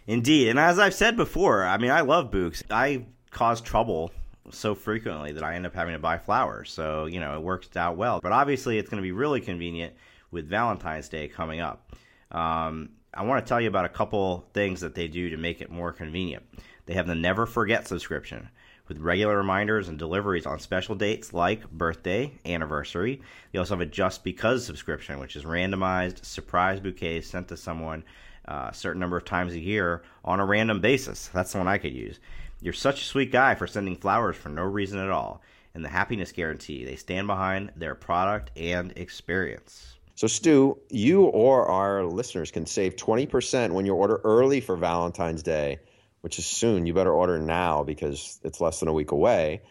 Indeed. 0.06 0.50
And 0.50 0.60
as 0.60 0.80
I've 0.80 0.94
said 0.94 1.16
before, 1.16 1.64
I 1.64 1.78
mean, 1.78 1.92
I 1.92 2.02
love 2.02 2.32
Bouqs. 2.32 2.64
I 2.70 3.06
cause 3.32 3.62
trouble 3.62 4.12
so 4.52 4.76
frequently 4.76 5.32
that 5.32 5.44
I 5.44 5.56
end 5.56 5.66
up 5.66 5.74
having 5.74 5.94
to 5.94 6.00
buy 6.00 6.18
flowers. 6.18 6.72
So, 6.72 7.06
you 7.06 7.20
know, 7.20 7.36
it 7.36 7.42
works 7.42 7.76
out 7.78 7.96
well. 7.96 8.20
But 8.22 8.34
obviously, 8.34 8.78
it's 8.78 8.90
going 8.90 9.02
to 9.02 9.06
be 9.06 9.14
really 9.14 9.40
convenient 9.40 9.94
with 10.32 10.50
Valentine's 10.50 11.08
Day 11.08 11.28
coming 11.28 11.62
up. 11.62 11.96
Um, 12.32 12.90
I 13.14 13.24
want 13.24 13.46
to 13.46 13.48
tell 13.48 13.62
you 13.62 13.68
about 13.68 13.86
a 13.86 13.90
couple 13.90 14.46
things 14.54 14.82
that 14.82 14.96
they 14.96 15.08
do 15.08 15.30
to 15.30 15.38
make 15.38 15.62
it 15.62 15.70
more 15.70 15.94
convenient. 15.94 16.44
They 16.86 16.96
have 16.96 17.08
the 17.08 17.16
Never 17.16 17.46
Forget 17.46 17.88
subscription 17.88 18.50
with 18.88 19.00
regular 19.00 19.38
reminders 19.38 19.88
and 19.88 19.98
deliveries 19.98 20.46
on 20.46 20.60
special 20.60 20.94
dates 20.96 21.34
like 21.34 21.70
birthday, 21.72 22.32
anniversary. 22.46 23.22
They 23.52 23.60
also 23.60 23.76
have 23.76 23.82
a 23.82 23.86
Just 23.86 24.24
Because 24.24 24.66
subscription, 24.66 25.20
which 25.20 25.36
is 25.36 25.46
randomized 25.46 26.26
surprise 26.26 26.80
bouquets 26.80 27.28
sent 27.28 27.48
to 27.48 27.58
someone 27.58 28.04
uh, 28.48 28.70
a 28.72 28.74
certain 28.74 29.00
number 29.00 29.16
of 29.16 29.24
times 29.24 29.54
a 29.54 29.60
year 29.60 30.04
on 30.26 30.42
a 30.42 30.46
random 30.46 30.82
basis. 30.82 31.30
That's 31.30 31.54
the 31.54 31.60
one 31.60 31.68
I 31.68 31.78
could 31.78 31.94
use. 31.94 32.20
You're 32.62 32.74
such 32.74 33.02
a 33.02 33.06
sweet 33.06 33.32
guy 33.32 33.56
for 33.56 33.68
sending 33.68 33.96
flowers 33.96 34.36
for 34.36 34.50
no 34.50 34.64
reason 34.64 35.00
at 35.00 35.10
all. 35.10 35.42
And 35.76 35.84
the 35.84 35.90
happiness 35.90 36.32
guarantee, 36.32 36.86
they 36.86 36.96
stand 36.96 37.28
behind 37.28 37.72
their 37.76 37.96
product 37.96 38.52
and 38.58 38.92
experience. 38.98 39.98
So, 40.16 40.28
Stew, 40.28 40.78
you 40.90 41.24
or 41.24 41.66
our 41.68 42.04
listeners 42.04 42.52
can 42.52 42.66
save 42.68 42.96
20% 42.96 43.72
when 43.72 43.86
you 43.86 43.96
order 43.96 44.22
early 44.24 44.62
for 44.62 44.76
Valentine's 44.76 45.42
Day, 45.42 45.80
which 46.24 46.40
is 46.40 46.46
soon. 46.46 46.86
You 46.86 46.94
better 46.94 47.12
order 47.12 47.38
now 47.38 47.84
because 47.84 48.40
it's 48.44 48.62
less 48.62 48.80
than 48.80 48.88
a 48.88 48.94
week 48.94 49.12
away. 49.12 49.62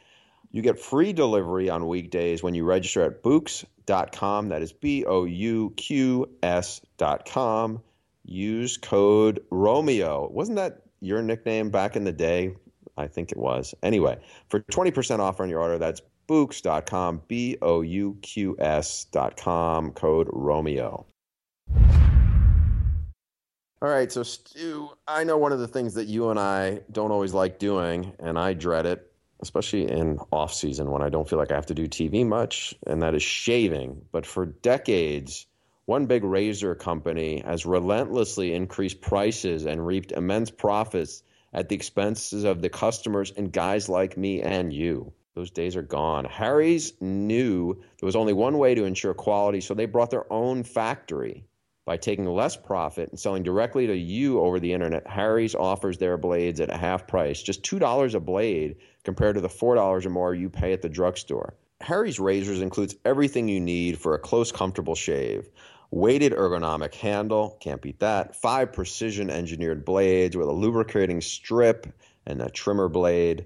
You 0.51 0.61
get 0.61 0.79
free 0.79 1.15
delivery 1.15 1.71
on 1.71 1.89
weekdays 1.89 2.43
when 2.43 2.55
you 2.55 2.65
register 2.67 3.03
at 3.03 3.23
Bouqs.com. 3.23 4.51
That 4.51 4.61
is 4.61 4.71
B 4.71 5.07
O 5.07 5.25
U 5.25 5.73
Q 5.79 6.29
S.com. 6.43 7.81
Use 8.25 8.77
code 8.77 9.41
Romeo. 9.51 10.29
Wasn't 10.31 10.57
that 10.57 10.83
your 11.01 11.23
nickname 11.23 11.71
back 11.71 11.97
in 11.97 12.05
the 12.05 12.13
day? 12.13 12.55
I 12.99 13.07
think 13.07 13.33
it 13.33 13.39
was. 13.39 13.75
Anyway, 13.83 14.19
for 14.51 14.61
20% 14.61 15.21
off 15.21 15.41
on 15.41 15.49
your 15.49 15.61
order, 15.61 15.79
that's 15.79 16.03
Bouqs.com, 16.29 17.23
B 17.29 17.57
O 17.63 17.81
U 17.81 18.19
Q 18.21 18.57
S.com, 18.59 19.93
code 19.93 20.29
Romeo. 20.31 21.07
All 23.83 23.89
right, 23.89 24.13
so 24.13 24.23
Stew, 24.23 24.91
I 25.09 25.25
know 25.25 25.37
one 25.37 25.51
of 25.51 25.59
the 25.59 25.67
things 25.67 25.95
that 25.95 26.07
you 26.07 26.31
and 26.31 26.39
I 26.39 26.83
don't 26.93 27.11
always 27.11 27.35
like 27.35 27.59
doing, 27.59 28.13
and 28.21 28.39
I 28.39 28.53
dread 28.53 28.87
it, 28.87 29.11
especially 29.41 29.91
in 29.91 30.21
off 30.31 30.55
season 30.55 30.93
when 30.93 31.03
I 31.03 31.09
don't 31.09 31.29
feel 31.29 31.41
like 31.41 31.51
I 31.51 31.57
have 31.57 31.67
to 31.67 31.75
do 31.75 31.89
TV 31.89 32.25
much, 32.25 32.77
and 32.87 33.03
that 33.03 33.17
is 33.17 33.25
shaving. 33.25 34.01
But 34.13 34.25
for 34.25 34.47
decades, 34.47 35.47
one 35.87 36.07
big 36.07 36.23
razor 36.23 36.77
company 36.77 37.43
has 37.45 37.67
relentlessly 37.67 38.55
increased 38.55 39.01
prices 39.01 39.67
and 39.67 39.85
reaped 39.85 40.13
immense 40.13 40.49
profits 40.49 41.25
at 41.53 41.69
the 41.69 41.75
expenses 41.75 42.45
of 42.45 42.63
the 42.63 42.69
customers 42.69 43.33
and 43.37 43.53
guys 43.53 43.89
like 43.89 44.17
me 44.17 44.43
and 44.43 44.73
you. 44.73 45.13
Those 45.35 45.51
days 45.51 45.75
are 45.75 45.83
gone. 45.83 46.25
Harry's 46.27 46.93
knew 47.01 47.75
there 47.99 48.07
was 48.07 48.15
only 48.15 48.33
one 48.33 48.59
way 48.59 48.77
to 48.77 48.85
ensure 48.85 49.13
quality, 49.13 49.61
so 49.61 49.75
they 49.75 49.87
brought 49.87 50.13
their 50.13 50.33
own 50.33 50.63
factory. 50.63 51.43
By 51.85 51.97
taking 51.97 52.27
less 52.27 52.57
profit 52.57 53.11
and 53.11 53.19
selling 53.19 53.43
directly 53.43 53.89
to 53.89 53.97
you 53.97 54.41
over 54.41 54.61
the 54.61 54.73
internet, 54.73 55.07
Harry's 55.07 55.55
offers 55.55 55.99
their 55.99 56.17
blades 56.17 56.61
at 56.61 56.71
a 56.71 56.77
half 56.77 57.09
price, 57.09 57.43
just 57.43 57.65
$2 57.65 58.15
a 58.15 58.21
blade 58.21 58.77
compared 59.03 59.35
to 59.35 59.41
the 59.41 59.49
$4 59.49 60.07
or 60.07 60.11
more 60.11 60.35
you 60.35 60.49
pay 60.49 60.73
at 60.73 60.83
the 60.83 60.89
drugstore. 60.89 61.55
Harry's 61.81 62.21
razors 62.21 62.61
includes 62.61 62.95
everything 63.05 63.49
you 63.49 63.61
need 63.61 63.99
for 63.99 64.15
a 64.15 64.19
close, 64.19 64.53
comfortable 64.53 64.95
shave. 64.95 65.49
Weighted 65.91 66.33
ergonomic 66.33 66.95
handle, 66.95 67.57
can't 67.61 67.83
beat 67.83 67.99
that. 67.99 68.37
Five 68.37 68.73
precision 68.73 69.29
engineered 69.29 69.85
blades 69.85 70.37
with 70.37 70.47
a 70.47 70.53
lubricating 70.53 71.21
strip 71.21 71.93
and 72.25 72.41
a 72.41 72.49
trimmer 72.49 72.89
blade. 72.89 73.45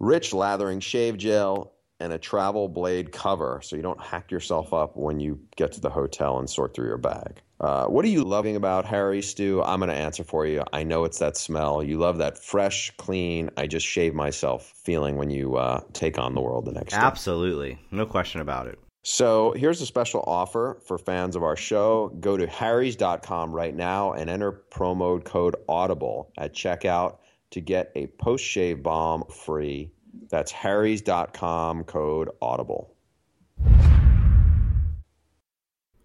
Rich 0.00 0.34
lathering 0.34 0.80
shave 0.80 1.16
gel 1.16 1.72
and 2.00 2.12
a 2.12 2.18
travel 2.18 2.68
blade 2.68 3.12
cover 3.12 3.60
so 3.62 3.76
you 3.76 3.82
don't 3.82 4.00
hack 4.00 4.30
yourself 4.30 4.72
up 4.72 4.96
when 4.96 5.20
you 5.20 5.40
get 5.56 5.72
to 5.72 5.80
the 5.80 5.90
hotel 5.90 6.38
and 6.38 6.48
sort 6.48 6.74
through 6.74 6.86
your 6.86 6.98
bag. 6.98 7.40
Uh, 7.60 7.86
what 7.86 8.04
are 8.04 8.08
you 8.08 8.22
loving 8.22 8.54
about 8.54 8.84
Harry 8.84 9.20
Stew? 9.20 9.62
I'm 9.62 9.80
going 9.80 9.88
to 9.90 9.94
answer 9.94 10.22
for 10.22 10.46
you. 10.46 10.62
I 10.72 10.84
know 10.84 11.04
it's 11.04 11.18
that 11.18 11.36
smell. 11.36 11.82
You 11.82 11.98
love 11.98 12.18
that 12.18 12.38
fresh, 12.38 12.92
clean, 12.98 13.50
I 13.56 13.66
just 13.66 13.86
shave 13.86 14.14
myself 14.14 14.72
feeling 14.84 15.16
when 15.16 15.30
you 15.30 15.56
uh, 15.56 15.80
take 15.92 16.18
on 16.18 16.34
the 16.34 16.40
world 16.40 16.66
the 16.66 16.72
next 16.72 16.92
day. 16.92 17.00
Absolutely. 17.00 17.78
No 17.90 18.06
question 18.06 18.40
about 18.40 18.68
it. 18.68 18.78
So 19.02 19.52
here's 19.52 19.80
a 19.80 19.86
special 19.86 20.22
offer 20.26 20.80
for 20.86 20.98
fans 20.98 21.34
of 21.34 21.42
our 21.42 21.56
show. 21.56 22.08
Go 22.20 22.36
to 22.36 22.46
harrys.com 22.46 23.52
right 23.52 23.74
now 23.74 24.12
and 24.12 24.28
enter 24.28 24.64
promo 24.70 25.24
code 25.24 25.56
audible 25.68 26.30
at 26.36 26.52
checkout 26.52 27.18
to 27.50 27.60
get 27.60 27.90
a 27.94 28.06
post 28.06 28.44
shave 28.44 28.82
balm 28.82 29.24
free. 29.30 29.90
That's 30.30 30.52
harrys.com 30.52 31.84
code 31.84 32.30
audible. 32.42 32.94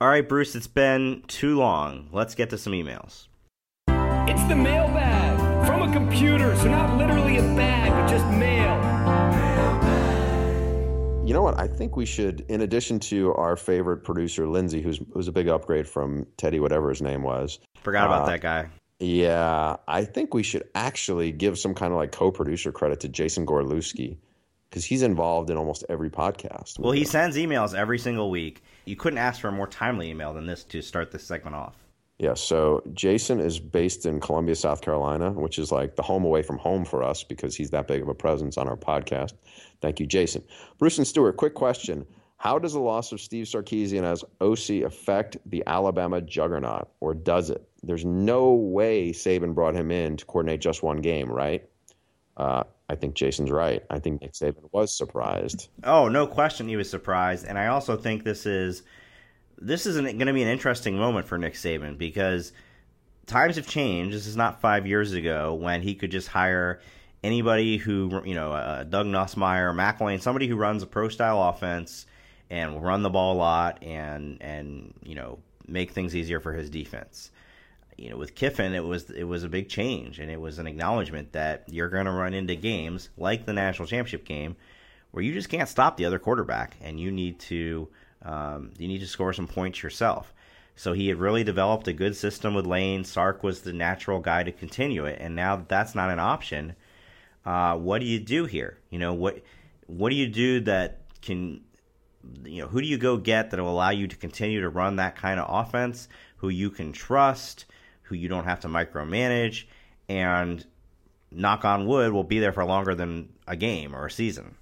All 0.01 0.09
right, 0.09 0.27
Bruce, 0.27 0.55
it's 0.55 0.67
been 0.67 1.23
too 1.27 1.57
long. 1.57 2.09
Let's 2.11 2.35
get 2.35 2.49
to 2.49 2.57
some 2.57 2.73
emails. 2.73 3.27
It's 3.87 4.43
the 4.45 4.55
mailbag 4.55 5.65
from 5.67 5.89
a 5.89 5.93
computer, 5.93 6.55
so 6.57 6.69
not 6.69 6.97
literally 6.97 7.37
a 7.37 7.41
bag, 7.55 7.91
but 7.91 8.09
just 8.09 8.25
mail. 8.37 8.73
You 11.25 11.33
know 11.33 11.41
what? 11.41 11.57
I 11.57 11.67
think 11.67 11.95
we 11.95 12.05
should, 12.05 12.41
in 12.49 12.61
addition 12.61 12.99
to 13.01 13.33
our 13.35 13.55
favorite 13.55 14.03
producer, 14.03 14.45
Lindsay, 14.45 14.81
who's, 14.81 14.99
who's 15.13 15.29
a 15.29 15.31
big 15.31 15.47
upgrade 15.47 15.87
from 15.87 16.27
Teddy, 16.35 16.59
whatever 16.59 16.89
his 16.89 17.01
name 17.01 17.23
was. 17.23 17.59
Forgot 17.81 18.07
about 18.07 18.23
Uh, 18.23 18.25
that 18.31 18.41
guy. 18.41 18.67
Yeah, 18.99 19.77
I 19.87 20.05
think 20.05 20.33
we 20.33 20.43
should 20.43 20.67
actually 20.75 21.31
give 21.31 21.57
some 21.57 21.73
kind 21.73 21.91
of 21.91 21.97
like 21.97 22.11
co-producer 22.11 22.71
credit 22.71 23.01
to 23.01 23.09
Jason 23.09 23.45
Gorlewski 23.45 24.17
because 24.69 24.85
he's 24.85 25.01
involved 25.01 25.49
in 25.49 25.57
almost 25.57 25.83
every 25.89 26.09
podcast. 26.09 26.79
Well, 26.79 26.93
he 26.93 27.03
sends 27.03 27.37
emails 27.37 27.75
every 27.75 27.99
single 27.99 28.29
week. 28.29 28.63
You 28.85 28.95
couldn't 28.95 29.19
ask 29.19 29.41
for 29.41 29.49
a 29.49 29.51
more 29.51 29.67
timely 29.67 30.09
email 30.09 30.33
than 30.33 30.45
this 30.45 30.63
to 30.65 30.81
start 30.81 31.11
this 31.11 31.23
segment 31.23 31.55
off. 31.55 31.75
Yeah, 32.19 32.35
so 32.35 32.81
Jason 32.93 33.39
is 33.39 33.59
based 33.59 34.05
in 34.05 34.19
Columbia, 34.19 34.55
South 34.55 34.81
Carolina, 34.81 35.31
which 35.31 35.59
is 35.59 35.71
like 35.71 35.95
the 35.95 36.03
home 36.03 36.23
away 36.23 36.41
from 36.41 36.57
home 36.57 36.85
for 36.85 37.03
us 37.03 37.23
because 37.23 37.55
he's 37.55 37.71
that 37.71 37.87
big 37.87 38.01
of 38.01 38.07
a 38.07 38.13
presence 38.13 38.57
on 38.57 38.67
our 38.67 38.77
podcast. 38.77 39.33
Thank 39.81 39.99
you, 39.99 40.05
Jason. 40.05 40.43
Bruce 40.77 40.97
and 40.97 41.07
Stewart, 41.07 41.37
quick 41.37 41.55
question. 41.55 42.05
How 42.37 42.59
does 42.59 42.73
the 42.73 42.79
loss 42.79 43.11
of 43.11 43.19
Steve 43.19 43.45
Sarkisian 43.45 44.03
as 44.03 44.23
OC 44.41 44.85
affect 44.85 45.37
the 45.45 45.63
Alabama 45.65 46.21
juggernaut, 46.21 46.89
or 46.99 47.13
does 47.13 47.49
it? 47.49 47.67
There's 47.83 48.05
no 48.05 48.53
way 48.53 49.11
Saban 49.11 49.53
brought 49.53 49.75
him 49.75 49.91
in 49.91 50.17
to 50.17 50.25
coordinate 50.25 50.61
just 50.61 50.81
one 50.81 51.01
game, 51.01 51.29
right? 51.29 51.67
Uh, 52.37 52.63
I 52.89 52.95
think 52.95 53.15
Jason's 53.15 53.51
right. 53.51 53.83
I 53.89 53.99
think 53.99 54.21
Nick 54.21 54.33
Saban 54.33 54.69
was 54.71 54.95
surprised. 54.95 55.67
Oh, 55.83 56.07
no 56.07 56.25
question 56.25 56.67
he 56.67 56.77
was 56.77 56.89
surprised, 56.89 57.45
and 57.45 57.57
I 57.57 57.67
also 57.67 57.97
think 57.97 58.23
this 58.23 58.45
is 58.45 58.83
this 59.57 59.85
is 59.85 59.99
going 59.99 60.17
to 60.19 60.33
be 60.33 60.43
an 60.43 60.49
interesting 60.49 60.97
moment 60.97 61.27
for 61.27 61.37
Nick 61.37 61.53
Saban 61.53 61.97
because 61.97 62.51
times 63.25 63.55
have 63.55 63.67
changed. 63.67 64.15
This 64.15 64.27
is 64.27 64.35
not 64.35 64.61
five 64.61 64.87
years 64.87 65.13
ago 65.13 65.53
when 65.53 65.81
he 65.81 65.95
could 65.95 66.11
just 66.11 66.27
hire 66.27 66.81
anybody 67.23 67.77
who 67.77 68.21
you 68.25 68.35
know, 68.35 68.51
uh, 68.51 68.83
Doug 68.83 69.07
Nussmeier, 69.07 69.73
McElwain, 69.73 70.21
somebody 70.21 70.47
who 70.47 70.55
runs 70.55 70.83
a 70.83 70.87
pro 70.87 71.09
style 71.09 71.41
offense 71.41 72.05
and 72.49 72.73
will 72.73 72.81
run 72.81 73.03
the 73.03 73.09
ball 73.09 73.33
a 73.33 73.37
lot 73.37 73.83
and 73.83 74.41
and 74.41 74.93
you 75.03 75.15
know 75.15 75.39
make 75.67 75.91
things 75.91 76.15
easier 76.15 76.39
for 76.39 76.53
his 76.53 76.69
defense. 76.69 77.31
You 77.97 78.09
know, 78.09 78.17
with 78.17 78.35
Kiffin, 78.35 78.73
it 78.73 78.83
was 78.83 79.09
it 79.09 79.23
was 79.23 79.43
a 79.43 79.49
big 79.49 79.69
change, 79.69 80.19
and 80.19 80.31
it 80.31 80.39
was 80.39 80.59
an 80.59 80.67
acknowledgement 80.67 81.33
that 81.33 81.63
you're 81.67 81.89
going 81.89 82.05
to 82.05 82.11
run 82.11 82.33
into 82.33 82.55
games 82.55 83.09
like 83.17 83.45
the 83.45 83.53
national 83.53 83.87
championship 83.87 84.25
game 84.25 84.55
where 85.11 85.23
you 85.23 85.31
just 85.31 85.49
can't 85.49 85.69
stop 85.69 85.95
the 85.95 86.05
other 86.05 86.19
quarterback, 86.19 86.75
and 86.81 86.99
you 86.99 87.11
need 87.11 87.39
to 87.39 87.87
um, 88.23 88.71
you 88.77 88.87
need 88.87 88.99
to 88.99 89.07
score 89.07 89.33
some 89.33 89.47
points 89.47 89.83
yourself. 89.83 90.33
So 90.75 90.93
he 90.93 91.07
had 91.07 91.19
really 91.19 91.43
developed 91.43 91.87
a 91.87 91.93
good 91.93 92.15
system 92.15 92.55
with 92.55 92.65
Lane. 92.65 93.03
Sark 93.03 93.43
was 93.43 93.61
the 93.61 93.73
natural 93.73 94.19
guy 94.19 94.41
to 94.43 94.51
continue 94.51 95.05
it, 95.05 95.19
and 95.21 95.35
now 95.35 95.55
that 95.55 95.69
that's 95.69 95.93
not 95.93 96.09
an 96.09 96.19
option, 96.19 96.75
uh, 97.45 97.77
what 97.77 97.99
do 97.99 98.05
you 98.05 98.19
do 98.19 98.45
here? 98.45 98.79
You 98.89 98.99
know 98.99 99.13
what 99.13 99.43
what 99.87 100.09
do 100.09 100.15
you 100.15 100.27
do 100.27 100.61
that 100.61 101.01
can 101.21 101.61
you 102.43 102.61
know 102.61 102.67
who 102.67 102.81
do 102.81 102.87
you 102.87 102.97
go 102.97 103.17
get 103.17 103.51
that 103.51 103.59
will 103.59 103.69
allow 103.69 103.91
you 103.91 104.07
to 104.07 104.15
continue 104.15 104.61
to 104.61 104.69
run 104.69 104.95
that 104.95 105.15
kind 105.15 105.39
of 105.39 105.45
offense? 105.47 106.07
Who 106.37 106.49
you 106.49 106.71
can 106.71 106.91
trust? 106.91 107.65
Who 108.03 108.15
you 108.15 108.27
don't 108.27 108.45
have 108.45 108.59
to 108.61 108.67
micromanage, 108.67 109.65
and 110.07 110.65
knock 111.31 111.65
on 111.65 111.87
wood, 111.87 112.13
will 112.13 112.23
be 112.23 112.39
there 112.39 112.53
for 112.53 112.63
longer 112.65 112.93
than 112.95 113.29
a 113.47 113.55
game 113.55 113.95
or 113.95 114.05
a 114.05 114.11
season. 114.11 114.55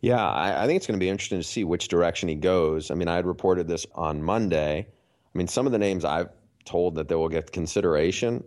Yeah, 0.00 0.24
I, 0.24 0.64
I 0.64 0.66
think 0.66 0.76
it's 0.76 0.86
going 0.86 0.98
to 0.98 1.04
be 1.04 1.08
interesting 1.08 1.40
to 1.40 1.44
see 1.44 1.64
which 1.64 1.88
direction 1.88 2.28
he 2.28 2.36
goes. 2.36 2.90
I 2.90 2.94
mean, 2.94 3.08
I 3.08 3.16
had 3.16 3.26
reported 3.26 3.66
this 3.66 3.86
on 3.94 4.22
Monday. 4.22 4.86
I 4.86 5.38
mean, 5.38 5.48
some 5.48 5.66
of 5.66 5.72
the 5.72 5.78
names 5.78 6.04
I've 6.04 6.30
told 6.64 6.94
that 6.96 7.08
they 7.08 7.14
will 7.14 7.28
get 7.28 7.50
consideration. 7.50 8.44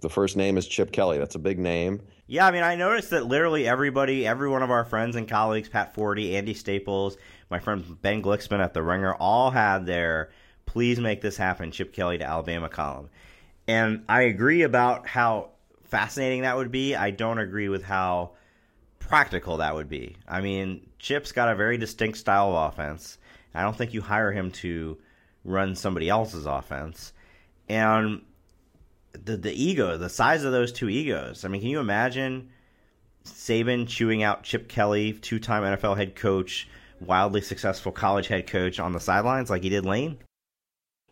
The 0.00 0.08
first 0.08 0.36
name 0.36 0.56
is 0.56 0.66
Chip 0.66 0.92
Kelly. 0.92 1.18
That's 1.18 1.34
a 1.34 1.40
big 1.40 1.58
name. 1.58 2.00
Yeah, 2.26 2.46
I 2.46 2.52
mean, 2.52 2.62
I 2.62 2.74
noticed 2.74 3.10
that 3.10 3.26
literally 3.26 3.68
everybody, 3.68 4.26
every 4.26 4.48
one 4.48 4.62
of 4.62 4.70
our 4.70 4.84
friends 4.84 5.14
and 5.14 5.28
colleagues, 5.28 5.68
Pat 5.68 5.94
Forde, 5.94 6.32
Andy 6.32 6.54
Staples, 6.54 7.18
my 7.50 7.58
friend 7.58 8.00
Ben 8.00 8.22
Glicksman 8.22 8.60
at 8.60 8.72
The 8.72 8.82
Ringer, 8.82 9.14
all 9.14 9.50
had 9.50 9.84
their 9.84 10.30
please 10.64 10.98
make 10.98 11.20
this 11.20 11.36
happen, 11.36 11.70
Chip 11.70 11.92
Kelly 11.92 12.16
to 12.18 12.24
Alabama 12.24 12.70
column. 12.70 13.10
And 13.66 14.04
I 14.08 14.22
agree 14.22 14.62
about 14.62 15.06
how 15.06 15.50
fascinating 15.84 16.42
that 16.42 16.56
would 16.56 16.70
be. 16.70 16.94
I 16.94 17.10
don't 17.10 17.38
agree 17.38 17.68
with 17.68 17.82
how 17.82 18.32
practical 18.98 19.58
that 19.58 19.74
would 19.74 19.88
be. 19.88 20.16
I 20.26 20.40
mean, 20.40 20.86
Chip's 20.98 21.32
got 21.32 21.50
a 21.50 21.54
very 21.54 21.78
distinct 21.78 22.18
style 22.18 22.54
of 22.54 22.72
offense. 22.72 23.18
I 23.54 23.62
don't 23.62 23.76
think 23.76 23.94
you 23.94 24.02
hire 24.02 24.32
him 24.32 24.50
to 24.52 24.98
run 25.44 25.76
somebody 25.76 26.08
else's 26.08 26.46
offense. 26.46 27.12
And 27.68 28.22
the 29.12 29.36
the 29.36 29.52
ego, 29.52 29.96
the 29.96 30.08
size 30.08 30.44
of 30.44 30.52
those 30.52 30.72
two 30.72 30.88
egos. 30.88 31.44
I 31.44 31.48
mean, 31.48 31.60
can 31.60 31.70
you 31.70 31.80
imagine 31.80 32.50
Saban 33.24 33.86
chewing 33.88 34.22
out 34.22 34.42
Chip 34.42 34.68
Kelly, 34.68 35.12
two 35.12 35.38
time 35.38 35.62
NFL 35.62 35.96
head 35.96 36.16
coach, 36.16 36.68
wildly 37.00 37.40
successful 37.40 37.92
college 37.92 38.26
head 38.26 38.46
coach 38.46 38.80
on 38.80 38.92
the 38.92 39.00
sidelines 39.00 39.50
like 39.50 39.62
he 39.62 39.68
did 39.68 39.86
Lane? 39.86 40.18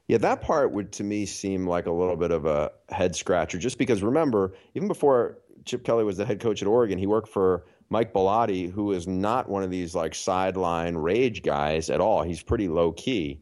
Yeah, 0.09 0.19
that 0.19 0.43
part 0.43 0.73
would 0.73 0.93
to 0.93 1.05
me 1.05 1.27
seem 1.27 1.67
like 1.67 1.87
a 1.87 1.93
little 1.93 2.17
bit 2.17 2.33
of 2.33 2.45
a 2.45 2.73
head 2.89 3.15
scratcher, 3.15 3.59
just 3.59 3.79
because 3.79 4.03
remember, 4.03 4.55
even 4.75 4.89
before 4.89 5.39
Chip 5.65 5.85
Kelly 5.85 6.05
was 6.05 6.17
the 6.17 6.27
head 6.27 6.41
coach 6.41 6.61
at 6.61 6.69
Oregon, 6.69 6.99
he 6.99 7.07
worked 7.07 7.29
for 7.29 7.65
Mike 7.89 8.13
Bellotti, 8.13 8.71
who 8.71 8.93
is 8.93 9.07
not 9.07 9.49
one 9.49 9.63
of 9.63 9.71
these 9.71 9.95
like 9.95 10.15
sideline 10.15 10.97
rage 10.97 11.43
guys 11.43 11.91
at 11.91 12.01
all. 12.01 12.23
He's 12.23 12.43
pretty 12.43 12.69
low 12.69 12.93
key. 12.93 13.41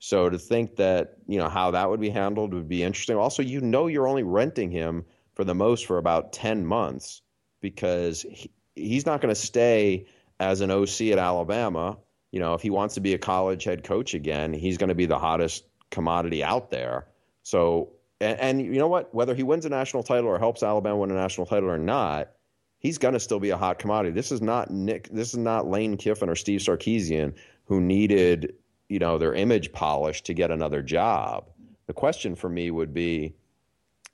So 0.00 0.28
to 0.28 0.38
think 0.38 0.76
that, 0.76 1.14
you 1.28 1.38
know, 1.38 1.48
how 1.48 1.70
that 1.70 1.88
would 1.88 2.00
be 2.00 2.10
handled 2.10 2.52
would 2.52 2.68
be 2.68 2.82
interesting. 2.82 3.16
Also, 3.16 3.42
you 3.42 3.60
know 3.60 3.86
you're 3.86 4.08
only 4.08 4.24
renting 4.24 4.72
him 4.72 5.04
for 5.34 5.44
the 5.44 5.54
most 5.54 5.86
for 5.86 5.98
about 5.98 6.32
10 6.32 6.66
months 6.66 7.22
because 7.60 8.22
he, 8.22 8.50
he's 8.74 9.06
not 9.06 9.20
going 9.20 9.32
to 9.32 9.40
stay 9.40 10.06
as 10.40 10.60
an 10.60 10.72
OC 10.72 11.02
at 11.12 11.18
Alabama. 11.18 11.98
You 12.32 12.40
know, 12.40 12.54
if 12.54 12.62
he 12.62 12.70
wants 12.70 12.96
to 12.96 13.00
be 13.00 13.14
a 13.14 13.18
college 13.18 13.62
head 13.62 13.84
coach 13.84 14.14
again, 14.14 14.52
he's 14.52 14.78
going 14.78 14.88
to 14.88 14.96
be 14.96 15.06
the 15.06 15.18
hottest 15.18 15.64
commodity 15.92 16.42
out 16.42 16.70
there. 16.72 17.06
So, 17.44 17.90
and, 18.20 18.38
and, 18.40 18.60
you 18.60 18.80
know 18.80 18.88
what? 18.88 19.14
Whether 19.14 19.34
he 19.34 19.44
wins 19.44 19.64
a 19.64 19.68
national 19.68 20.02
title 20.02 20.28
or 20.28 20.38
helps 20.38 20.64
Alabama 20.64 20.96
win 20.96 21.10
a 21.12 21.14
national 21.14 21.46
title 21.46 21.70
or 21.70 21.78
not, 21.78 22.32
he's 22.80 22.98
going 22.98 23.14
to 23.14 23.20
still 23.20 23.38
be 23.38 23.50
a 23.50 23.56
hot 23.56 23.78
commodity. 23.78 24.12
This 24.12 24.32
is 24.32 24.42
not 24.42 24.70
Nick. 24.70 25.08
This 25.10 25.28
is 25.28 25.38
not 25.38 25.68
Lane 25.68 25.96
Kiffin 25.96 26.28
or 26.28 26.34
Steve 26.34 26.60
Sarkisian 26.60 27.34
who 27.66 27.80
needed 27.80 28.54
you 28.88 28.98
know 28.98 29.16
their 29.16 29.34
image 29.34 29.72
polished 29.72 30.26
to 30.26 30.34
get 30.34 30.50
another 30.50 30.82
job. 30.82 31.48
The 31.86 31.94
question 31.94 32.34
for 32.34 32.48
me 32.48 32.70
would 32.70 32.92
be, 32.92 33.34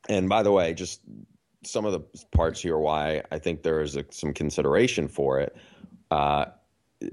and 0.08 0.28
by 0.28 0.42
the 0.42 0.52
way, 0.52 0.72
just 0.74 1.00
some 1.64 1.84
of 1.84 1.92
the 1.92 2.00
parts 2.30 2.60
here 2.60 2.78
why 2.78 3.22
I 3.32 3.38
think 3.38 3.62
there 3.62 3.80
is 3.80 3.96
a, 3.96 4.04
some 4.10 4.32
consideration 4.32 5.08
for 5.08 5.40
it. 5.40 5.56
Uh, 6.10 6.46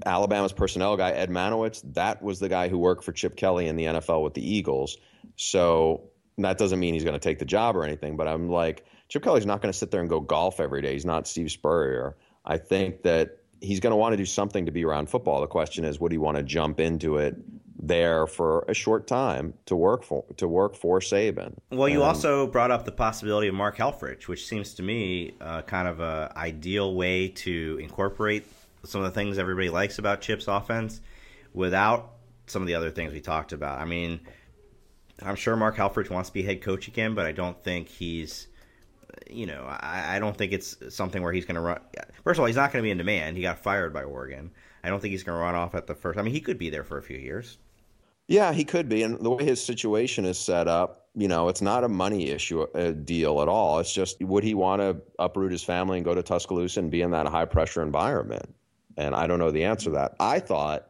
Alabama's 0.04 0.52
personnel 0.52 0.96
guy, 0.96 1.10
Ed 1.12 1.30
Marynowitz, 1.30 1.82
that 1.94 2.22
was 2.22 2.40
the 2.40 2.48
guy 2.48 2.68
who 2.68 2.78
worked 2.78 3.04
for 3.04 3.12
Chip 3.12 3.36
Kelly 3.36 3.66
in 3.68 3.76
the 3.76 3.84
NFL 3.84 4.22
with 4.22 4.34
the 4.34 4.54
Eagles. 4.54 4.96
So 5.36 6.10
that 6.38 6.58
doesn't 6.58 6.78
mean 6.78 6.94
he's 6.94 7.04
going 7.04 7.14
to 7.14 7.20
take 7.20 7.38
the 7.38 7.44
job 7.44 7.76
or 7.76 7.84
anything, 7.84 8.16
but 8.16 8.28
I'm 8.28 8.48
like, 8.48 8.84
Chip 9.08 9.22
Kelly's 9.22 9.46
not 9.46 9.62
going 9.62 9.72
to 9.72 9.78
sit 9.78 9.90
there 9.90 10.00
and 10.00 10.10
go 10.10 10.20
golf 10.20 10.58
every 10.60 10.82
day. 10.82 10.92
He's 10.92 11.04
not 11.04 11.28
Steve 11.28 11.50
Spurrier. 11.50 12.16
I 12.44 12.58
think 12.58 13.02
that 13.02 13.38
he's 13.60 13.80
going 13.80 13.92
to 13.92 13.96
want 13.96 14.12
to 14.12 14.16
do 14.16 14.26
something 14.26 14.66
to 14.66 14.72
be 14.72 14.84
around 14.84 15.08
football. 15.08 15.40
The 15.40 15.46
question 15.46 15.84
is, 15.84 16.00
would 16.00 16.12
he 16.12 16.18
want 16.18 16.36
to 16.36 16.42
jump 16.42 16.80
into 16.80 17.18
it 17.18 17.36
there 17.78 18.26
for 18.26 18.64
a 18.68 18.74
short 18.74 19.06
time 19.06 19.54
to 19.66 19.76
work 19.76 20.02
for 20.02 20.24
to 20.38 20.48
work 20.48 20.76
for 20.76 21.00
Saban? 21.00 21.54
Well, 21.70 21.88
you 21.88 22.02
also 22.02 22.46
brought 22.46 22.70
up 22.70 22.84
the 22.84 22.92
possibility 22.92 23.48
of 23.48 23.54
Mark 23.54 23.76
Helfrich, 23.76 24.28
which 24.28 24.46
seems 24.46 24.74
to 24.74 24.82
me 24.82 25.34
uh, 25.40 25.62
kind 25.62 25.86
of 25.86 26.00
a 26.00 26.32
ideal 26.36 26.94
way 26.94 27.28
to 27.28 27.78
incorporate 27.80 28.44
some 28.88 29.02
of 29.02 29.12
the 29.12 29.18
things 29.18 29.38
everybody 29.38 29.70
likes 29.70 29.98
about 29.98 30.20
Chip's 30.20 30.48
offense 30.48 31.00
without 31.52 32.12
some 32.46 32.62
of 32.62 32.68
the 32.68 32.74
other 32.74 32.90
things 32.90 33.12
we 33.12 33.20
talked 33.20 33.52
about. 33.52 33.80
I 33.80 33.84
mean, 33.84 34.20
I'm 35.22 35.36
sure 35.36 35.56
Mark 35.56 35.76
Helfrich 35.76 36.10
wants 36.10 36.30
to 36.30 36.34
be 36.34 36.42
head 36.42 36.62
coach 36.62 36.88
again, 36.88 37.14
but 37.14 37.26
I 37.26 37.32
don't 37.32 37.62
think 37.62 37.88
he's, 37.88 38.48
you 39.28 39.46
know, 39.46 39.64
I, 39.66 40.16
I 40.16 40.18
don't 40.18 40.36
think 40.36 40.52
it's 40.52 40.76
something 40.94 41.22
where 41.22 41.32
he's 41.32 41.44
going 41.44 41.56
to 41.56 41.60
run. 41.60 41.80
First 42.24 42.38
of 42.38 42.40
all, 42.40 42.46
he's 42.46 42.56
not 42.56 42.72
going 42.72 42.82
to 42.82 42.86
be 42.86 42.90
in 42.90 42.98
demand. 42.98 43.36
He 43.36 43.42
got 43.42 43.58
fired 43.58 43.92
by 43.92 44.02
Oregon. 44.02 44.50
I 44.84 44.88
don't 44.88 45.00
think 45.00 45.12
he's 45.12 45.24
going 45.24 45.36
to 45.36 45.42
run 45.42 45.54
off 45.54 45.74
at 45.74 45.86
the 45.86 45.94
first. 45.94 46.18
I 46.18 46.22
mean, 46.22 46.34
he 46.34 46.40
could 46.40 46.58
be 46.58 46.70
there 46.70 46.84
for 46.84 46.98
a 46.98 47.02
few 47.02 47.16
years. 47.16 47.58
Yeah, 48.28 48.52
he 48.52 48.64
could 48.64 48.88
be. 48.88 49.02
And 49.02 49.18
the 49.20 49.30
way 49.30 49.44
his 49.44 49.64
situation 49.64 50.24
is 50.24 50.38
set 50.38 50.68
up, 50.68 51.06
you 51.14 51.28
know, 51.28 51.48
it's 51.48 51.62
not 51.62 51.84
a 51.84 51.88
money 51.88 52.28
issue 52.30 52.66
a 52.74 52.92
deal 52.92 53.40
at 53.40 53.48
all. 53.48 53.78
It's 53.78 53.92
just 53.92 54.20
would 54.22 54.44
he 54.44 54.54
want 54.54 54.82
to 54.82 55.00
uproot 55.18 55.52
his 55.52 55.62
family 55.62 55.98
and 55.98 56.04
go 56.04 56.14
to 56.14 56.22
Tuscaloosa 56.22 56.80
and 56.80 56.90
be 56.90 57.02
in 57.02 57.12
that 57.12 57.26
high 57.26 57.44
pressure 57.44 57.82
environment? 57.82 58.54
And 58.96 59.14
I 59.14 59.26
don't 59.26 59.38
know 59.38 59.50
the 59.50 59.64
answer 59.64 59.86
to 59.86 59.96
that. 59.96 60.16
I 60.18 60.40
thought 60.40 60.88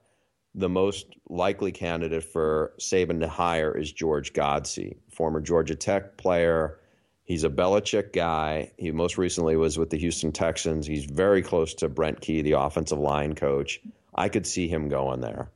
the 0.55 0.69
most 0.69 1.07
likely 1.29 1.73
candidate 1.73 2.25
for 2.25 2.73
Saban 2.81 3.21
to 3.21 3.29
hire 3.29 3.77
is 3.77 3.93
George 3.93 4.33
Godsey, 4.33 4.97
former 5.11 5.41
Georgia 5.41 5.75
Tech 5.75 6.17
player. 6.17 6.79
He's 7.25 7.45
a 7.45 7.51
Belichick 7.51 8.13
guy. 8.13 8.73
He 8.79 8.93
most 8.93 9.19
recently 9.19 9.57
was 9.57 9.77
with 9.77 9.91
the 9.91 9.99
Houston 9.99 10.33
Texans. 10.33 10.87
He's 10.87 11.05
very 11.05 11.43
close 11.43 11.75
to 11.75 11.89
Brent 11.89 12.21
Key, 12.21 12.43
the 12.43 12.53
offensive 12.53 12.99
line 12.99 13.35
coach. 13.35 13.81
I 14.15 14.29
could 14.29 14.47
see 14.47 14.69
him 14.69 14.89
going 14.89 15.21
there. 15.21 15.51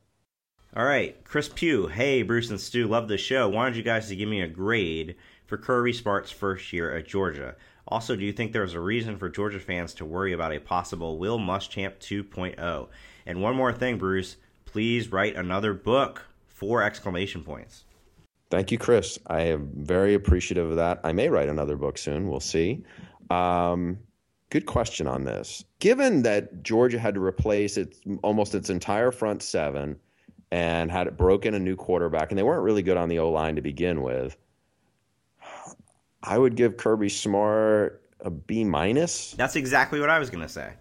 All 0.75 0.85
right, 0.85 1.21
Chris 1.23 1.49
Pugh. 1.49 1.87
Hey, 1.87 2.21
Bruce 2.21 2.49
and 2.49 2.59
Stew, 2.59 2.87
love 2.87 3.07
the 3.07 3.17
show. 3.17 3.49
Wanted 3.49 3.75
you 3.75 3.83
guys 3.83 4.07
to 4.09 4.15
give 4.15 4.29
me 4.29 4.41
a 4.41 4.47
grade 4.47 5.15
for 5.47 5.57
Kirby 5.57 5.93
Smart's 5.93 6.31
first 6.31 6.71
year 6.71 6.95
at 6.95 7.07
Georgia. 7.07 7.55
Also, 7.87 8.15
do 8.15 8.23
you 8.23 8.31
think 8.31 8.51
there's 8.51 8.73
a 8.73 8.79
reason 8.79 9.17
for 9.17 9.29
Georgia 9.29 9.59
fans 9.59 9.93
to 9.95 10.05
worry 10.05 10.33
about 10.33 10.53
a 10.53 10.59
possible 10.59 11.17
Will 11.17 11.39
Muschamp 11.39 11.97
2.0? 11.99 12.87
And 13.25 13.41
one 13.41 13.55
more 13.55 13.73
thing, 13.73 13.97
Bruce, 13.97 14.37
please 14.65 15.11
write 15.11 15.35
another 15.35 15.73
book. 15.73 16.25
Four 16.47 16.83
exclamation 16.83 17.43
points. 17.43 17.85
Thank 18.51 18.71
you, 18.71 18.77
Chris. 18.77 19.17
I 19.27 19.41
am 19.43 19.71
very 19.73 20.13
appreciative 20.13 20.69
of 20.69 20.75
that. 20.75 20.99
I 21.03 21.13
may 21.13 21.29
write 21.29 21.49
another 21.49 21.77
book 21.77 21.97
soon. 21.97 22.29
We'll 22.29 22.39
see. 22.39 22.83
Um, 23.29 23.97
good 24.49 24.65
question 24.65 25.07
on 25.07 25.23
this. 25.23 25.63
Given 25.79 26.23
that 26.23 26.61
Georgia 26.61 26.99
had 26.99 27.15
to 27.15 27.23
replace 27.23 27.77
its 27.77 27.99
almost 28.21 28.53
its 28.53 28.69
entire 28.69 29.11
front 29.11 29.41
seven 29.41 29.97
and 30.51 30.91
had 30.91 31.07
it 31.07 31.17
broken 31.17 31.53
a 31.53 31.59
new 31.59 31.77
quarterback, 31.77 32.29
and 32.29 32.37
they 32.37 32.43
weren't 32.43 32.63
really 32.63 32.83
good 32.83 32.97
on 32.97 33.09
the 33.09 33.19
O 33.19 33.31
line 33.31 33.55
to 33.55 33.61
begin 33.61 34.01
with. 34.01 34.37
I 36.23 36.37
would 36.37 36.55
give 36.55 36.77
Kirby 36.77 37.09
Smart 37.09 38.01
a 38.19 38.29
B 38.29 38.63
minus. 38.63 39.31
That's 39.33 39.55
exactly 39.55 39.99
what 39.99 40.09
I 40.09 40.19
was 40.19 40.29
going 40.29 40.43
to 40.43 40.49
say. 40.49 40.73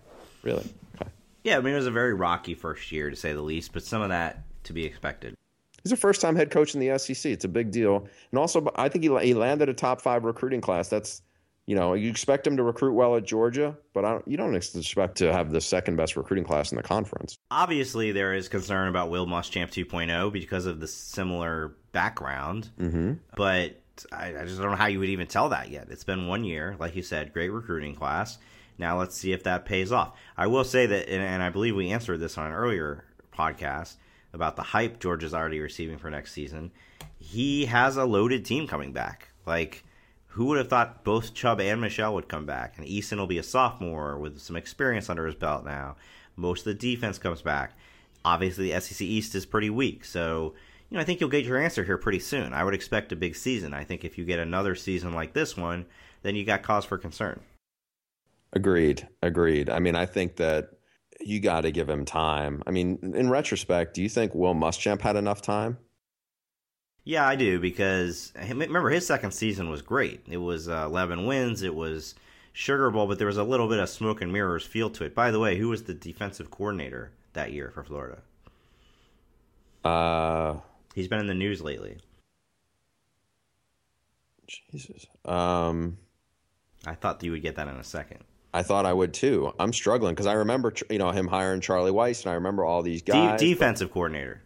Really? 0.43 0.68
Okay. 1.01 1.11
Yeah, 1.45 1.59
I 1.59 1.61
mean 1.61 1.74
it 1.74 1.78
was 1.78 1.86
a 1.86 1.91
very 1.91 2.14
rocky 2.14 2.55
first 2.55 2.93
year 2.93 3.11
to 3.11 3.16
say 3.16 3.32
the 3.32 3.43
least, 3.43 3.72
but 3.72 3.82
some 3.82 4.03
of 4.03 4.11
that 4.11 4.45
to 4.64 4.72
be 4.72 4.84
expected. 4.84 5.36
He's 5.82 5.93
a 5.93 5.97
first-time 5.97 6.36
head 6.36 6.51
coach 6.51 6.74
in 6.74 6.80
the 6.80 6.99
SEC. 6.99 7.32
It's 7.32 7.45
a 7.45 7.49
big 7.49 7.70
deal, 7.70 8.07
and 8.30 8.38
also 8.38 8.70
I 8.76 8.88
think 8.88 9.05
he 9.05 9.18
he 9.26 9.34
landed 9.34 9.68
a 9.68 9.74
top 9.74 10.03
five 10.03 10.24
recruiting 10.24 10.61
class. 10.61 10.88
That's 10.88 11.22
you 11.66 11.74
know 11.74 11.95
you 11.95 12.11
expect 12.11 12.47
him 12.47 12.57
to 12.59 12.62
recruit 12.62 12.93
well 12.93 13.16
at 13.16 13.24
Georgia, 13.24 13.74
but 13.95 14.03
don't, 14.03 14.28
you 14.28 14.36
don't 14.36 14.55
expect 14.55 15.16
to 15.18 15.32
have 15.32 15.53
the 15.53 15.61
second 15.61 15.97
best 15.97 16.16
recruiting 16.16 16.45
class 16.45 16.70
in 16.70 16.76
the 16.76 16.82
conference. 16.82 17.38
Obviously, 17.51 18.12
there 18.12 18.34
is 18.34 18.49
concern 18.49 18.88
about 18.88 19.09
Will 19.09 19.26
Muschamp 19.26 19.70
2.0 19.70 20.30
because 20.32 20.66
of 20.66 20.80
the 20.80 20.86
similar 20.86 21.76
background, 21.93 22.68
mm-hmm. 22.78 23.14
but 23.36 23.80
I, 24.12 24.28
I 24.40 24.44
just 24.44 24.61
don't 24.61 24.70
know 24.70 24.76
how 24.76 24.86
you 24.86 24.98
would 24.98 25.09
even 25.09 25.26
tell 25.26 25.48
that 25.51 25.70
yet. 25.70 25.88
It's 25.90 26.05
been 26.05 26.26
one 26.26 26.44
year, 26.44 26.76
like 26.78 26.96
you 26.96 27.03
said, 27.03 27.32
great 27.32 27.51
recruiting 27.51 27.94
class. 27.94 28.38
Now 28.78 28.98
let's 28.98 29.16
see 29.16 29.32
if 29.32 29.42
that 29.44 29.66
pays 29.66 29.92
off. 29.92 30.16
I 30.36 30.46
will 30.46 30.64
say 30.64 30.86
that, 30.86 31.09
and, 31.09 31.22
and 31.22 31.42
I 31.42 31.51
believe 31.51 31.76
we 31.76 31.90
answered 31.90 32.20
this 32.20 32.38
on 32.38 32.46
an 32.46 32.53
earlier 32.53 33.05
podcast 33.32 33.96
about 34.32 34.57
the 34.57 34.62
hype 34.62 35.01
George 35.01 35.24
is 35.24 35.34
already 35.34 35.61
receiving 35.61 35.98
for 35.98 36.11
next 36.11 36.32
season. 36.32 36.70
He 37.18 37.66
has 37.66 37.96
a 37.96 38.05
loaded 38.05 38.44
team 38.44 38.66
coming 38.66 38.92
back. 38.92 39.28
Like 39.46 39.84
who 40.30 40.44
would 40.46 40.59
have 40.59 40.68
thought 40.68 41.03
both 41.03 41.34
Chubb 41.34 41.61
and 41.61 41.80
Michel 41.80 42.14
would 42.14 42.28
come 42.28 42.46
back? 42.46 42.78
And 42.78 42.86
Eason 42.86 43.18
will 43.18 43.26
be 43.26 43.38
a 43.38 43.42
sophomore 43.42 44.16
with 44.16 44.38
some 44.38 44.55
experience 44.55 45.11
under 45.11 45.26
his 45.26 45.34
belt 45.34 45.64
now. 45.64 45.96
Most 46.36 46.61
of 46.61 46.66
the 46.66 46.94
defense 46.94 47.18
comes 47.18 47.42
back. 47.42 47.72
Obviously, 48.24 48.70
the 48.70 48.80
SEC 48.80 49.01
East 49.01 49.34
is 49.34 49.44
pretty 49.44 49.70
weak, 49.70 50.05
so 50.05 50.55
you 50.91 50.97
know 50.97 51.01
I 51.01 51.05
think 51.05 51.20
you'll 51.20 51.30
get 51.30 51.45
your 51.45 51.59
answer 51.59 51.84
here 51.84 51.97
pretty 51.97 52.18
soon. 52.18 52.53
I 52.53 52.64
would 52.64 52.74
expect 52.74 53.12
a 53.12 53.16
big 53.16 53.36
season. 53.36 53.72
I 53.72 53.84
think 53.84 54.05
if 54.05 54.18
you 54.18 54.24
get 54.24 54.38
another 54.38 54.74
season 54.74 55.12
like 55.12 55.32
this 55.32 55.57
one, 55.57 55.86
then 56.22 56.36
you 56.36 56.45
got 56.45 56.62
cause 56.62 56.84
for 56.84 56.99
concern. 56.99 57.41
Agreed. 58.53 59.09
Agreed. 59.22 59.70
I 59.70 59.78
mean, 59.78 59.95
I 59.95 60.07
think 60.07 60.36
that 60.36 60.70
you 61.20 61.41
got 61.41 61.62
to 61.62 61.70
give 61.70 61.88
him 61.88 62.05
time. 62.05 62.62
I 62.66 62.70
mean, 62.70 63.14
in 63.14 63.30
retrospect, 63.30 63.95
do 63.95 64.03
you 64.03 64.09
think 64.09 64.34
Will 64.34 64.55
Muschamp 64.55 65.01
had 65.01 65.16
enough 65.16 65.43
time? 65.43 65.78
Yeah, 67.05 67.26
I 67.26 67.36
do 67.36 67.59
because 67.59 68.32
remember 68.36 68.91
his 68.91 69.07
second 69.07 69.32
season 69.32 69.70
was 69.70 69.82
great. 69.82 70.22
It 70.28 70.38
was 70.38 70.68
uh, 70.68 70.84
11 70.86 71.26
wins. 71.26 71.62
It 71.62 71.74
was 71.74 72.14
Sugar 72.53 72.91
Bowl, 72.91 73.07
but 73.07 73.18
there 73.18 73.26
was 73.26 73.36
a 73.36 73.45
little 73.45 73.68
bit 73.68 73.78
of 73.78 73.88
smoke 73.88 74.20
and 74.20 74.32
mirrors 74.32 74.66
feel 74.66 74.91
to 74.91 75.05
it. 75.05 75.14
By 75.14 75.30
the 75.30 75.38
way, 75.38 75.57
who 75.57 75.68
was 75.68 75.84
the 75.84 75.95
defensive 75.95 76.51
coordinator 76.51 77.12
that 77.32 77.53
year 77.53 77.70
for 77.70 77.84
Florida? 77.84 78.22
Uh, 79.84 80.57
he's 81.01 81.09
been 81.09 81.20
in 81.20 81.26
the 81.26 81.34
news 81.34 81.61
lately. 81.61 81.98
Jesus. 84.72 85.07
Um, 85.24 85.98
I 86.86 86.94
thought 86.94 87.22
you 87.22 87.32
would 87.32 87.42
get 87.42 87.57
that 87.57 87.68
in 87.68 87.76
a 87.76 87.84
second. 87.84 88.20
I 88.53 88.62
thought 88.62 88.84
I 88.84 88.92
would 88.92 89.14
too. 89.14 89.53
I'm 89.59 89.72
struggling 89.72 90.14
because 90.14 90.26
I 90.26 90.32
remember, 90.34 90.72
you 90.88 90.98
know, 90.98 91.11
him 91.11 91.28
hiring 91.28 91.61
Charlie 91.61 91.92
Weis, 91.92 92.22
and 92.22 92.32
I 92.32 92.34
remember 92.34 92.64
all 92.64 92.82
these 92.82 93.03
guys. 93.03 93.40
De- 93.40 93.46
defensive 93.46 93.92
coordinator. 93.92 94.42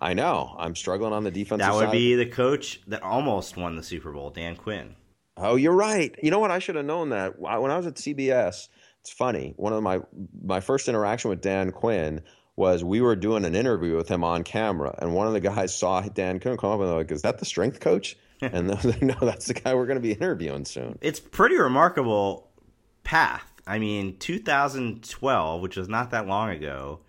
I 0.00 0.14
know. 0.14 0.54
I'm 0.56 0.76
struggling 0.76 1.12
on 1.12 1.24
the 1.24 1.30
defensive. 1.30 1.66
That 1.66 1.74
would 1.74 1.86
side. 1.86 1.92
be 1.92 2.14
the 2.14 2.26
coach 2.26 2.80
that 2.86 3.02
almost 3.02 3.56
won 3.56 3.74
the 3.74 3.82
Super 3.82 4.12
Bowl, 4.12 4.30
Dan 4.30 4.54
Quinn. 4.54 4.94
Oh, 5.36 5.56
you're 5.56 5.74
right. 5.74 6.14
You 6.22 6.30
know 6.30 6.38
what? 6.38 6.52
I 6.52 6.60
should 6.60 6.76
have 6.76 6.84
known 6.84 7.10
that 7.10 7.38
when 7.38 7.70
I 7.70 7.76
was 7.76 7.86
at 7.86 7.94
CBS. 7.94 8.68
It's 9.00 9.12
funny. 9.12 9.54
One 9.56 9.72
of 9.72 9.82
my 9.82 10.00
my 10.44 10.60
first 10.60 10.88
interaction 10.88 11.30
with 11.30 11.40
Dan 11.40 11.72
Quinn 11.72 12.20
was 12.58 12.82
we 12.82 13.00
were 13.00 13.16
doing 13.16 13.44
an 13.44 13.54
interview 13.54 13.96
with 13.96 14.08
him 14.08 14.24
on 14.24 14.42
camera, 14.42 14.94
and 14.98 15.14
one 15.14 15.26
of 15.28 15.32
the 15.32 15.40
guys 15.40 15.74
saw 15.74 16.00
Dan 16.00 16.40
Quinn 16.40 16.56
come 16.56 16.70
up 16.70 16.80
and 16.80 16.88
they're 16.88 16.96
like, 16.96 17.12
"Is 17.12 17.22
that 17.22 17.38
the 17.38 17.44
strength 17.44 17.80
coach?" 17.80 18.16
and 18.42 18.68
they're 18.68 18.92
like, 18.92 19.00
"No, 19.00 19.14
that's 19.20 19.46
the 19.46 19.54
guy 19.54 19.74
we're 19.74 19.86
going 19.86 19.96
to 19.96 20.02
be 20.02 20.12
interviewing 20.12 20.64
soon." 20.64 20.98
It's 21.00 21.20
pretty 21.20 21.56
remarkable 21.56 22.48
path. 23.04 23.50
I 23.66 23.78
mean, 23.78 24.16
2012, 24.18 25.62
which 25.62 25.76
was 25.76 25.88
not 25.88 26.10
that 26.10 26.26
long 26.26 26.50
ago, 26.50 27.00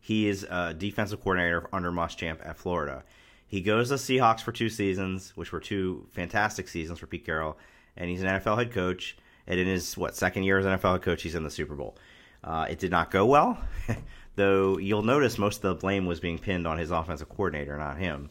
he 0.00 0.28
is 0.28 0.44
a 0.44 0.74
defensive 0.74 1.20
coordinator 1.20 1.68
under 1.72 1.90
Muschamp 1.90 2.46
at 2.46 2.58
Florida. 2.58 3.04
He 3.46 3.62
goes 3.62 3.88
to 3.88 3.94
Seahawks 3.94 4.42
for 4.42 4.52
two 4.52 4.68
seasons, 4.68 5.32
which 5.36 5.52
were 5.52 5.60
two 5.60 6.06
fantastic 6.10 6.68
seasons 6.68 6.98
for 6.98 7.06
Pete 7.06 7.24
Carroll, 7.24 7.56
and 7.96 8.10
he's 8.10 8.22
an 8.22 8.28
NFL 8.28 8.58
head 8.58 8.72
coach. 8.72 9.16
And 9.46 9.58
in 9.58 9.66
his 9.66 9.96
what 9.96 10.14
second 10.14 10.42
year 10.42 10.58
as 10.58 10.66
NFL 10.66 10.92
head 10.92 11.02
coach, 11.02 11.22
he's 11.22 11.34
in 11.34 11.44
the 11.44 11.50
Super 11.50 11.74
Bowl. 11.74 11.96
Uh, 12.44 12.66
it 12.68 12.78
did 12.78 12.90
not 12.90 13.10
go 13.10 13.26
well, 13.26 13.58
though. 14.38 14.78
You'll 14.78 15.02
notice 15.02 15.36
most 15.36 15.56
of 15.56 15.62
the 15.62 15.74
blame 15.74 16.06
was 16.06 16.20
being 16.20 16.38
pinned 16.38 16.66
on 16.66 16.78
his 16.78 16.90
offensive 16.90 17.28
coordinator, 17.28 17.76
not 17.76 17.98
him. 17.98 18.30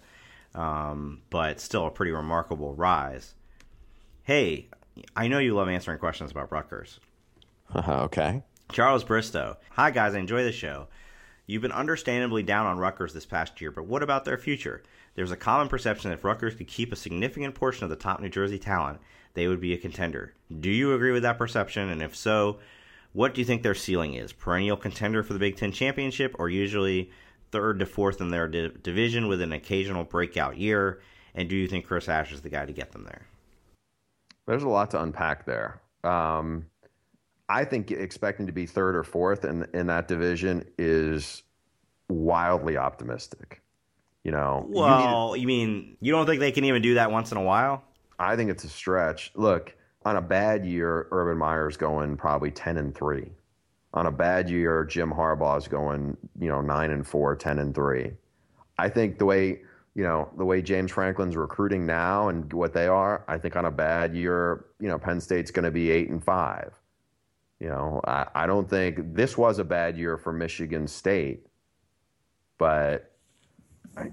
Um, 0.56 1.22
but 1.30 1.60
still, 1.60 1.86
a 1.86 1.92
pretty 1.92 2.12
remarkable 2.12 2.74
rise. 2.74 3.36
Hey, 4.24 4.70
I 5.16 5.28
know 5.28 5.38
you 5.38 5.54
love 5.54 5.70
answering 5.70 6.00
questions 6.00 6.32
about 6.32 6.52
Rutgers. 6.52 7.00
okay. 7.76 8.42
Charles 8.72 9.04
Bristow. 9.04 9.58
Hi, 9.72 9.92
guys. 9.92 10.16
I 10.16 10.20
enjoy 10.20 10.44
the 10.44 10.52
show. 10.52 10.88
You've 11.46 11.62
been 11.62 11.72
understandably 11.72 12.44
down 12.44 12.66
on 12.66 12.80
Rutgers 12.80 13.14
this 13.14 13.26
past 13.26 13.62
year, 13.62 13.72
but 13.72 13.86
what 13.86 14.04
about 14.04 14.26
their 14.26 14.38
future? 14.38 14.84
There's 15.16 15.32
a 15.32 15.38
common 15.38 15.70
perception 15.70 16.10
that 16.10 16.18
if 16.18 16.24
Rutgers 16.26 16.56
could 16.56 16.68
keep 16.68 16.92
a 16.92 16.98
significant 16.98 17.56
portion 17.56 17.86
of 17.86 17.90
the 17.90 17.96
top 17.96 18.20
New 18.20 18.30
Jersey 18.30 18.60
talent, 18.60 19.00
they 19.34 19.48
would 19.48 19.62
be 19.62 19.74
a 19.74 19.78
contender. 19.78 20.34
Do 20.60 20.70
you 20.70 20.94
agree 20.94 21.12
with 21.12 21.24
that 21.24 21.38
perception? 21.38 21.90
And 21.90 22.02
if 22.02 22.16
so, 22.16 22.60
what 23.14 23.34
do 23.34 23.42
you 23.42 23.46
think 23.46 23.64
their 23.64 23.76
ceiling 23.76 24.14
is? 24.14 24.34
Perennial 24.34 24.78
contender 24.78 25.24
for 25.24 25.34
the 25.34 25.40
Big 25.40 25.58
Ten 25.58 25.72
championship, 25.72 26.36
or 26.40 26.50
usually 26.50 27.12
third 27.52 27.80
to 27.80 27.86
fourth 27.86 28.22
in 28.22 28.30
their 28.30 28.48
di- 28.48 28.72
division 28.84 29.28
with 29.28 29.42
an 29.42 29.54
occasional 29.54 30.04
breakout 30.04 30.58
year? 30.58 31.02
And 31.34 31.50
do 31.50 31.56
you 31.56 31.68
think 31.68 31.86
Chris 31.86 32.10
Ash 32.10 32.32
is 32.32 32.42
the 32.42 32.50
guy 32.50 32.66
to 32.66 32.74
get 32.74 32.92
them 32.92 33.04
there? 33.04 33.26
There's 34.46 34.64
a 34.64 34.70
lot 34.70 34.92
to 34.92 35.02
unpack 35.02 35.46
there. 35.46 35.82
Um, 36.04 36.66
I 37.50 37.66
think 37.66 37.92
expecting 37.92 38.48
to 38.48 38.52
be 38.52 38.66
third 38.66 38.96
or 38.96 39.04
fourth 39.04 39.46
in 39.46 39.68
in 39.74 39.88
that 39.88 40.08
division 40.08 40.66
is 40.78 41.44
wildly 42.10 42.78
optimistic. 42.78 43.62
You 44.24 44.32
know, 44.32 44.66
well, 44.68 45.32
you, 45.32 45.36
to, 45.36 45.42
you, 45.42 45.48
mean 45.48 45.98
you 46.02 46.12
don't 46.12 46.26
think 46.26 46.40
they 46.40 46.52
can 46.52 46.66
even 46.66 46.82
do 46.82 46.96
that 46.96 47.12
once 47.12 47.32
in 47.32 47.38
a 47.38 47.42
while? 47.42 47.84
I 48.20 48.36
think 48.36 48.50
it's 48.50 48.64
a 48.64 48.70
stretch. 48.70 49.32
Look, 49.36 49.76
on 50.08 50.16
a 50.16 50.22
bad 50.22 50.66
year, 50.66 51.08
Urban 51.12 51.38
Meyer's 51.38 51.78
going 51.78 52.18
probably 52.18 52.50
ten 52.50 52.78
and 52.78 52.96
three. 52.96 53.30
On 53.94 54.06
a 54.06 54.12
bad 54.12 54.50
year, 54.50 54.86
Jim 54.86 55.12
Harbaugh's 55.12 55.68
going, 55.68 56.16
you 56.40 56.50
know, 56.50 56.62
nine 56.62 56.92
and 56.92 57.06
four, 57.06 57.36
10 57.36 57.58
and 57.60 57.74
three. 57.74 58.12
I 58.78 58.90
think 58.90 59.18
the 59.18 59.26
way 59.26 59.62
you 59.96 60.04
know 60.04 60.30
the 60.38 60.46
way 60.46 60.62
James 60.62 60.92
Franklin's 60.92 61.36
recruiting 61.36 61.86
now 61.86 62.30
and 62.30 62.52
what 62.54 62.74
they 62.74 62.88
are, 62.88 63.26
I 63.28 63.38
think 63.38 63.56
on 63.56 63.66
a 63.66 63.72
bad 63.72 64.16
year, 64.16 64.66
you 64.80 64.88
know, 64.88 64.98
Penn 64.98 65.20
State's 65.20 65.52
going 65.52 65.66
to 65.66 65.72
be 65.72 65.90
eight 65.92 66.10
and 66.10 66.24
five. 66.24 66.74
You 67.60 67.70
know, 67.70 68.02
I, 68.06 68.28
I 68.36 68.48
don't 68.48 68.70
think 68.70 69.16
this 69.16 69.38
was 69.38 69.58
a 69.58 69.64
bad 69.64 69.98
year 69.98 70.18
for 70.18 70.32
Michigan 70.32 70.88
State, 70.88 71.48
but 72.60 73.17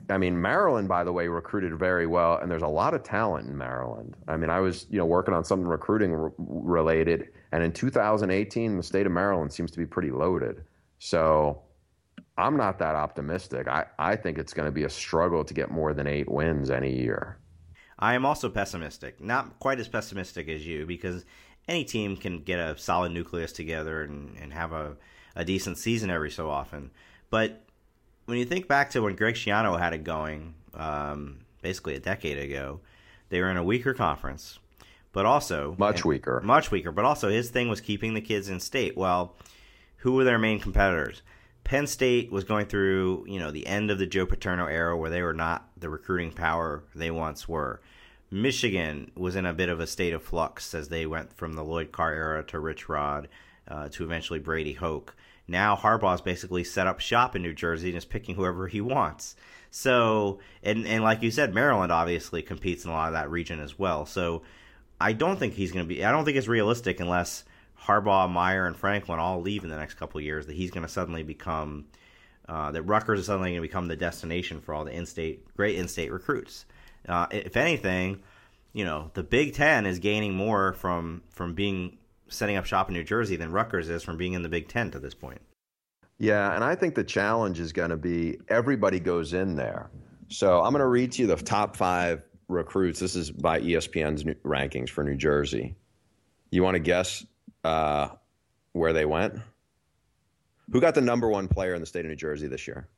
I 0.09 0.19
mean, 0.19 0.41
Maryland, 0.41 0.89
by 0.89 1.05
the 1.05 1.13
way, 1.13 1.29
recruited 1.29 1.79
very 1.79 2.07
well, 2.07 2.39
and 2.39 2.51
there's 2.51 2.63
a 2.63 2.69
lot 2.69 2.95
of 2.95 3.03
talent 3.03 3.49
in 3.49 3.57
Maryland. 3.57 4.17
I 4.29 4.37
mean, 4.37 4.51
I 4.51 4.61
was, 4.61 4.87
you 4.91 4.99
know, 4.99 5.07
working 5.07 5.35
on 5.35 5.45
something 5.45 5.67
recruiting 5.67 6.13
re- 6.13 6.31
related, 6.39 7.29
and 7.53 7.63
in 7.63 7.73
2018, 7.73 8.77
the 8.77 8.83
state 8.83 9.07
of 9.07 9.13
Maryland 9.13 9.53
seems 9.53 9.71
to 9.73 9.79
be 9.79 9.87
pretty 9.87 10.11
loaded. 10.11 10.65
So 10.99 11.63
I'm 12.37 12.57
not 12.57 12.79
that 12.79 12.95
optimistic. 12.95 13.69
I, 13.69 13.87
I 13.99 14.17
think 14.17 14.39
it's 14.39 14.55
going 14.55 14.67
to 14.67 14.73
be 14.73 14.85
a 14.85 14.91
struggle 14.91 15.45
to 15.45 15.55
get 15.55 15.71
more 15.71 15.95
than 15.95 16.07
eight 16.07 16.31
wins 16.31 16.71
any 16.71 16.97
year. 16.97 17.39
I 17.99 18.15
am 18.15 18.27
also 18.27 18.49
pessimistic. 18.49 19.21
Not 19.21 19.59
quite 19.61 19.79
as 19.79 19.89
pessimistic 19.89 20.49
as 20.49 20.67
you, 20.67 20.87
because 20.87 21.25
any 21.69 21.85
team 21.85 22.17
can 22.17 22.43
get 22.43 22.59
a 22.59 22.77
solid 22.77 23.13
nucleus 23.13 23.53
together 23.53 24.03
and, 24.03 24.37
and 24.39 24.53
have 24.53 24.73
a, 24.73 24.97
a 25.37 25.45
decent 25.45 25.79
season 25.79 26.11
every 26.11 26.31
so 26.31 26.51
often. 26.51 26.91
But 27.31 27.64
when 28.27 28.39
you 28.39 28.45
think 28.45 28.69
back 28.69 28.91
to 28.91 29.03
when 29.03 29.17
Greg 29.17 29.35
Schiano 29.35 29.79
had 29.79 29.93
it 29.93 30.05
going, 30.05 30.55
um, 30.75 31.41
basically 31.63 31.95
a 31.95 32.01
decade 32.01 32.39
ago, 32.39 32.81
they 33.29 33.41
were 33.41 33.51
in 33.51 33.57
a 33.57 33.65
weaker 33.65 33.95
conference, 33.95 34.59
but 35.13 35.27
also 35.27 35.75
much 35.79 36.05
weaker, 36.05 36.41
much 36.45 36.71
weaker. 36.71 36.93
But 36.93 37.05
also, 37.05 37.29
his 37.29 37.51
thing 37.51 37.69
was 37.69 37.81
keeping 37.81 38.15
the 38.15 38.21
kids 38.21 38.49
in 38.49 38.61
state. 38.61 38.97
Well, 38.97 39.35
who 39.99 40.13
were 40.13 40.25
their 40.25 40.39
main 40.39 40.61
competitors? 40.61 41.23
Penn 41.65 41.87
State 41.87 42.31
was 42.31 42.45
going 42.45 42.67
through, 42.67 43.25
you 43.27 43.39
know, 43.39 43.51
the 43.51 43.67
end 43.67 43.91
of 43.91 43.99
the 43.99 44.07
Joe 44.07 44.27
Paterno 44.27 44.67
era 44.67 44.97
where 44.97 45.09
they 45.09 45.23
were 45.23 45.33
not 45.33 45.67
the 45.79 45.89
recruiting 45.89 46.31
power 46.31 46.85
they 46.95 47.11
once 47.11 47.49
were. 47.49 47.81
Michigan 48.31 49.11
was 49.15 49.35
in 49.35 49.47
a 49.47 49.55
bit 49.55 49.71
of 49.71 49.81
a 49.81 49.87
state 49.87 50.13
of 50.13 50.23
flux 50.23 50.75
as 50.75 50.89
they 50.89 51.07
went 51.07 51.33
from 51.33 51.55
the 51.55 51.65
Lloyd 51.65 51.91
Carr 51.91 52.13
era 52.13 52.43
to 52.45 52.59
Rich 52.59 52.89
Rod 52.89 53.29
uh, 53.67 53.89
to 53.91 54.05
eventually 54.05 54.39
Brady 54.39 54.75
Hoke. 54.75 55.17
Now 55.47 55.77
Harbaugh's 55.77 56.21
basically 56.21 56.65
set 56.65 56.87
up 56.87 57.01
shop 57.01 57.37
in 57.37 57.43
New 57.43 57.53
Jersey 57.53 57.89
and 57.89 57.99
is 57.99 58.05
picking 58.05 58.35
whoever 58.35 58.67
he 58.67 58.81
wants. 58.81 59.37
So, 59.71 60.39
and 60.63 60.87
and 60.87 61.03
like 61.03 61.23
you 61.23 61.31
said, 61.31 61.53
Maryland 61.53 61.93
obviously 61.93 62.43
competes 62.43 62.85
in 62.85 62.91
a 62.91 62.95
lot 62.95 63.09
of 63.09 63.15
that 63.15 63.31
region 63.31 63.61
as 63.61 63.79
well. 63.79 64.07
So, 64.07 64.43
I 65.01 65.13
don't 65.13 65.39
think 65.39 65.55
he's 65.55 65.73
going 65.73 65.85
to 65.85 65.89
be. 65.89 66.05
I 66.05 66.13
don't 66.13 66.25
think 66.25 66.37
it's 66.37 66.49
realistic 66.49 67.01
unless 67.01 67.45
Harbaugh, 67.83 68.31
Meyer, 68.31 68.67
and 68.67 68.77
Franklin 68.77 69.19
all 69.19 69.41
leave 69.41 69.65
in 69.65 69.71
the 69.71 69.77
next 69.77 69.95
couple 69.95 70.21
years 70.21 70.47
that 70.47 70.57
he's 70.57 70.71
going 70.71 70.87
to 70.87 70.93
suddenly 70.93 71.23
become. 71.23 71.87
Uh, 72.47 72.71
that 72.73 72.83
Rutgers 72.83 73.21
is 73.21 73.27
suddenly 73.27 73.51
going 73.51 73.63
to 73.63 73.67
become 73.67 73.89
the 73.89 73.97
destination 73.97 74.61
for 74.61 74.75
all 74.75 74.85
the 74.85 74.93
in-state, 74.93 75.47
great 75.57 75.77
in-state 75.77 76.13
recruits. 76.13 76.67
Uh, 77.09 77.27
if 77.31 77.57
anything, 77.57 78.23
you 78.75 78.85
know, 78.85 79.11
the 79.15 79.23
Big 79.23 79.55
Ten 79.55 79.87
is 79.87 79.99
gaining 79.99 80.35
more 80.35 80.75
from 80.75 81.23
from 81.31 81.55
being 81.55 81.97
setting 82.35 82.57
up 82.57 82.65
shop 82.65 82.89
in 82.89 82.95
New 82.95 83.05
Jersey 83.05 83.37
than 83.37 83.53
Rutgers 83.53 83.89
is 83.89 84.03
from 84.03 84.17
being 84.17 84.33
in 84.33 84.43
the 84.43 84.49
Big 84.49 84.69
Ten 84.69 84.91
to 84.91 84.99
this 84.99 85.15
point. 85.15 85.41
Yeah, 86.19 86.55
and 86.55 86.63
I 86.63 86.75
think 86.75 86.95
the 86.95 87.05
challenge 87.05 87.61
is 87.61 87.73
going 87.73 87.91
to 87.91 87.97
be 87.97 88.39
everybody 88.49 89.01
goes 89.01 89.35
in 89.35 89.57
there. 89.57 89.91
So 90.29 90.63
I'm 90.63 90.73
going 90.73 90.81
to 90.81 90.87
read 90.87 91.13
to 91.13 91.23
you 91.23 91.29
the 91.29 91.37
top 91.37 91.77
five 91.77 92.23
recruits. 92.49 93.01
This 93.01 93.17
is 93.17 93.31
by 93.31 93.61
ESPN's 93.61 94.25
rankings 94.45 94.89
for 94.89 95.05
New 95.05 95.17
Jersey. 95.17 95.75
You 96.51 96.63
want 96.63 96.77
to 96.77 96.81
guess 96.81 97.27
uh, 97.65 98.09
where 98.73 98.93
they 98.93 99.05
went? 99.05 99.35
Who 100.73 100.81
got 100.81 100.95
the 100.95 101.01
number 101.01 101.29
one 101.29 101.49
player 101.49 101.75
in 101.75 101.81
the 101.81 101.87
state 101.87 102.05
of 102.05 102.09
New 102.09 102.17
Jersey 102.17 102.47
this 102.47 102.67
year? 102.67 102.89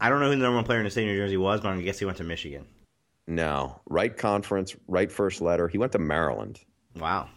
I 0.00 0.08
don't 0.08 0.20
know 0.20 0.26
who 0.26 0.36
the 0.36 0.42
number 0.42 0.56
one 0.56 0.64
player 0.64 0.78
in 0.78 0.84
the 0.84 0.90
state 0.90 1.02
of 1.02 1.08
New 1.08 1.16
Jersey 1.16 1.36
was, 1.36 1.60
but 1.60 1.68
I'm 1.68 1.74
going 1.74 1.84
to 1.84 1.86
guess 1.86 1.98
he 1.98 2.04
went 2.04 2.18
to 2.18 2.24
Michigan. 2.24 2.66
No, 3.26 3.80
right 3.86 4.16
conference, 4.16 4.76
right 4.86 5.10
first 5.10 5.40
letter. 5.40 5.68
He 5.68 5.78
went 5.78 5.92
to 5.92 5.98
Maryland. 5.98 6.60
Wow. 6.96 7.28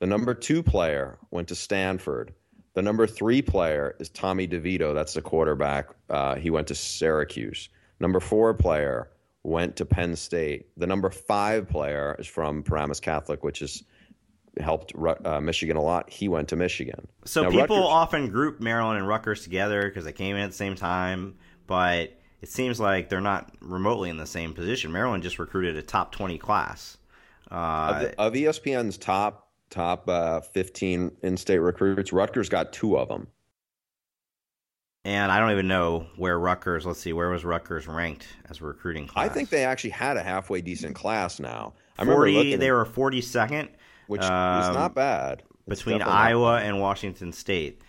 The 0.00 0.06
number 0.06 0.34
two 0.34 0.62
player 0.62 1.18
went 1.30 1.48
to 1.48 1.54
Stanford. 1.54 2.34
The 2.74 2.82
number 2.82 3.06
three 3.06 3.42
player 3.42 3.96
is 4.00 4.08
Tommy 4.08 4.48
DeVito. 4.48 4.94
That's 4.94 5.14
the 5.14 5.22
quarterback. 5.22 5.90
Uh, 6.08 6.36
he 6.36 6.50
went 6.50 6.68
to 6.68 6.74
Syracuse. 6.74 7.68
Number 8.00 8.18
four 8.18 8.54
player 8.54 9.10
went 9.42 9.76
to 9.76 9.84
Penn 9.84 10.16
State. 10.16 10.68
The 10.76 10.86
number 10.86 11.10
five 11.10 11.68
player 11.68 12.16
is 12.18 12.26
from 12.26 12.62
Paramus 12.62 13.00
Catholic, 13.00 13.44
which 13.44 13.60
has 13.60 13.82
helped 14.58 14.94
uh, 15.24 15.40
Michigan 15.40 15.76
a 15.76 15.82
lot. 15.82 16.10
He 16.10 16.28
went 16.28 16.48
to 16.48 16.56
Michigan. 16.56 17.06
So 17.24 17.42
now, 17.42 17.50
people 17.50 17.76
Rutgers, 17.76 17.90
often 17.90 18.30
group 18.30 18.60
Maryland 18.60 18.98
and 18.98 19.06
Rutgers 19.06 19.42
together 19.42 19.82
because 19.88 20.04
they 20.04 20.12
came 20.12 20.36
in 20.36 20.42
at 20.42 20.50
the 20.50 20.56
same 20.56 20.76
time, 20.76 21.36
but 21.66 22.16
it 22.40 22.48
seems 22.48 22.80
like 22.80 23.08
they're 23.08 23.20
not 23.20 23.54
remotely 23.60 24.10
in 24.10 24.16
the 24.16 24.26
same 24.26 24.54
position. 24.54 24.92
Maryland 24.92 25.22
just 25.22 25.38
recruited 25.38 25.76
a 25.76 25.82
top 25.82 26.12
twenty 26.12 26.38
class. 26.38 26.96
Uh, 27.50 27.92
of, 27.94 28.00
the, 28.00 28.20
of, 28.20 28.32
ESPN's 28.54 28.96
top 28.96 29.49
top 29.70 30.08
uh, 30.08 30.40
fifteen 30.40 31.12
in-state 31.22 31.58
recruits, 31.58 32.12
Rutgers 32.12 32.48
got 32.48 32.72
two 32.72 32.98
of 32.98 33.08
them. 33.08 33.28
And 35.04 35.32
I 35.32 35.40
don't 35.40 35.52
even 35.52 35.68
know 35.68 36.06
where 36.16 36.38
Rutgers. 36.38 36.84
Let's 36.84 37.00
see, 37.00 37.14
where 37.14 37.30
was 37.30 37.44
Rutgers 37.44 37.88
ranked 37.88 38.26
as 38.50 38.60
a 38.60 38.64
recruiting 38.64 39.06
class? 39.06 39.30
I 39.30 39.32
think 39.32 39.48
they 39.48 39.64
actually 39.64 39.90
had 39.90 40.18
a 40.18 40.22
halfway 40.22 40.60
decent 40.60 40.94
class. 40.94 41.40
Now 41.40 41.72
I 41.98 42.04
40, 42.04 42.56
they 42.56 42.70
were 42.70 42.84
forty 42.84 43.22
second, 43.22 43.70
which 44.08 44.22
um, 44.22 44.62
is 44.62 44.76
not 44.76 44.94
bad 44.94 45.42
it's 45.66 45.82
between 45.82 46.02
Iowa 46.02 46.60
and 46.60 46.80
Washington 46.80 47.32
State. 47.32 47.82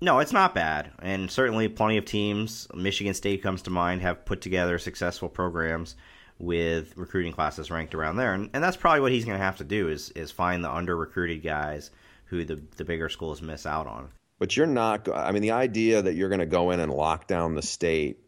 No, 0.00 0.18
it's 0.18 0.32
not 0.32 0.54
bad, 0.54 0.90
and 1.00 1.30
certainly 1.30 1.68
plenty 1.68 1.96
of 1.96 2.04
teams. 2.04 2.66
Michigan 2.74 3.14
State 3.14 3.42
comes 3.42 3.62
to 3.62 3.70
mind 3.70 4.02
have 4.02 4.24
put 4.24 4.40
together 4.40 4.78
successful 4.78 5.28
programs 5.28 5.96
with 6.42 6.96
recruiting 6.96 7.32
classes 7.32 7.70
ranked 7.70 7.94
around 7.94 8.16
there, 8.16 8.34
and, 8.34 8.50
and 8.52 8.62
that's 8.62 8.76
probably 8.76 9.00
what 9.00 9.12
he's 9.12 9.24
going 9.24 9.38
to 9.38 9.44
have 9.44 9.58
to 9.58 9.64
do 9.64 9.88
is 9.88 10.10
is 10.10 10.30
find 10.30 10.62
the 10.62 10.70
under 10.70 10.96
recruited 10.96 11.42
guys 11.42 11.90
who 12.24 12.44
the 12.44 12.60
the 12.76 12.84
bigger 12.84 13.08
schools 13.08 13.40
miss 13.40 13.64
out 13.64 13.86
on. 13.86 14.10
But 14.38 14.56
you're 14.56 14.66
not. 14.66 15.08
I 15.08 15.30
mean, 15.30 15.42
the 15.42 15.52
idea 15.52 16.02
that 16.02 16.14
you're 16.14 16.28
going 16.28 16.40
to 16.40 16.46
go 16.46 16.72
in 16.72 16.80
and 16.80 16.92
lock 16.92 17.28
down 17.28 17.54
the 17.54 17.62
state, 17.62 18.18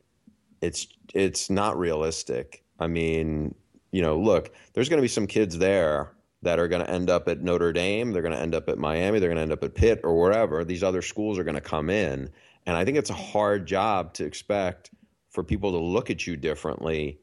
it's 0.60 0.86
it's 1.12 1.50
not 1.50 1.76
realistic. 1.76 2.62
I 2.78 2.86
mean, 2.86 3.56
you 3.90 4.00
know, 4.00 4.18
look, 4.18 4.54
there's 4.72 4.88
going 4.88 4.98
to 4.98 5.02
be 5.02 5.08
some 5.08 5.26
kids 5.26 5.58
there 5.58 6.12
that 6.42 6.60
are 6.60 6.68
going 6.68 6.84
to 6.84 6.90
end 6.90 7.10
up 7.10 7.26
at 7.26 7.42
Notre 7.42 7.72
Dame, 7.72 8.12
they're 8.12 8.22
going 8.22 8.34
to 8.34 8.40
end 8.40 8.54
up 8.54 8.68
at 8.68 8.78
Miami, 8.78 9.18
they're 9.18 9.28
going 9.28 9.36
to 9.36 9.42
end 9.42 9.52
up 9.52 9.64
at 9.64 9.74
Pitt 9.74 10.02
or 10.04 10.20
wherever. 10.20 10.64
These 10.64 10.84
other 10.84 11.02
schools 11.02 11.38
are 11.38 11.44
going 11.44 11.54
to 11.54 11.60
come 11.60 11.90
in. 11.90 12.30
And 12.66 12.76
I 12.76 12.84
think 12.84 12.96
it's 12.96 13.10
a 13.10 13.14
hard 13.14 13.66
job 13.66 14.14
to 14.14 14.24
expect 14.24 14.90
for 15.30 15.42
people 15.42 15.72
to 15.72 15.78
look 15.78 16.10
at 16.10 16.26
you 16.26 16.36
differently 16.36 17.18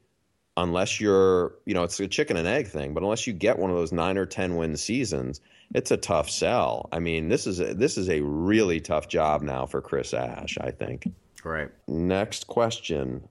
unless 0.56 1.00
you're, 1.00 1.54
you 1.64 1.74
know, 1.74 1.82
it's 1.82 1.98
a 2.00 2.08
chicken 2.08 2.36
and 2.36 2.46
egg 2.46 2.68
thing, 2.68 2.94
but 2.94 3.02
unless 3.02 3.26
you 3.26 3.32
get 3.32 3.58
one 3.58 3.70
of 3.70 3.76
those 3.76 3.92
9 3.92 4.18
or 4.18 4.26
10 4.26 4.56
win 4.56 4.76
seasons, 4.76 5.40
it's 5.74 5.90
a 5.90 5.96
tough 5.96 6.28
sell. 6.28 6.88
I 6.92 6.98
mean, 6.98 7.28
this 7.28 7.46
is 7.46 7.60
a, 7.60 7.74
this 7.74 7.96
is 7.96 8.08
a 8.10 8.20
really 8.20 8.80
tough 8.80 9.08
job 9.08 9.42
now 9.42 9.66
for 9.66 9.80
Chris 9.80 10.12
Ash, 10.12 10.58
I 10.60 10.70
think. 10.70 11.10
Right. 11.44 11.70
Next 11.88 12.46
question. 12.46 13.26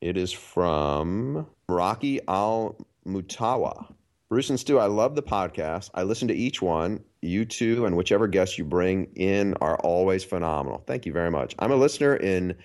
It 0.00 0.16
is 0.16 0.32
from 0.32 1.46
Rocky 1.68 2.20
Al 2.28 2.76
Mutawa. 3.06 3.92
Bruce 4.28 4.50
and 4.50 4.58
Stew, 4.58 4.80
I 4.80 4.86
love 4.86 5.14
the 5.14 5.22
podcast. 5.22 5.90
I 5.94 6.02
listen 6.02 6.26
to 6.28 6.34
each 6.34 6.60
one. 6.60 7.02
You 7.22 7.44
two 7.44 7.86
and 7.86 7.96
whichever 7.96 8.26
guests 8.26 8.58
you 8.58 8.64
bring 8.64 9.04
in 9.14 9.54
are 9.60 9.78
always 9.78 10.24
phenomenal. 10.24 10.82
Thank 10.86 11.06
you 11.06 11.12
very 11.12 11.30
much. 11.30 11.54
I'm 11.60 11.70
a 11.70 11.76
listener 11.76 12.16
in 12.16 12.56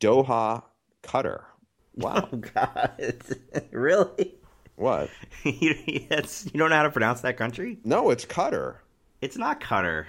Doha, 0.00 0.62
Qatar. 1.02 1.44
Wow. 1.96 2.28
Oh, 2.32 2.36
God. 2.36 3.22
really? 3.70 4.34
What? 4.76 5.10
you, 5.44 5.74
you 5.86 6.00
don't 6.08 6.70
know 6.70 6.76
how 6.76 6.82
to 6.82 6.90
pronounce 6.90 7.20
that 7.20 7.36
country? 7.36 7.78
No, 7.84 8.10
it's 8.10 8.24
Qatar. 8.24 8.76
It's 9.20 9.36
not 9.36 9.60
Qatar. 9.60 10.06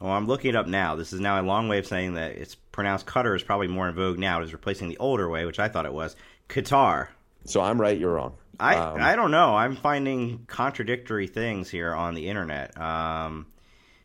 Oh, 0.00 0.10
I'm 0.10 0.26
looking 0.26 0.50
it 0.50 0.56
up 0.56 0.66
now. 0.66 0.96
This 0.96 1.12
is 1.12 1.20
now 1.20 1.40
a 1.40 1.42
long 1.42 1.68
way 1.68 1.78
of 1.78 1.86
saying 1.86 2.14
that 2.14 2.32
it's 2.32 2.54
pronounced 2.54 3.06
Qatar 3.06 3.34
is 3.34 3.42
probably 3.42 3.68
more 3.68 3.88
in 3.88 3.94
vogue 3.94 4.18
now. 4.18 4.40
It 4.40 4.44
is 4.44 4.52
replacing 4.52 4.88
the 4.88 4.98
older 4.98 5.28
way, 5.28 5.46
which 5.46 5.58
I 5.58 5.68
thought 5.68 5.86
it 5.86 5.94
was 5.94 6.16
Qatar. 6.48 7.08
So 7.46 7.60
I'm 7.60 7.80
right, 7.80 7.98
you're 7.98 8.12
wrong. 8.12 8.34
I 8.60 8.76
um, 8.76 9.00
I 9.00 9.16
don't 9.16 9.30
know. 9.30 9.54
I'm 9.56 9.76
finding 9.76 10.44
contradictory 10.46 11.26
things 11.26 11.70
here 11.70 11.92
on 11.94 12.14
the 12.14 12.28
internet. 12.28 12.78
Um, 12.80 13.46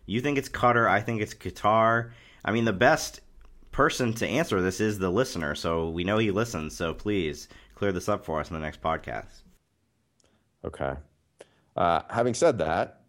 you 0.05 0.21
think 0.21 0.37
it's 0.37 0.49
Qatar. 0.49 0.89
I 0.89 1.01
think 1.01 1.21
it's 1.21 1.33
Qatar. 1.33 2.11
I 2.43 2.51
mean, 2.51 2.65
the 2.65 2.73
best 2.73 3.21
person 3.79 4.11
to 4.11 4.27
answer 4.27 4.61
this 4.61 4.81
is 4.81 4.99
the 4.99 5.09
listener. 5.09 5.55
So 5.55 5.89
we 5.89 6.03
know 6.03 6.17
he 6.17 6.31
listens. 6.31 6.75
So 6.75 6.93
please 6.93 7.47
clear 7.75 7.93
this 7.93 8.09
up 8.09 8.25
for 8.25 8.41
us 8.41 8.49
in 8.49 8.53
the 8.53 8.59
next 8.59 8.81
podcast. 8.81 9.43
Okay. 10.65 10.95
Uh, 11.77 12.01
having 12.09 12.33
said 12.33 12.57
that, 12.57 13.03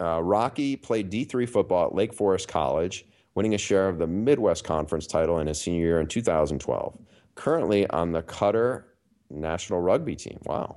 uh, 0.00 0.22
Rocky 0.22 0.74
played 0.74 1.10
D3 1.12 1.46
football 1.46 1.88
at 1.88 1.94
Lake 1.94 2.14
Forest 2.14 2.48
College, 2.48 3.04
winning 3.34 3.52
a 3.52 3.58
share 3.58 3.90
of 3.90 3.98
the 3.98 4.06
Midwest 4.06 4.64
Conference 4.64 5.06
title 5.06 5.38
in 5.40 5.48
his 5.48 5.60
senior 5.60 5.84
year 5.84 6.00
in 6.00 6.06
2012. 6.06 6.98
Currently 7.34 7.86
on 7.90 8.12
the 8.12 8.22
Qatar 8.22 8.84
national 9.28 9.82
rugby 9.82 10.16
team. 10.16 10.38
Wow. 10.46 10.76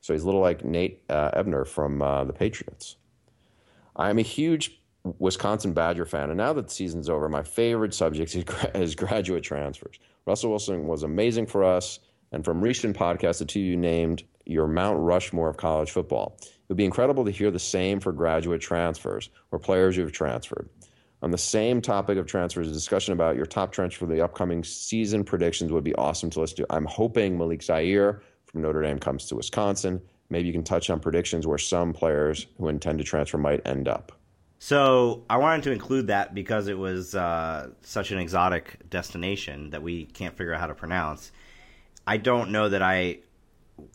So 0.00 0.14
he's 0.14 0.22
a 0.22 0.26
little 0.26 0.40
like 0.40 0.64
Nate 0.64 1.02
uh, 1.10 1.32
Ebner 1.34 1.66
from 1.66 2.00
uh, 2.00 2.24
the 2.24 2.32
Patriots. 2.32 2.96
I 3.94 4.08
am 4.08 4.18
a 4.18 4.22
huge 4.22 4.80
Wisconsin 5.18 5.74
Badger 5.74 6.06
fan, 6.06 6.30
and 6.30 6.38
now 6.38 6.52
that 6.54 6.68
the 6.68 6.74
season's 6.74 7.10
over, 7.10 7.28
my 7.28 7.42
favorite 7.42 7.92
subject 7.92 8.34
is, 8.34 8.44
gra- 8.44 8.70
is 8.74 8.94
graduate 8.94 9.44
transfers. 9.44 9.98
Russell 10.26 10.50
Wilson 10.50 10.86
was 10.86 11.02
amazing 11.02 11.46
for 11.46 11.62
us, 11.62 12.00
and 12.32 12.44
from 12.44 12.60
recent 12.60 12.96
podcasts, 12.96 13.38
the 13.38 13.44
two 13.44 13.60
you 13.60 13.76
named 13.76 14.24
your 14.46 14.66
Mount 14.66 14.98
Rushmore 14.98 15.48
of 15.48 15.56
college 15.56 15.90
football. 15.90 16.36
It 16.40 16.68
would 16.68 16.76
be 16.78 16.84
incredible 16.84 17.24
to 17.24 17.30
hear 17.30 17.50
the 17.50 17.58
same 17.58 18.00
for 18.00 18.12
graduate 18.12 18.60
transfers 18.60 19.30
or 19.52 19.58
players 19.58 19.96
who 19.96 20.02
have 20.02 20.12
transferred. 20.12 20.68
On 21.22 21.30
the 21.30 21.38
same 21.38 21.80
topic 21.80 22.18
of 22.18 22.26
transfers, 22.26 22.68
a 22.68 22.72
discussion 22.72 23.12
about 23.12 23.36
your 23.36 23.46
top 23.46 23.72
transfer 23.72 24.06
for 24.06 24.12
the 24.12 24.22
upcoming 24.22 24.64
season 24.64 25.24
predictions 25.24 25.72
would 25.72 25.84
be 25.84 25.94
awesome 25.94 26.30
to 26.30 26.40
listen 26.40 26.56
to. 26.58 26.66
I'm 26.70 26.84
hoping 26.86 27.38
Malik 27.38 27.62
Zaire 27.62 28.22
from 28.46 28.62
Notre 28.62 28.82
Dame 28.82 28.98
comes 28.98 29.26
to 29.26 29.36
Wisconsin. 29.36 30.02
Maybe 30.28 30.46
you 30.46 30.52
can 30.52 30.64
touch 30.64 30.90
on 30.90 31.00
predictions 31.00 31.46
where 31.46 31.58
some 31.58 31.92
players 31.92 32.46
who 32.58 32.68
intend 32.68 32.98
to 32.98 33.04
transfer 33.04 33.38
might 33.38 33.66
end 33.66 33.88
up. 33.88 34.12
So 34.64 35.24
I 35.28 35.36
wanted 35.36 35.64
to 35.64 35.72
include 35.72 36.06
that 36.06 36.34
because 36.34 36.68
it 36.68 36.78
was 36.78 37.14
uh, 37.14 37.68
such 37.82 38.12
an 38.12 38.18
exotic 38.18 38.78
destination 38.88 39.68
that 39.70 39.82
we 39.82 40.06
can't 40.06 40.34
figure 40.34 40.54
out 40.54 40.60
how 40.60 40.68
to 40.68 40.74
pronounce. 40.74 41.32
I 42.06 42.16
don't 42.16 42.50
know 42.50 42.70
that 42.70 42.80
I 42.80 43.18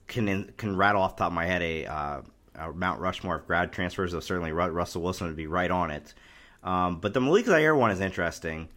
can 0.05 0.53
can 0.57 0.77
rattle 0.77 1.01
off 1.01 1.15
the 1.15 1.23
top 1.23 1.31
of 1.31 1.33
my 1.33 1.47
head 1.47 1.63
a, 1.63 1.87
uh, 1.87 2.21
a 2.53 2.71
Mount 2.71 3.01
Rushmore 3.01 3.37
of 3.37 3.47
grad 3.47 3.71
transfers. 3.71 4.11
Though 4.11 4.19
certainly 4.19 4.51
Russell 4.51 5.01
Wilson 5.01 5.25
would 5.25 5.35
be 5.35 5.47
right 5.47 5.71
on 5.71 5.89
it. 5.89 6.13
Um, 6.63 6.99
but 6.99 7.15
the 7.15 7.21
Malik 7.21 7.47
Zaire 7.47 7.75
one 7.75 7.89
is 7.89 7.99
interesting 7.99 8.69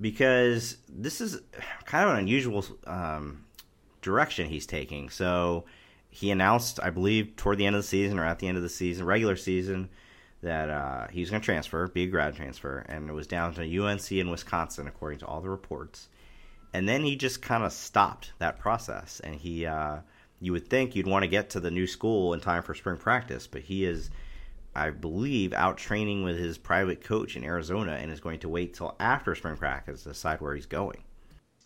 because 0.00 0.78
this 0.88 1.20
is 1.20 1.40
kind 1.84 2.08
of 2.08 2.14
an 2.14 2.18
unusual 2.18 2.64
um, 2.84 3.44
direction 4.00 4.48
he's 4.48 4.66
taking. 4.66 5.08
So 5.08 5.66
he 6.10 6.32
announced, 6.32 6.80
I 6.82 6.90
believe, 6.90 7.36
toward 7.36 7.58
the 7.58 7.66
end 7.66 7.76
of 7.76 7.82
the 7.82 7.88
season 7.88 8.18
or 8.18 8.24
at 8.24 8.40
the 8.40 8.48
end 8.48 8.56
of 8.56 8.64
the 8.64 8.68
season, 8.68 9.06
regular 9.06 9.36
season, 9.36 9.88
that 10.42 10.70
uh, 10.70 11.06
he 11.08 11.20
was 11.20 11.30
going 11.30 11.40
to 11.40 11.44
transfer, 11.44 11.88
be 11.88 12.04
a 12.04 12.06
grad 12.06 12.34
transfer, 12.34 12.84
and 12.88 13.08
it 13.08 13.12
was 13.12 13.26
down 13.26 13.54
to 13.54 13.84
UNC 13.84 14.10
in 14.12 14.30
Wisconsin, 14.30 14.88
according 14.88 15.20
to 15.20 15.26
all 15.26 15.40
the 15.40 15.50
reports. 15.50 16.08
And 16.74 16.88
then 16.88 17.04
he 17.04 17.16
just 17.16 17.42
kind 17.42 17.62
of 17.64 17.72
stopped 17.72 18.32
that 18.38 18.58
process, 18.58 19.20
and 19.20 19.34
he, 19.34 19.66
uh, 19.66 19.98
you 20.40 20.52
would 20.52 20.68
think 20.68 20.96
you'd 20.96 21.06
want 21.06 21.22
to 21.22 21.28
get 21.28 21.50
to 21.50 21.60
the 21.60 21.70
new 21.70 21.86
school 21.86 22.34
in 22.34 22.40
time 22.40 22.62
for 22.62 22.74
spring 22.74 22.96
practice, 22.96 23.46
but 23.46 23.62
he 23.62 23.84
is 23.84 24.10
I 24.74 24.90
believe, 24.90 25.52
out 25.52 25.76
training 25.76 26.22
with 26.22 26.38
his 26.38 26.56
private 26.56 27.02
coach 27.02 27.36
in 27.36 27.44
Arizona 27.44 27.92
and 27.92 28.10
is 28.10 28.20
going 28.20 28.38
to 28.40 28.48
wait 28.48 28.74
till 28.74 28.96
after 28.98 29.34
spring 29.34 29.56
practice 29.56 30.02
to 30.02 30.10
decide 30.10 30.40
where 30.40 30.54
he's 30.54 30.66
going. 30.66 31.04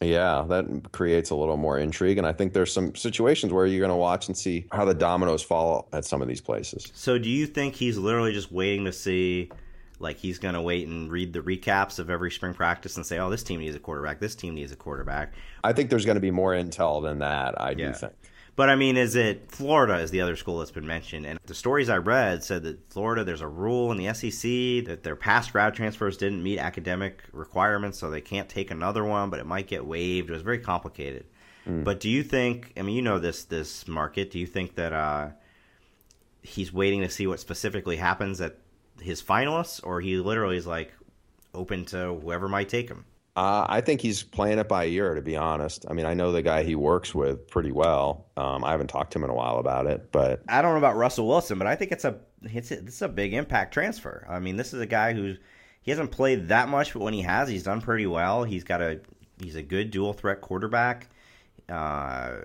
Yeah, 0.00 0.44
that 0.48 0.92
creates 0.92 1.30
a 1.30 1.34
little 1.34 1.56
more 1.56 1.78
intrigue. 1.78 2.18
And 2.18 2.26
I 2.26 2.32
think 2.32 2.52
there's 2.52 2.72
some 2.72 2.94
situations 2.94 3.52
where 3.52 3.64
you're 3.64 3.80
going 3.80 3.90
to 3.90 3.96
watch 3.96 4.28
and 4.28 4.36
see 4.36 4.66
how 4.70 4.84
the 4.84 4.94
dominoes 4.94 5.42
fall 5.42 5.88
at 5.92 6.04
some 6.04 6.20
of 6.20 6.28
these 6.28 6.40
places. 6.40 6.90
So, 6.94 7.18
do 7.18 7.30
you 7.30 7.46
think 7.46 7.74
he's 7.74 7.96
literally 7.96 8.32
just 8.32 8.52
waiting 8.52 8.84
to 8.84 8.92
see, 8.92 9.50
like, 9.98 10.18
he's 10.18 10.38
going 10.38 10.54
to 10.54 10.60
wait 10.60 10.86
and 10.86 11.10
read 11.10 11.32
the 11.32 11.40
recaps 11.40 11.98
of 11.98 12.10
every 12.10 12.30
spring 12.30 12.52
practice 12.52 12.96
and 12.96 13.06
say, 13.06 13.18
oh, 13.18 13.30
this 13.30 13.42
team 13.42 13.60
needs 13.60 13.74
a 13.74 13.78
quarterback, 13.78 14.20
this 14.20 14.34
team 14.34 14.54
needs 14.54 14.70
a 14.70 14.76
quarterback? 14.76 15.32
I 15.64 15.72
think 15.72 15.88
there's 15.88 16.04
going 16.04 16.16
to 16.16 16.20
be 16.20 16.30
more 16.30 16.52
intel 16.52 17.02
than 17.02 17.20
that, 17.20 17.58
I 17.60 17.70
yeah. 17.70 17.88
do 17.88 17.92
think. 17.94 18.12
But 18.56 18.70
I 18.70 18.74
mean, 18.74 18.96
is 18.96 19.14
it 19.16 19.50
Florida 19.50 19.98
is 19.98 20.10
the 20.10 20.22
other 20.22 20.34
school 20.34 20.58
that's 20.58 20.70
been 20.70 20.86
mentioned? 20.86 21.26
And 21.26 21.38
the 21.44 21.54
stories 21.54 21.90
I 21.90 21.98
read 21.98 22.42
said 22.42 22.62
that 22.62 22.90
Florida, 22.90 23.22
there's 23.22 23.42
a 23.42 23.48
rule 23.48 23.92
in 23.92 23.98
the 23.98 24.12
SEC 24.14 24.86
that 24.86 25.02
their 25.02 25.14
past 25.14 25.52
grad 25.52 25.74
transfers 25.74 26.16
didn't 26.16 26.42
meet 26.42 26.58
academic 26.58 27.22
requirements, 27.32 27.98
so 27.98 28.10
they 28.10 28.22
can't 28.22 28.48
take 28.48 28.70
another 28.70 29.04
one, 29.04 29.28
but 29.28 29.40
it 29.40 29.46
might 29.46 29.66
get 29.66 29.84
waived. 29.84 30.30
It 30.30 30.32
was 30.32 30.42
very 30.42 30.58
complicated. 30.58 31.26
Mm. 31.68 31.84
But 31.84 32.00
do 32.00 32.08
you 32.08 32.22
think? 32.22 32.72
I 32.78 32.82
mean, 32.82 32.96
you 32.96 33.02
know 33.02 33.18
this 33.18 33.44
this 33.44 33.86
market. 33.86 34.30
Do 34.30 34.38
you 34.38 34.46
think 34.46 34.76
that 34.76 34.94
uh, 34.94 35.28
he's 36.40 36.72
waiting 36.72 37.02
to 37.02 37.10
see 37.10 37.26
what 37.26 37.40
specifically 37.40 37.96
happens 37.96 38.40
at 38.40 38.56
his 39.02 39.22
finalists, 39.22 39.80
or 39.84 40.00
he 40.00 40.16
literally 40.16 40.56
is 40.56 40.66
like 40.66 40.94
open 41.52 41.84
to 41.86 42.18
whoever 42.22 42.48
might 42.48 42.70
take 42.70 42.88
him? 42.88 43.04
Uh, 43.36 43.66
I 43.68 43.82
think 43.82 44.00
he's 44.00 44.22
playing 44.22 44.58
it 44.58 44.66
by 44.66 44.86
ear, 44.86 45.14
to 45.14 45.20
be 45.20 45.36
honest. 45.36 45.84
I 45.90 45.92
mean, 45.92 46.06
I 46.06 46.14
know 46.14 46.32
the 46.32 46.40
guy 46.40 46.62
he 46.62 46.74
works 46.74 47.14
with 47.14 47.46
pretty 47.48 47.70
well. 47.70 48.24
Um, 48.38 48.64
I 48.64 48.70
haven't 48.70 48.86
talked 48.86 49.12
to 49.12 49.18
him 49.18 49.24
in 49.24 49.30
a 49.30 49.34
while 49.34 49.58
about 49.58 49.86
it, 49.86 50.10
but 50.10 50.42
I 50.48 50.62
don't 50.62 50.72
know 50.72 50.78
about 50.78 50.96
Russell 50.96 51.28
Wilson, 51.28 51.58
but 51.58 51.66
I 51.66 51.76
think 51.76 51.92
it's 51.92 52.06
a 52.06 52.18
it's 52.42 52.70
a, 52.70 52.78
it's 52.78 53.02
a 53.02 53.08
big 53.08 53.34
impact 53.34 53.74
transfer. 53.74 54.26
I 54.26 54.38
mean, 54.38 54.56
this 54.56 54.72
is 54.72 54.80
a 54.80 54.86
guy 54.86 55.12
who's 55.12 55.36
he 55.82 55.90
hasn't 55.90 56.12
played 56.12 56.48
that 56.48 56.70
much, 56.70 56.94
but 56.94 57.02
when 57.02 57.12
he 57.12 57.20
has, 57.22 57.46
he's 57.46 57.62
done 57.62 57.82
pretty 57.82 58.06
well. 58.06 58.42
He's 58.42 58.64
got 58.64 58.80
a 58.80 59.00
he's 59.38 59.56
a 59.56 59.62
good 59.62 59.90
dual 59.90 60.14
threat 60.14 60.40
quarterback. 60.40 61.08
Uh, 61.68 62.36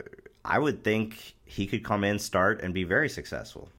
I 0.43 0.59
would 0.59 0.83
think 0.83 1.35
he 1.45 1.67
could 1.67 1.85
come 1.85 2.03
in, 2.03 2.19
start, 2.19 2.61
and 2.61 2.73
be 2.73 2.83
very 2.83 3.07
successful. 3.07 3.69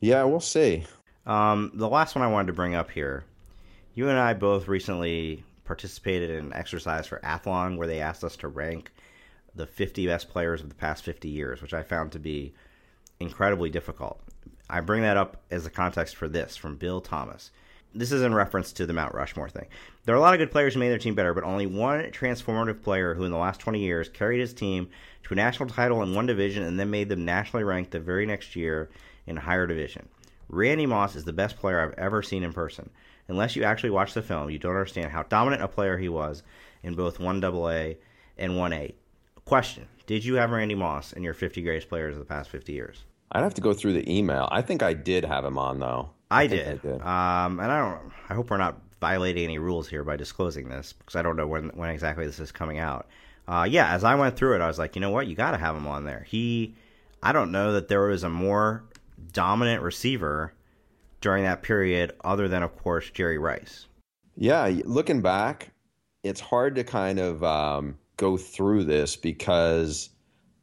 Yeah, 0.00 0.24
we'll 0.24 0.40
see. 0.40 0.84
Um, 1.26 1.70
the 1.74 1.88
last 1.88 2.14
one 2.14 2.24
I 2.24 2.28
wanted 2.28 2.46
to 2.46 2.52
bring 2.54 2.74
up 2.74 2.90
here. 2.90 3.24
You 3.94 4.08
and 4.08 4.18
I 4.18 4.32
both 4.32 4.68
recently 4.68 5.44
participated 5.66 6.30
in 6.30 6.46
an 6.46 6.52
exercise 6.52 7.06
for 7.06 7.20
Athlon 7.20 7.76
where 7.76 7.86
they 7.86 8.00
asked 8.00 8.24
us 8.24 8.36
to 8.36 8.48
rank 8.48 8.92
the 9.54 9.66
50 9.66 10.06
best 10.06 10.28
players 10.28 10.60
of 10.60 10.68
the 10.68 10.74
past 10.74 11.02
50 11.04 11.28
years, 11.28 11.62
which 11.62 11.74
I 11.74 11.82
found 11.82 12.12
to 12.12 12.18
be 12.18 12.54
incredibly 13.20 13.70
difficult. 13.70 14.20
I 14.68 14.80
bring 14.80 15.02
that 15.02 15.16
up 15.16 15.42
as 15.50 15.66
a 15.66 15.70
context 15.70 16.16
for 16.16 16.28
this 16.28 16.56
from 16.56 16.76
Bill 16.76 17.00
Thomas. 17.00 17.50
This 17.94 18.12
is 18.12 18.22
in 18.22 18.34
reference 18.34 18.72
to 18.74 18.84
the 18.84 18.92
Mount 18.92 19.14
Rushmore 19.14 19.48
thing. 19.48 19.66
There 20.04 20.14
are 20.14 20.18
a 20.18 20.20
lot 20.20 20.34
of 20.34 20.38
good 20.38 20.50
players 20.50 20.74
who 20.74 20.80
made 20.80 20.90
their 20.90 20.98
team 20.98 21.14
better, 21.14 21.32
but 21.32 21.44
only 21.44 21.66
one 21.66 22.02
transformative 22.10 22.82
player 22.82 23.14
who, 23.14 23.24
in 23.24 23.30
the 23.30 23.38
last 23.38 23.60
20 23.60 23.80
years, 23.80 24.08
carried 24.08 24.40
his 24.40 24.52
team 24.52 24.90
to 25.22 25.32
a 25.32 25.36
national 25.36 25.68
title 25.68 26.02
in 26.02 26.14
one 26.14 26.26
division 26.26 26.62
and 26.62 26.78
then 26.78 26.90
made 26.90 27.08
them 27.08 27.24
nationally 27.24 27.64
ranked 27.64 27.92
the 27.92 28.00
very 28.00 28.26
next 28.26 28.54
year 28.54 28.90
in 29.26 29.38
a 29.38 29.40
higher 29.40 29.66
division. 29.66 30.08
Randy 30.48 30.84
Moss 30.86 31.16
is 31.16 31.24
the 31.24 31.32
best 31.32 31.56
player 31.56 31.80
I've 31.80 31.98
ever 31.98 32.22
seen 32.22 32.42
in 32.44 32.52
person. 32.52 32.90
Unless 33.28 33.56
you 33.56 33.64
actually 33.64 33.90
watch 33.90 34.14
the 34.14 34.22
film, 34.22 34.50
you 34.50 34.58
don't 34.58 34.72
understand 34.72 35.10
how 35.10 35.24
dominant 35.24 35.62
a 35.62 35.68
player 35.68 35.98
he 35.98 36.08
was 36.08 36.42
in 36.82 36.94
both 36.94 37.18
1AA 37.18 37.96
and 38.38 38.52
1A. 38.52 38.94
Question 39.44 39.86
Did 40.06 40.24
you 40.24 40.34
have 40.34 40.50
Randy 40.50 40.74
Moss 40.74 41.12
in 41.12 41.22
your 41.22 41.34
50 41.34 41.62
greatest 41.62 41.88
players 41.88 42.14
of 42.14 42.20
the 42.20 42.26
past 42.26 42.50
50 42.50 42.72
years? 42.72 43.04
I'd 43.32 43.42
have 43.42 43.54
to 43.54 43.60
go 43.60 43.74
through 43.74 43.94
the 43.94 44.10
email. 44.10 44.48
I 44.52 44.62
think 44.62 44.82
I 44.82 44.92
did 44.94 45.24
have 45.24 45.44
him 45.44 45.58
on 45.58 45.80
though. 45.80 46.10
I, 46.30 46.42
I 46.42 46.46
did. 46.46 46.68
I 46.68 46.76
did. 46.76 47.00
Um, 47.02 47.60
and 47.60 47.72
I 47.72 47.78
don't. 47.78 48.12
I 48.28 48.34
hope 48.34 48.50
we're 48.50 48.56
not 48.56 48.80
violating 49.00 49.44
any 49.44 49.58
rules 49.58 49.88
here 49.88 50.04
by 50.04 50.16
disclosing 50.16 50.68
this 50.68 50.92
because 50.92 51.16
I 51.16 51.22
don't 51.22 51.36
know 51.36 51.46
when 51.46 51.68
when 51.70 51.90
exactly 51.90 52.26
this 52.26 52.40
is 52.40 52.52
coming 52.52 52.78
out. 52.78 53.08
Uh, 53.48 53.66
yeah, 53.68 53.92
as 53.92 54.02
I 54.02 54.14
went 54.16 54.36
through 54.36 54.56
it, 54.56 54.60
I 54.60 54.66
was 54.66 54.78
like, 54.78 54.96
you 54.96 55.00
know 55.00 55.10
what, 55.10 55.28
you 55.28 55.36
got 55.36 55.52
to 55.52 55.58
have 55.58 55.76
him 55.76 55.86
on 55.86 56.04
there. 56.04 56.26
He, 56.28 56.74
I 57.22 57.32
don't 57.32 57.52
know 57.52 57.72
that 57.72 57.86
there 57.86 58.02
was 58.02 58.24
a 58.24 58.28
more 58.28 58.82
dominant 59.32 59.82
receiver 59.82 60.52
during 61.26 61.42
that 61.42 61.60
period, 61.60 62.12
other 62.22 62.46
than 62.46 62.62
of 62.62 62.76
course 62.76 63.10
Jerry 63.10 63.36
Rice. 63.36 63.88
Yeah, 64.36 64.70
looking 64.84 65.22
back, 65.22 65.72
it's 66.22 66.40
hard 66.40 66.76
to 66.76 66.84
kind 66.84 67.18
of 67.18 67.42
um, 67.42 67.98
go 68.16 68.36
through 68.36 68.84
this 68.84 69.16
because 69.16 70.10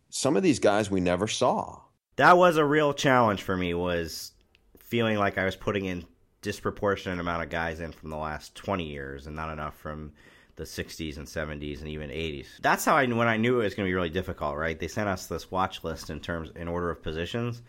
some 0.09 0.37
of 0.37 0.43
these 0.43 0.59
guys 0.59 0.89
we 0.89 1.01
never 1.01 1.27
saw. 1.27 1.81
That 2.15 2.37
was 2.37 2.55
a 2.55 2.63
real 2.63 2.93
challenge 2.93 3.41
for 3.41 3.57
me. 3.57 3.73
Was 3.73 4.31
feeling 4.79 5.17
like 5.17 5.37
I 5.37 5.43
was 5.43 5.57
putting 5.57 5.83
in 5.83 6.05
disproportionate 6.41 7.19
amount 7.19 7.43
of 7.43 7.49
guys 7.49 7.81
in 7.81 7.91
from 7.91 8.09
the 8.09 8.15
last 8.15 8.55
20 8.55 8.85
years 8.85 9.27
and 9.27 9.35
not 9.35 9.51
enough 9.51 9.75
from 9.75 10.13
the 10.55 10.63
60s 10.63 11.17
and 11.17 11.27
70s 11.27 11.79
and 11.79 11.89
even 11.89 12.09
80s. 12.09 12.47
That's 12.61 12.85
how 12.85 12.95
I 12.95 13.05
when 13.05 13.27
I 13.27 13.35
knew 13.35 13.59
it 13.59 13.65
was 13.65 13.75
going 13.75 13.85
to 13.85 13.89
be 13.89 13.95
really 13.95 14.09
difficult, 14.09 14.55
right? 14.55 14.79
They 14.79 14.87
sent 14.87 15.09
us 15.09 15.27
this 15.27 15.51
watch 15.51 15.83
list 15.83 16.09
in 16.09 16.21
terms 16.21 16.51
in 16.55 16.69
order 16.69 16.89
of 16.89 17.03
positions. 17.03 17.61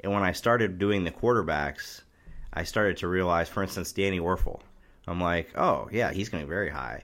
And 0.00 0.12
when 0.12 0.22
I 0.22 0.32
started 0.32 0.78
doing 0.78 1.04
the 1.04 1.10
quarterbacks, 1.10 2.02
I 2.54 2.64
started 2.64 2.98
to 2.98 3.08
realize, 3.08 3.48
for 3.48 3.62
instance, 3.62 3.92
Danny 3.92 4.20
Wuerffel. 4.20 4.60
I'm 5.06 5.20
like, 5.20 5.50
oh, 5.56 5.88
yeah, 5.92 6.12
he's 6.12 6.28
going 6.28 6.42
to 6.42 6.46
be 6.46 6.54
very 6.54 6.70
high. 6.70 7.02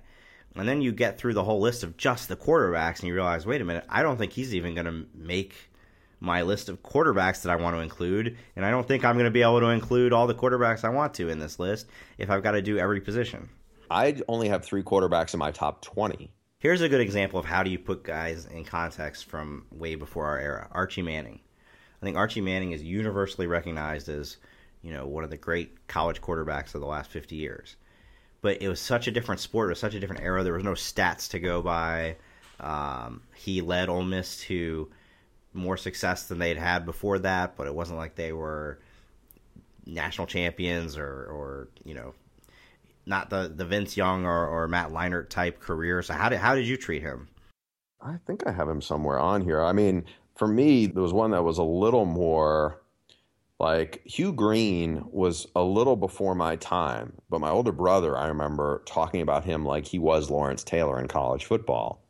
And 0.54 0.68
then 0.68 0.80
you 0.80 0.92
get 0.92 1.18
through 1.18 1.34
the 1.34 1.44
whole 1.44 1.60
list 1.60 1.82
of 1.82 1.96
just 1.96 2.28
the 2.28 2.36
quarterbacks 2.36 3.00
and 3.00 3.08
you 3.08 3.14
realize, 3.14 3.46
wait 3.46 3.60
a 3.60 3.64
minute, 3.64 3.84
I 3.88 4.02
don't 4.02 4.16
think 4.16 4.32
he's 4.32 4.54
even 4.54 4.74
going 4.74 4.86
to 4.86 5.06
make 5.14 5.54
my 6.20 6.42
list 6.42 6.68
of 6.68 6.82
quarterbacks 6.82 7.42
that 7.42 7.50
I 7.50 7.56
want 7.56 7.76
to 7.76 7.80
include. 7.80 8.36
And 8.56 8.64
I 8.64 8.70
don't 8.70 8.86
think 8.86 9.04
I'm 9.04 9.16
going 9.16 9.24
to 9.24 9.30
be 9.30 9.42
able 9.42 9.60
to 9.60 9.66
include 9.66 10.12
all 10.12 10.26
the 10.26 10.34
quarterbacks 10.34 10.84
I 10.84 10.90
want 10.90 11.14
to 11.14 11.28
in 11.28 11.38
this 11.38 11.58
list 11.58 11.88
if 12.18 12.30
I've 12.30 12.42
got 12.42 12.52
to 12.52 12.62
do 12.62 12.78
every 12.78 13.00
position. 13.00 13.48
I 13.90 14.20
only 14.28 14.48
have 14.48 14.64
three 14.64 14.82
quarterbacks 14.82 15.34
in 15.34 15.40
my 15.40 15.50
top 15.50 15.82
20. 15.82 16.30
Here's 16.58 16.82
a 16.82 16.88
good 16.88 17.00
example 17.00 17.38
of 17.38 17.46
how 17.46 17.62
do 17.62 17.70
you 17.70 17.78
put 17.78 18.04
guys 18.04 18.46
in 18.46 18.64
context 18.64 19.24
from 19.24 19.64
way 19.72 19.94
before 19.94 20.26
our 20.26 20.38
era. 20.38 20.68
Archie 20.70 21.02
Manning. 21.02 21.40
I 22.00 22.04
think 22.04 22.16
Archie 22.16 22.40
Manning 22.40 22.72
is 22.72 22.82
universally 22.82 23.46
recognized 23.46 24.08
as, 24.08 24.36
you 24.82 24.92
know, 24.92 25.06
one 25.06 25.24
of 25.24 25.30
the 25.30 25.36
great 25.36 25.86
college 25.86 26.20
quarterbacks 26.20 26.74
of 26.74 26.80
the 26.80 26.86
last 26.86 27.10
50 27.10 27.36
years. 27.36 27.76
But 28.42 28.62
it 28.62 28.68
was 28.68 28.80
such 28.80 29.06
a 29.06 29.10
different 29.10 29.40
sport. 29.40 29.68
It 29.68 29.72
was 29.72 29.78
such 29.80 29.94
a 29.94 30.00
different 30.00 30.22
era. 30.22 30.42
There 30.42 30.54
was 30.54 30.64
no 30.64 30.72
stats 30.72 31.28
to 31.30 31.40
go 31.40 31.60
by. 31.60 32.16
Um, 32.58 33.22
he 33.34 33.60
led 33.60 33.88
Ole 33.88 34.02
Miss 34.02 34.38
to 34.42 34.90
more 35.52 35.76
success 35.76 36.28
than 36.28 36.38
they'd 36.38 36.56
had 36.56 36.86
before 36.86 37.18
that, 37.20 37.56
but 37.56 37.66
it 37.66 37.74
wasn't 37.74 37.98
like 37.98 38.14
they 38.14 38.32
were 38.32 38.78
national 39.84 40.26
champions 40.26 40.96
or, 40.96 41.04
or 41.06 41.68
you 41.84 41.94
know, 41.94 42.14
not 43.06 43.28
the, 43.28 43.52
the 43.54 43.64
Vince 43.64 43.96
Young 43.96 44.24
or, 44.24 44.46
or 44.46 44.68
Matt 44.68 44.90
Leinart 44.90 45.28
type 45.28 45.60
career. 45.60 46.02
So 46.02 46.14
how 46.14 46.28
did 46.28 46.38
how 46.38 46.54
did 46.54 46.66
you 46.66 46.76
treat 46.76 47.02
him? 47.02 47.28
I 48.00 48.16
think 48.26 48.46
I 48.46 48.52
have 48.52 48.68
him 48.68 48.80
somewhere 48.80 49.18
on 49.18 49.42
here. 49.42 49.62
I 49.62 49.72
mean, 49.72 50.04
for 50.36 50.46
me, 50.46 50.86
there 50.86 51.02
was 51.02 51.12
one 51.12 51.32
that 51.32 51.42
was 51.42 51.58
a 51.58 51.62
little 51.62 52.06
more 52.06 52.79
like 53.60 54.00
Hugh 54.06 54.32
Green 54.32 55.04
was 55.12 55.46
a 55.54 55.62
little 55.62 55.94
before 55.94 56.34
my 56.34 56.56
time, 56.56 57.12
but 57.28 57.40
my 57.40 57.50
older 57.50 57.72
brother, 57.72 58.16
I 58.16 58.26
remember 58.28 58.82
talking 58.86 59.20
about 59.20 59.44
him 59.44 59.66
like 59.66 59.86
he 59.86 59.98
was 59.98 60.30
Lawrence 60.30 60.64
Taylor 60.64 60.98
in 60.98 61.08
college 61.08 61.44
football. 61.44 62.02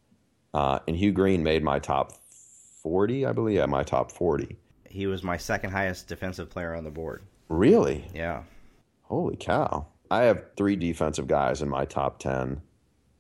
Uh, 0.55 0.79
and 0.87 0.97
Hugh 0.97 1.11
Green 1.11 1.43
made 1.43 1.65
my 1.65 1.81
top 1.81 2.13
40, 2.83 3.27
I 3.27 3.33
believe. 3.33 3.57
Yeah, 3.57 3.67
my 3.67 3.83
top 3.83 4.13
40. 4.13 4.57
He 4.89 5.09
was 5.09 5.25
my 5.25 5.37
second 5.37 5.71
highest 5.71 6.07
defensive 6.07 6.51
player 6.51 6.75
on 6.75 6.85
the 6.85 6.91
board. 6.91 7.25
Really? 7.49 8.05
Yeah. 8.15 8.45
Holy 9.03 9.37
cow. 9.37 9.89
I 10.09 10.23
have 10.23 10.45
three 10.57 10.77
defensive 10.77 11.27
guys 11.27 11.63
in 11.63 11.69
my 11.69 11.85
top 11.85 12.21
10, 12.21 12.61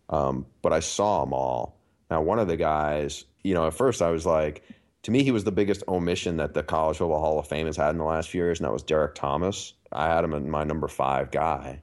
um, 0.08 0.46
but 0.62 0.72
I 0.72 0.80
saw 0.80 1.24
them 1.24 1.32
all. 1.32 1.80
Now, 2.10 2.22
one 2.22 2.38
of 2.38 2.46
the 2.46 2.56
guys, 2.56 3.24
you 3.42 3.54
know, 3.54 3.66
at 3.66 3.74
first 3.74 4.02
I 4.02 4.10
was 4.10 4.24
like, 4.24 4.62
to 5.02 5.10
me, 5.10 5.22
he 5.22 5.30
was 5.30 5.44
the 5.44 5.52
biggest 5.52 5.82
omission 5.88 6.36
that 6.36 6.54
the 6.54 6.62
College 6.62 6.98
Football 6.98 7.20
Hall 7.20 7.38
of 7.38 7.48
Fame 7.48 7.66
has 7.66 7.76
had 7.76 7.90
in 7.90 7.98
the 7.98 8.04
last 8.04 8.28
few 8.28 8.42
years, 8.42 8.58
and 8.58 8.66
that 8.66 8.72
was 8.72 8.82
Derrick 8.82 9.14
Thomas. 9.14 9.74
I 9.90 10.06
had 10.06 10.24
him 10.24 10.34
in 10.34 10.50
my 10.50 10.64
number 10.64 10.88
five 10.88 11.30
guy. 11.30 11.82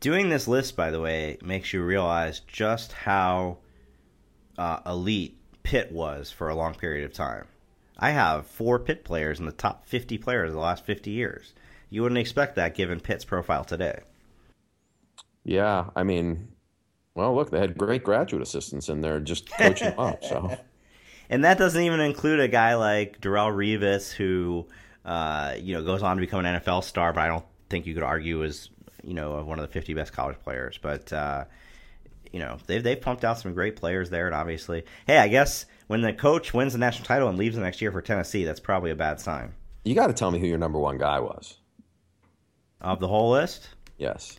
Doing 0.00 0.28
this 0.28 0.46
list, 0.46 0.76
by 0.76 0.90
the 0.90 1.00
way, 1.00 1.38
makes 1.42 1.72
you 1.72 1.82
realize 1.82 2.40
just 2.40 2.92
how 2.92 3.58
uh, 4.56 4.80
elite 4.86 5.36
Pitt 5.64 5.90
was 5.90 6.30
for 6.30 6.48
a 6.48 6.54
long 6.54 6.74
period 6.74 7.04
of 7.04 7.12
time. 7.12 7.46
I 7.98 8.10
have 8.10 8.46
four 8.46 8.78
Pitt 8.78 9.04
players 9.04 9.40
in 9.40 9.46
the 9.46 9.52
top 9.52 9.86
50 9.86 10.18
players 10.18 10.50
of 10.50 10.54
the 10.54 10.60
last 10.60 10.84
50 10.84 11.10
years. 11.10 11.52
You 11.90 12.02
wouldn't 12.02 12.18
expect 12.20 12.54
that 12.54 12.76
given 12.76 13.00
Pitt's 13.00 13.24
profile 13.24 13.64
today. 13.64 14.00
Yeah, 15.42 15.86
I 15.96 16.04
mean, 16.04 16.48
well, 17.14 17.34
look, 17.34 17.50
they 17.50 17.58
had 17.58 17.76
great 17.76 18.04
graduate 18.04 18.42
assistants 18.42 18.88
in 18.88 19.00
there 19.00 19.18
just 19.18 19.50
coaching 19.50 19.94
up. 19.98 20.22
So, 20.22 20.56
and 21.30 21.44
that 21.44 21.58
doesn't 21.58 21.82
even 21.82 22.00
include 22.00 22.40
a 22.40 22.48
guy 22.48 22.74
like 22.74 23.20
Darrelle 23.20 23.54
Revis, 23.54 24.12
who 24.12 24.66
uh, 25.04 25.54
you 25.58 25.74
know 25.74 25.82
goes 25.82 26.02
on 26.02 26.16
to 26.16 26.20
become 26.20 26.44
an 26.44 26.60
NFL 26.60 26.84
star, 26.84 27.12
but 27.12 27.20
I 27.20 27.28
don't 27.28 27.44
think 27.68 27.86
you 27.86 27.94
could 27.94 28.02
argue 28.02 28.42
is 28.42 28.70
you 29.02 29.14
know 29.14 29.42
one 29.42 29.58
of 29.58 29.66
the 29.66 29.72
50 29.72 29.94
best 29.94 30.12
college 30.12 30.36
players. 30.42 30.78
But 30.80 31.12
uh, 31.12 31.44
you 32.32 32.40
know 32.40 32.58
they've 32.66 32.82
they've 32.82 33.00
pumped 33.00 33.24
out 33.24 33.38
some 33.38 33.54
great 33.54 33.76
players 33.76 34.10
there, 34.10 34.26
and 34.26 34.34
obviously, 34.34 34.84
hey, 35.06 35.18
I 35.18 35.28
guess 35.28 35.66
when 35.86 36.00
the 36.02 36.12
coach 36.12 36.52
wins 36.54 36.72
the 36.72 36.78
national 36.78 37.06
title 37.06 37.28
and 37.28 37.38
leaves 37.38 37.56
the 37.56 37.62
next 37.62 37.80
year 37.80 37.92
for 37.92 38.02
Tennessee, 38.02 38.44
that's 38.44 38.60
probably 38.60 38.90
a 38.90 38.96
bad 38.96 39.20
sign. 39.20 39.52
You 39.84 39.94
got 39.94 40.08
to 40.08 40.12
tell 40.12 40.30
me 40.30 40.38
who 40.38 40.46
your 40.46 40.58
number 40.58 40.78
one 40.78 40.98
guy 40.98 41.20
was 41.20 41.56
of 42.80 43.00
the 43.00 43.08
whole 43.08 43.30
list. 43.30 43.68
Yes. 43.96 44.38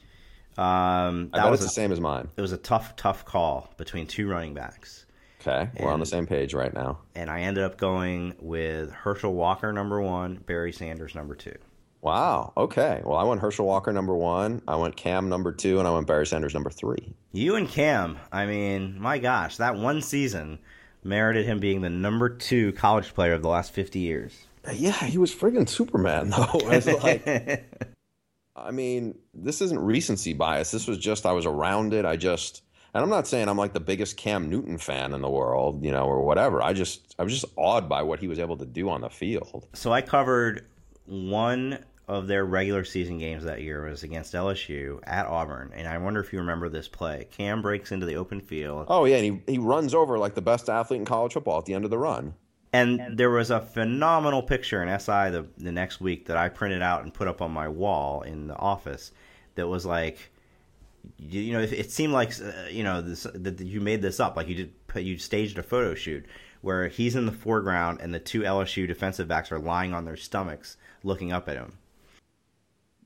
Um, 0.58 1.30
that 1.34 1.50
was 1.50 1.62
the 1.62 1.70
same 1.70 1.92
as 1.92 2.00
mine. 2.00 2.30
It 2.36 2.42
was 2.42 2.52
a 2.52 2.58
tough, 2.58 2.96
tough 2.96 3.26
call 3.26 3.70
between 3.78 4.08
two 4.08 4.28
running 4.28 4.54
backs. 4.54 5.06
Okay, 5.40 5.70
we're 5.80 5.86
and, 5.86 5.94
on 5.94 6.00
the 6.00 6.06
same 6.06 6.28
page 6.28 6.54
right 6.54 6.74
now. 6.74 7.00
And 7.16 7.30
I 7.30 7.42
ended 7.42 7.64
up 7.64 7.78
going 7.78 8.36
with 8.40 8.92
Herschel 8.92 9.34
Walker 9.34 9.72
number 9.72 10.02
one, 10.02 10.36
Barry 10.46 10.74
Sanders 10.74 11.16
number 11.16 11.36
two. 11.36 11.56
Wow. 12.02 12.54
Okay. 12.56 13.02
Well, 13.04 13.18
I 13.18 13.24
went 13.24 13.42
Herschel 13.42 13.66
Walker 13.66 13.92
number 13.92 14.16
one. 14.16 14.62
I 14.68 14.76
went 14.78 14.96
Cam 14.96 15.30
number 15.30 15.52
two, 15.52 15.80
and 15.80 15.88
I 15.88 15.92
went 15.92 16.08
Barry 16.08 16.26
Sanders 16.26 16.54
number 16.54 16.70
three. 16.70 17.14
You 17.32 17.56
and 17.56 17.68
Cam. 17.68 18.18
I 18.32 18.46
mean, 18.46 19.00
my 19.00 19.18
gosh, 19.18 19.58
that 19.58 19.76
one 19.76 20.02
season 20.02 20.60
merited 21.04 21.46
him 21.46 21.60
being 21.60 21.82
the 21.82 21.90
number 21.90 22.30
two 22.30 22.72
college 22.74 23.14
player 23.14 23.34
of 23.34 23.42
the 23.42 23.50
last 23.50 23.74
fifty 23.74 24.00
years. 24.00 24.48
Yeah, 24.74 25.04
he 25.06 25.18
was 25.18 25.34
friggin' 25.34 25.68
Superman 25.68 26.30
though. 26.30 26.58
like, 27.04 27.28
I 28.56 28.72
mean, 28.72 29.18
this 29.34 29.62
isn't 29.62 29.80
recency 29.80 30.34
bias. 30.34 30.72
This 30.72 30.88
was 30.88 30.98
just 30.98 31.26
I 31.26 31.32
was 31.34 31.46
around 31.46 31.94
it. 31.94 32.06
I 32.06 32.16
just 32.16 32.62
and 32.94 33.04
I'm 33.04 33.10
not 33.10 33.28
saying 33.28 33.48
I'm 33.48 33.58
like 33.58 33.74
the 33.74 33.80
biggest 33.80 34.18
Cam 34.18 34.50
Newton 34.50 34.78
fan 34.78 35.14
in 35.14 35.22
the 35.22 35.30
world, 35.30 35.84
you 35.84 35.92
know, 35.92 36.06
or 36.06 36.24
whatever. 36.24 36.62
I 36.62 36.74
just 36.74 37.16
I 37.20 37.24
was 37.24 37.34
just 37.34 37.46
awed 37.56 37.88
by 37.88 38.02
what 38.04 38.20
he 38.20 38.28
was 38.28 38.40
able 38.40 38.58
to 38.58 38.66
do 38.66 38.90
on 38.90 39.02
the 39.02 39.10
field. 39.10 39.68
So 39.74 39.92
I 39.92 40.02
covered 40.02 40.66
one 41.06 41.80
of 42.08 42.28
their 42.28 42.44
regular 42.44 42.84
season 42.84 43.20
games 43.20 43.44
that 43.44 43.62
year 43.62 43.88
was 43.88 44.02
against 44.02 44.34
LSU 44.34 45.00
at 45.04 45.28
Auburn, 45.28 45.72
and 45.76 45.88
I 45.88 45.98
wonder 46.00 46.20
if 46.20 46.34
you 46.34 46.40
remember 46.40 46.68
this 46.68 46.88
play. 46.88 47.28
Cam 47.32 47.62
breaks 47.62 47.92
into 47.92 48.06
the 48.06 48.16
open 48.16 48.42
field. 48.42 48.88
Oh 48.90 49.06
yeah, 49.06 49.18
and 49.18 49.26
he 49.48 49.54
he 49.54 49.58
runs 49.60 49.94
over 49.94 50.18
like 50.18 50.36
the 50.36 50.42
best 50.42 50.70
athlete 50.70 51.00
in 51.00 51.06
college 51.06 51.34
football 51.34 51.60
at 51.60 51.66
the 51.66 51.74
end 51.74 51.86
of 51.86 51.92
the 51.92 51.98
run. 51.98 52.34
And 52.72 53.18
there 53.18 53.32
was 53.32 53.50
a 53.50 53.62
phenomenal 53.62 54.44
picture 54.44 54.84
in 54.84 55.00
SI 55.00 55.32
the, 55.32 55.48
the 55.58 55.72
next 55.72 56.00
week 56.00 56.28
that 56.28 56.38
I 56.38 56.50
printed 56.50 56.84
out 56.84 57.02
and 57.02 57.12
put 57.12 57.28
up 57.28 57.42
on 57.42 57.52
my 57.52 57.68
wall 57.68 58.22
in 58.22 58.48
the 58.48 58.56
office 58.56 59.12
that 59.56 59.68
was 59.68 59.88
like, 59.88 60.32
you, 61.18 61.42
you 61.42 61.54
know, 61.54 61.62
it, 61.62 61.72
it 61.72 61.92
seemed 61.92 62.14
like, 62.14 62.32
uh, 62.42 62.68
you 62.70 62.84
know, 62.84 63.02
this, 63.02 63.28
that 63.34 63.60
you 63.60 63.82
made 63.82 64.02
this 64.02 64.20
up. 64.20 64.36
Like 64.36 64.48
you 64.48 64.56
did 64.56 64.74
you 64.96 65.18
staged 65.18 65.58
a 65.58 65.64
photo 65.64 65.96
shoot 65.96 66.26
where 66.62 66.88
he's 66.88 67.16
in 67.16 67.26
the 67.26 67.32
foreground 67.32 68.00
and 68.02 68.14
the 68.14 68.20
two 68.20 68.42
LSU 68.42 68.88
defensive 68.88 69.28
backs 69.28 69.52
are 69.52 69.60
lying 69.60 69.94
on 69.94 70.06
their 70.06 70.18
stomachs 70.18 70.78
looking 71.04 71.32
up 71.32 71.48
at 71.48 71.56
him. 71.56 71.78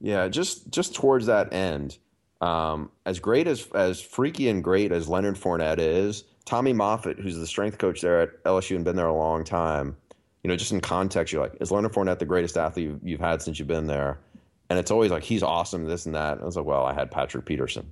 Yeah, 0.02 0.28
just 0.28 0.70
just 0.70 0.96
towards 0.96 1.28
that 1.28 1.54
end, 1.54 1.98
um, 2.42 2.92
as 3.06 3.20
great 3.20 3.48
as 3.48 3.68
as 3.74 4.02
freaky 4.02 4.50
and 4.50 4.64
great 4.64 4.92
as 4.92 5.08
Leonard 5.08 5.36
Fournette 5.36 5.80
is, 5.80 6.26
Tommy 6.46 6.74
Moffitt, 6.74 7.20
who's 7.20 7.38
the 7.38 7.48
strength 7.48 7.78
coach 7.78 8.02
there 8.02 8.22
at 8.22 8.44
LSU 8.44 8.76
and 8.76 8.84
been 8.84 8.96
there 8.96 9.08
a 9.08 9.16
long 9.16 9.44
time, 9.44 9.96
you 10.44 10.50
know, 10.50 10.56
just 10.58 10.74
in 10.74 10.82
context, 10.82 11.32
you're 11.32 11.42
like, 11.42 11.56
is 11.62 11.72
Leonard 11.72 11.94
Fournette 11.94 12.20
the 12.20 12.26
greatest 12.26 12.58
athlete 12.58 12.86
you've, 12.86 13.00
you've 13.02 13.20
had 13.22 13.42
since 13.42 13.60
you've 13.60 13.68
been 13.68 13.88
there? 13.88 14.20
And 14.70 14.80
it's 14.80 14.92
always 14.92 15.12
like 15.12 15.24
he's 15.24 15.44
awesome, 15.44 15.86
this 15.86 16.06
and 16.06 16.16
that. 16.16 16.34
And 16.34 16.42
I 16.42 16.46
was 16.46 16.56
like, 16.56 16.66
well, 16.66 16.86
I 16.86 16.94
had 16.94 17.12
Patrick 17.12 17.46
Peterson, 17.46 17.92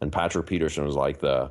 and 0.00 0.12
Patrick 0.12 0.46
Peterson 0.46 0.84
was 0.84 0.94
like 0.94 1.20
the, 1.20 1.50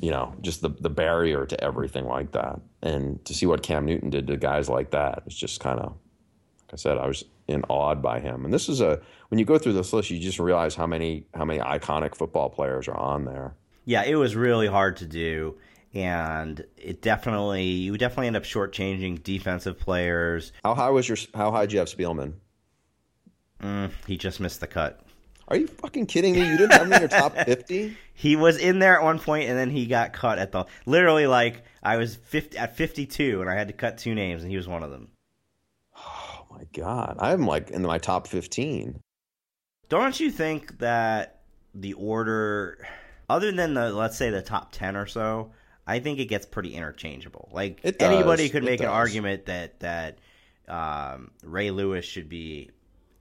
you 0.00 0.10
know, 0.10 0.34
just 0.40 0.60
the 0.60 0.68
the 0.68 0.90
barrier 0.90 1.46
to 1.46 1.64
everything 1.64 2.04
like 2.06 2.32
that. 2.32 2.60
And 2.82 3.24
to 3.24 3.34
see 3.34 3.46
what 3.46 3.62
Cam 3.62 3.86
Newton 3.86 4.10
did 4.10 4.26
to 4.26 4.36
guys 4.36 4.68
like 4.68 4.90
that, 4.90 5.22
it's 5.26 5.36
just 5.36 5.60
kind 5.60 5.78
of, 5.78 5.90
like 5.90 6.74
I 6.74 6.76
said, 6.76 6.98
I 6.98 7.06
was 7.06 7.24
in 7.48 7.62
awed 7.68 8.02
by 8.02 8.20
him. 8.20 8.44
And 8.44 8.52
this 8.52 8.68
is 8.68 8.80
a 8.80 9.00
when 9.28 9.38
you 9.38 9.44
go 9.44 9.58
through 9.58 9.74
this 9.74 9.92
list, 9.92 10.10
you 10.10 10.18
just 10.18 10.38
realize 10.38 10.74
how 10.74 10.86
many 10.86 11.26
how 11.34 11.44
many 11.44 11.60
iconic 11.60 12.14
football 12.14 12.50
players 12.50 12.88
are 12.88 12.96
on 12.96 13.24
there. 13.24 13.54
Yeah, 13.84 14.02
it 14.02 14.16
was 14.16 14.34
really 14.34 14.66
hard 14.66 14.96
to 14.98 15.06
do, 15.06 15.56
and 15.94 16.64
it 16.76 17.02
definitely 17.02 17.64
you 17.64 17.96
definitely 17.96 18.26
end 18.26 18.36
up 18.36 18.42
shortchanging 18.42 19.22
defensive 19.22 19.78
players. 19.78 20.52
How 20.64 20.74
high 20.74 20.90
was 20.90 21.08
your 21.08 21.18
how 21.34 21.50
high 21.50 21.62
did 21.62 21.72
you 21.72 21.78
have 21.78 21.88
Spielman? 21.88 22.34
Mm, 23.62 23.90
he 24.06 24.16
just 24.16 24.40
missed 24.40 24.60
the 24.60 24.66
cut. 24.66 25.00
Are 25.48 25.56
you 25.56 25.66
fucking 25.66 26.06
kidding 26.06 26.34
me? 26.34 26.48
You 26.48 26.56
didn't 26.56 26.72
have 26.72 26.82
him 26.86 26.92
in 26.92 27.00
your 27.00 27.08
top 27.08 27.36
fifty? 27.44 27.96
He 28.14 28.34
was 28.34 28.58
in 28.58 28.78
there 28.78 28.96
at 28.96 29.04
one 29.04 29.18
point, 29.18 29.48
and 29.48 29.56
then 29.56 29.70
he 29.70 29.86
got 29.86 30.12
cut 30.12 30.38
at 30.38 30.52
the 30.52 30.64
literally 30.86 31.26
like 31.26 31.62
I 31.82 31.96
was 31.98 32.16
50, 32.16 32.58
at 32.58 32.76
fifty 32.76 33.06
two, 33.06 33.40
and 33.40 33.48
I 33.48 33.54
had 33.54 33.68
to 33.68 33.74
cut 33.74 33.98
two 33.98 34.14
names, 34.14 34.42
and 34.42 34.50
he 34.50 34.56
was 34.56 34.66
one 34.66 34.82
of 34.82 34.90
them. 34.90 35.08
Oh 35.96 36.46
my 36.50 36.64
god, 36.72 37.16
I'm 37.20 37.46
like 37.46 37.70
in 37.70 37.82
my 37.82 37.98
top 37.98 38.26
fifteen. 38.26 39.00
Don't 39.88 40.18
you 40.18 40.32
think 40.32 40.78
that 40.78 41.42
the 41.74 41.92
order, 41.92 42.84
other 43.30 43.52
than 43.52 43.74
the 43.74 43.92
let's 43.92 44.16
say 44.16 44.30
the 44.30 44.42
top 44.42 44.72
ten 44.72 44.96
or 44.96 45.06
so, 45.06 45.52
I 45.86 46.00
think 46.00 46.18
it 46.18 46.26
gets 46.26 46.44
pretty 46.44 46.74
interchangeable. 46.74 47.48
Like 47.52 47.82
does. 47.82 47.94
anybody 48.00 48.48
could 48.48 48.64
It 48.64 48.66
make 48.66 48.80
an 48.80 48.86
argument 48.86 49.46
that 49.46 49.78
that 49.80 50.18
um, 50.66 51.30
Ray 51.44 51.70
Lewis 51.70 52.04
should 52.04 52.28
be 52.28 52.70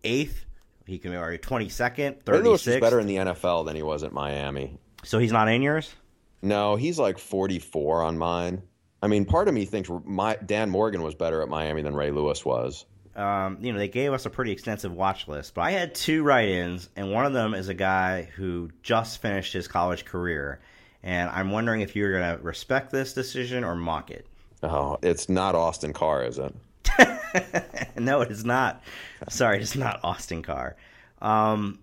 eighth. 0.05 0.45
He 0.85 0.99
can 0.99 1.11
be 1.11 1.37
twenty 1.39 1.69
second, 1.69 2.23
thirty 2.23 2.57
sixth. 2.57 2.79
better 2.79 2.99
in 2.99 3.07
the 3.07 3.15
NFL 3.15 3.65
than 3.65 3.75
he 3.75 3.83
was 3.83 4.03
at 4.03 4.13
Miami. 4.13 4.77
So 5.03 5.17
he's 5.19 5.31
not 5.31 5.47
in 5.49 5.61
yours. 5.61 5.93
No, 6.41 6.75
he's 6.75 6.99
like 6.99 7.17
forty 7.17 7.59
four 7.59 8.03
on 8.03 8.17
mine. 8.17 8.61
I 9.01 9.07
mean, 9.07 9.25
part 9.25 9.47
of 9.47 9.53
me 9.53 9.65
thinks 9.65 9.89
my, 10.05 10.35
Dan 10.43 10.69
Morgan 10.69 11.01
was 11.03 11.13
better 11.15 11.41
at 11.41 11.49
Miami 11.49 11.81
than 11.83 11.95
Ray 11.95 12.11
Lewis 12.11 12.43
was. 12.45 12.85
um, 13.15 13.57
you 13.61 13.71
know, 13.71 13.77
they 13.77 13.87
gave 13.87 14.13
us 14.13 14.25
a 14.25 14.29
pretty 14.29 14.51
extensive 14.51 14.91
watch 14.91 15.27
list, 15.27 15.53
but 15.53 15.61
I 15.61 15.71
had 15.71 15.93
two 15.93 16.23
write-ins, 16.23 16.89
and 16.95 17.11
one 17.11 17.25
of 17.25 17.33
them 17.33 17.53
is 17.53 17.69
a 17.69 17.73
guy 17.73 18.23
who 18.35 18.69
just 18.83 19.21
finished 19.21 19.53
his 19.53 19.67
college 19.67 20.05
career, 20.05 20.59
and 21.03 21.29
I'm 21.29 21.51
wondering 21.51 21.81
if 21.81 21.95
you're 21.95 22.19
going 22.19 22.37
to 22.37 22.43
respect 22.43 22.91
this 22.91 23.13
decision 23.13 23.63
or 23.63 23.75
mock 23.75 24.09
it. 24.11 24.25
Oh, 24.63 24.97
it's 25.03 25.29
not 25.29 25.53
Austin 25.55 25.93
Carr, 25.93 26.23
is 26.23 26.39
it? 26.39 26.55
no, 27.97 28.21
it 28.21 28.31
is 28.31 28.45
not. 28.45 28.83
Sorry, 29.29 29.59
it's 29.61 29.75
not 29.75 29.99
Austin 30.03 30.41
Carr. 30.41 30.75
Um, 31.21 31.79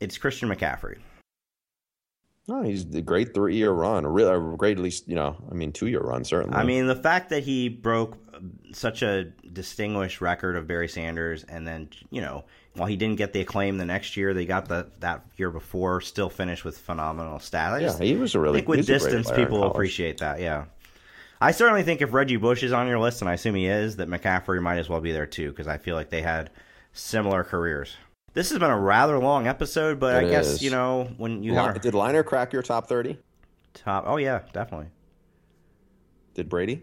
it's 0.00 0.18
Christian 0.18 0.48
McCaffrey. 0.48 0.98
No, 2.48 2.62
he's 2.62 2.84
a 2.94 3.02
great 3.02 3.34
three 3.34 3.56
year 3.56 3.72
run, 3.72 4.04
a 4.04 4.08
real 4.08 4.52
a 4.52 4.56
great 4.56 4.78
at 4.78 4.82
least 4.82 5.08
you 5.08 5.16
know, 5.16 5.36
I 5.50 5.54
mean 5.54 5.72
two 5.72 5.88
year 5.88 6.00
run 6.00 6.24
certainly. 6.24 6.56
I 6.56 6.64
mean, 6.64 6.86
the 6.86 6.94
fact 6.94 7.30
that 7.30 7.42
he 7.42 7.68
broke 7.68 8.16
such 8.72 9.02
a 9.02 9.24
distinguished 9.52 10.20
record 10.20 10.56
of 10.56 10.66
Barry 10.68 10.88
Sanders, 10.88 11.44
and 11.44 11.66
then 11.66 11.88
you 12.10 12.20
know, 12.20 12.44
while 12.74 12.86
he 12.86 12.96
didn't 12.96 13.16
get 13.16 13.32
the 13.32 13.40
acclaim 13.40 13.78
the 13.78 13.84
next 13.84 14.16
year, 14.16 14.32
they 14.32 14.46
got 14.46 14.68
the 14.68 14.88
that 15.00 15.26
year 15.36 15.50
before, 15.50 16.00
still 16.00 16.28
finished 16.28 16.64
with 16.64 16.78
phenomenal 16.78 17.38
stats. 17.38 17.80
Yeah, 17.80 17.98
he 17.98 18.14
was 18.14 18.36
a 18.36 18.40
really 18.40 18.58
think 18.58 18.68
with 18.68 18.78
he's 18.78 18.88
a 18.90 18.98
great 18.98 19.10
distance, 19.10 19.36
people 19.36 19.64
appreciate 19.64 20.18
that. 20.18 20.40
Yeah, 20.40 20.66
I 21.40 21.50
certainly 21.50 21.82
think 21.82 22.00
if 22.00 22.12
Reggie 22.14 22.36
Bush 22.36 22.62
is 22.62 22.72
on 22.72 22.86
your 22.88 22.98
list, 22.98 23.20
and 23.20 23.28
I 23.28 23.34
assume 23.34 23.54
he 23.54 23.66
is, 23.66 23.96
that 23.96 24.08
McCaffrey 24.08 24.60
might 24.62 24.78
as 24.78 24.88
well 24.88 25.00
be 25.00 25.12
there 25.12 25.26
too, 25.26 25.50
because 25.50 25.66
I 25.68 25.76
feel 25.78 25.94
like 25.94 26.08
they 26.10 26.22
had 26.22 26.50
similar 26.92 27.44
careers. 27.44 27.94
This 28.32 28.50
has 28.50 28.58
been 28.58 28.70
a 28.70 28.78
rather 28.78 29.18
long 29.18 29.46
episode, 29.46 29.98
but 30.00 30.22
It 30.22 30.26
I 30.26 30.30
guess 30.30 30.46
is. 30.46 30.62
you 30.62 30.70
know 30.70 31.10
when 31.16 31.42
you 31.42 31.54
have 31.54 31.80
Did 31.80 31.94
Leinart 31.94 32.26
crack 32.26 32.52
your 32.52 32.62
top 32.62 32.88
thirty? 32.88 33.18
top. 33.74 34.04
Oh 34.06 34.16
yeah, 34.16 34.40
definitely. 34.52 34.88
Did 36.34 36.48
Brady? 36.48 36.82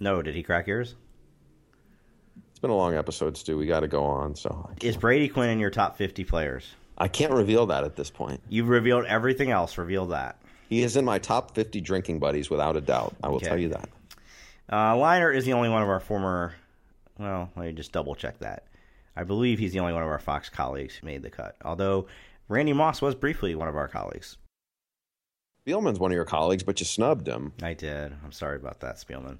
No, 0.00 0.22
did 0.22 0.34
he 0.34 0.42
crack 0.42 0.66
yours? 0.66 0.94
It's 2.50 2.58
been 2.60 2.70
a 2.70 2.76
long 2.76 2.94
episode, 2.94 3.36
Stew. 3.36 3.56
We 3.58 3.66
got 3.66 3.80
to 3.80 3.88
go 3.88 4.02
on, 4.04 4.34
so 4.34 4.70
Is 4.82 4.96
Brady 4.96 5.28
Quinn 5.28 5.50
in 5.50 5.58
your 5.58 5.70
top 5.70 5.96
fifty 5.96 6.24
players? 6.24 6.74
I 6.98 7.08
can't 7.08 7.32
reveal 7.32 7.66
that 7.66 7.84
at 7.84 7.94
this 7.96 8.10
point. 8.10 8.40
You've 8.48 8.68
revealed 8.68 9.04
everything 9.06 9.50
else. 9.50 9.78
Reveal 9.78 10.06
that. 10.06 10.40
He 10.68 10.82
is 10.82 10.96
in 10.96 11.04
my 11.04 11.18
top 11.18 11.54
fifty 11.54 11.80
drinking 11.80 12.18
buddies 12.18 12.50
without 12.50 12.76
a 12.76 12.80
doubt. 12.80 13.14
I 13.22 13.28
will 13.28 13.36
Okay. 13.36 13.46
tell 13.46 13.58
you 13.58 13.68
that. 13.70 13.88
Uh, 14.68 14.94
Leinart 14.94 15.34
is 15.34 15.44
the 15.46 15.54
only 15.54 15.68
one 15.70 15.82
of 15.82 15.88
our 15.88 16.00
former. 16.00 16.54
Well, 17.18 17.50
let 17.56 17.66
me 17.66 17.72
just 17.72 17.90
double 17.92 18.14
check 18.14 18.38
that. 18.40 18.64
I 19.16 19.24
believe 19.24 19.58
he's 19.58 19.72
the 19.72 19.80
only 19.80 19.92
one 19.94 20.02
of 20.02 20.08
our 20.08 20.18
Fox 20.18 20.48
colleagues 20.48 20.94
who 20.94 21.06
made 21.06 21.22
the 21.22 21.30
cut. 21.30 21.56
Although 21.64 22.06
Randy 22.48 22.72
Moss 22.72 23.00
was 23.02 23.14
briefly 23.14 23.54
one 23.54 23.66
of 23.68 23.76
our 23.76 23.88
colleagues. 23.88 24.36
Spielman's 25.66 25.98
one 25.98 26.10
of 26.12 26.14
your 26.14 26.24
colleagues, 26.24 26.62
but 26.62 26.80
you 26.80 26.86
snubbed 26.86 27.26
him. 27.26 27.52
I 27.62 27.74
did. 27.74 28.12
I'm 28.24 28.32
sorry 28.32 28.56
about 28.56 28.80
that, 28.80 28.96
Spielman. 28.96 29.38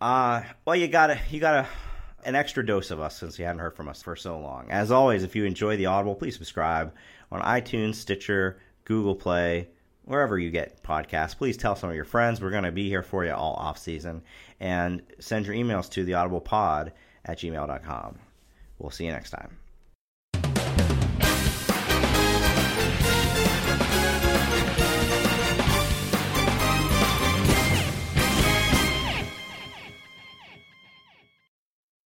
Uh, 0.00 0.42
well, 0.64 0.74
you 0.76 0.88
got 0.88 1.10
a 1.10 1.18
you 1.30 1.38
got 1.40 1.64
a 1.64 1.68
an 2.24 2.34
extra 2.34 2.64
dose 2.64 2.90
of 2.90 3.00
us 3.00 3.16
since 3.18 3.38
you 3.38 3.44
hadn't 3.44 3.60
heard 3.60 3.74
from 3.76 3.88
us 3.88 4.02
for 4.02 4.16
so 4.16 4.38
long. 4.38 4.70
As 4.70 4.90
always, 4.90 5.22
if 5.22 5.34
you 5.36 5.44
enjoy 5.44 5.76
the 5.76 5.86
Audible, 5.86 6.14
please 6.14 6.36
subscribe 6.36 6.92
on 7.30 7.40
iTunes, 7.42 7.96
Stitcher, 7.96 8.58
Google 8.84 9.14
Play, 9.14 9.68
wherever 10.04 10.38
you 10.38 10.50
get 10.50 10.82
podcasts. 10.82 11.36
Please 11.36 11.56
tell 11.56 11.76
some 11.76 11.90
of 11.90 11.96
your 11.96 12.04
friends. 12.04 12.40
We're 12.40 12.50
going 12.50 12.64
to 12.64 12.72
be 12.72 12.88
here 12.88 13.02
for 13.02 13.24
you 13.24 13.32
all 13.32 13.54
off 13.54 13.78
season, 13.78 14.22
and 14.60 15.02
send 15.18 15.46
your 15.46 15.54
emails 15.54 15.90
to 15.90 16.04
theaudiblepod 16.04 16.92
at 17.24 17.38
gmail.com. 17.38 18.18
We'll 18.78 18.90
see 18.90 19.06
you 19.06 19.12
next 19.12 19.30
time. 19.30 19.61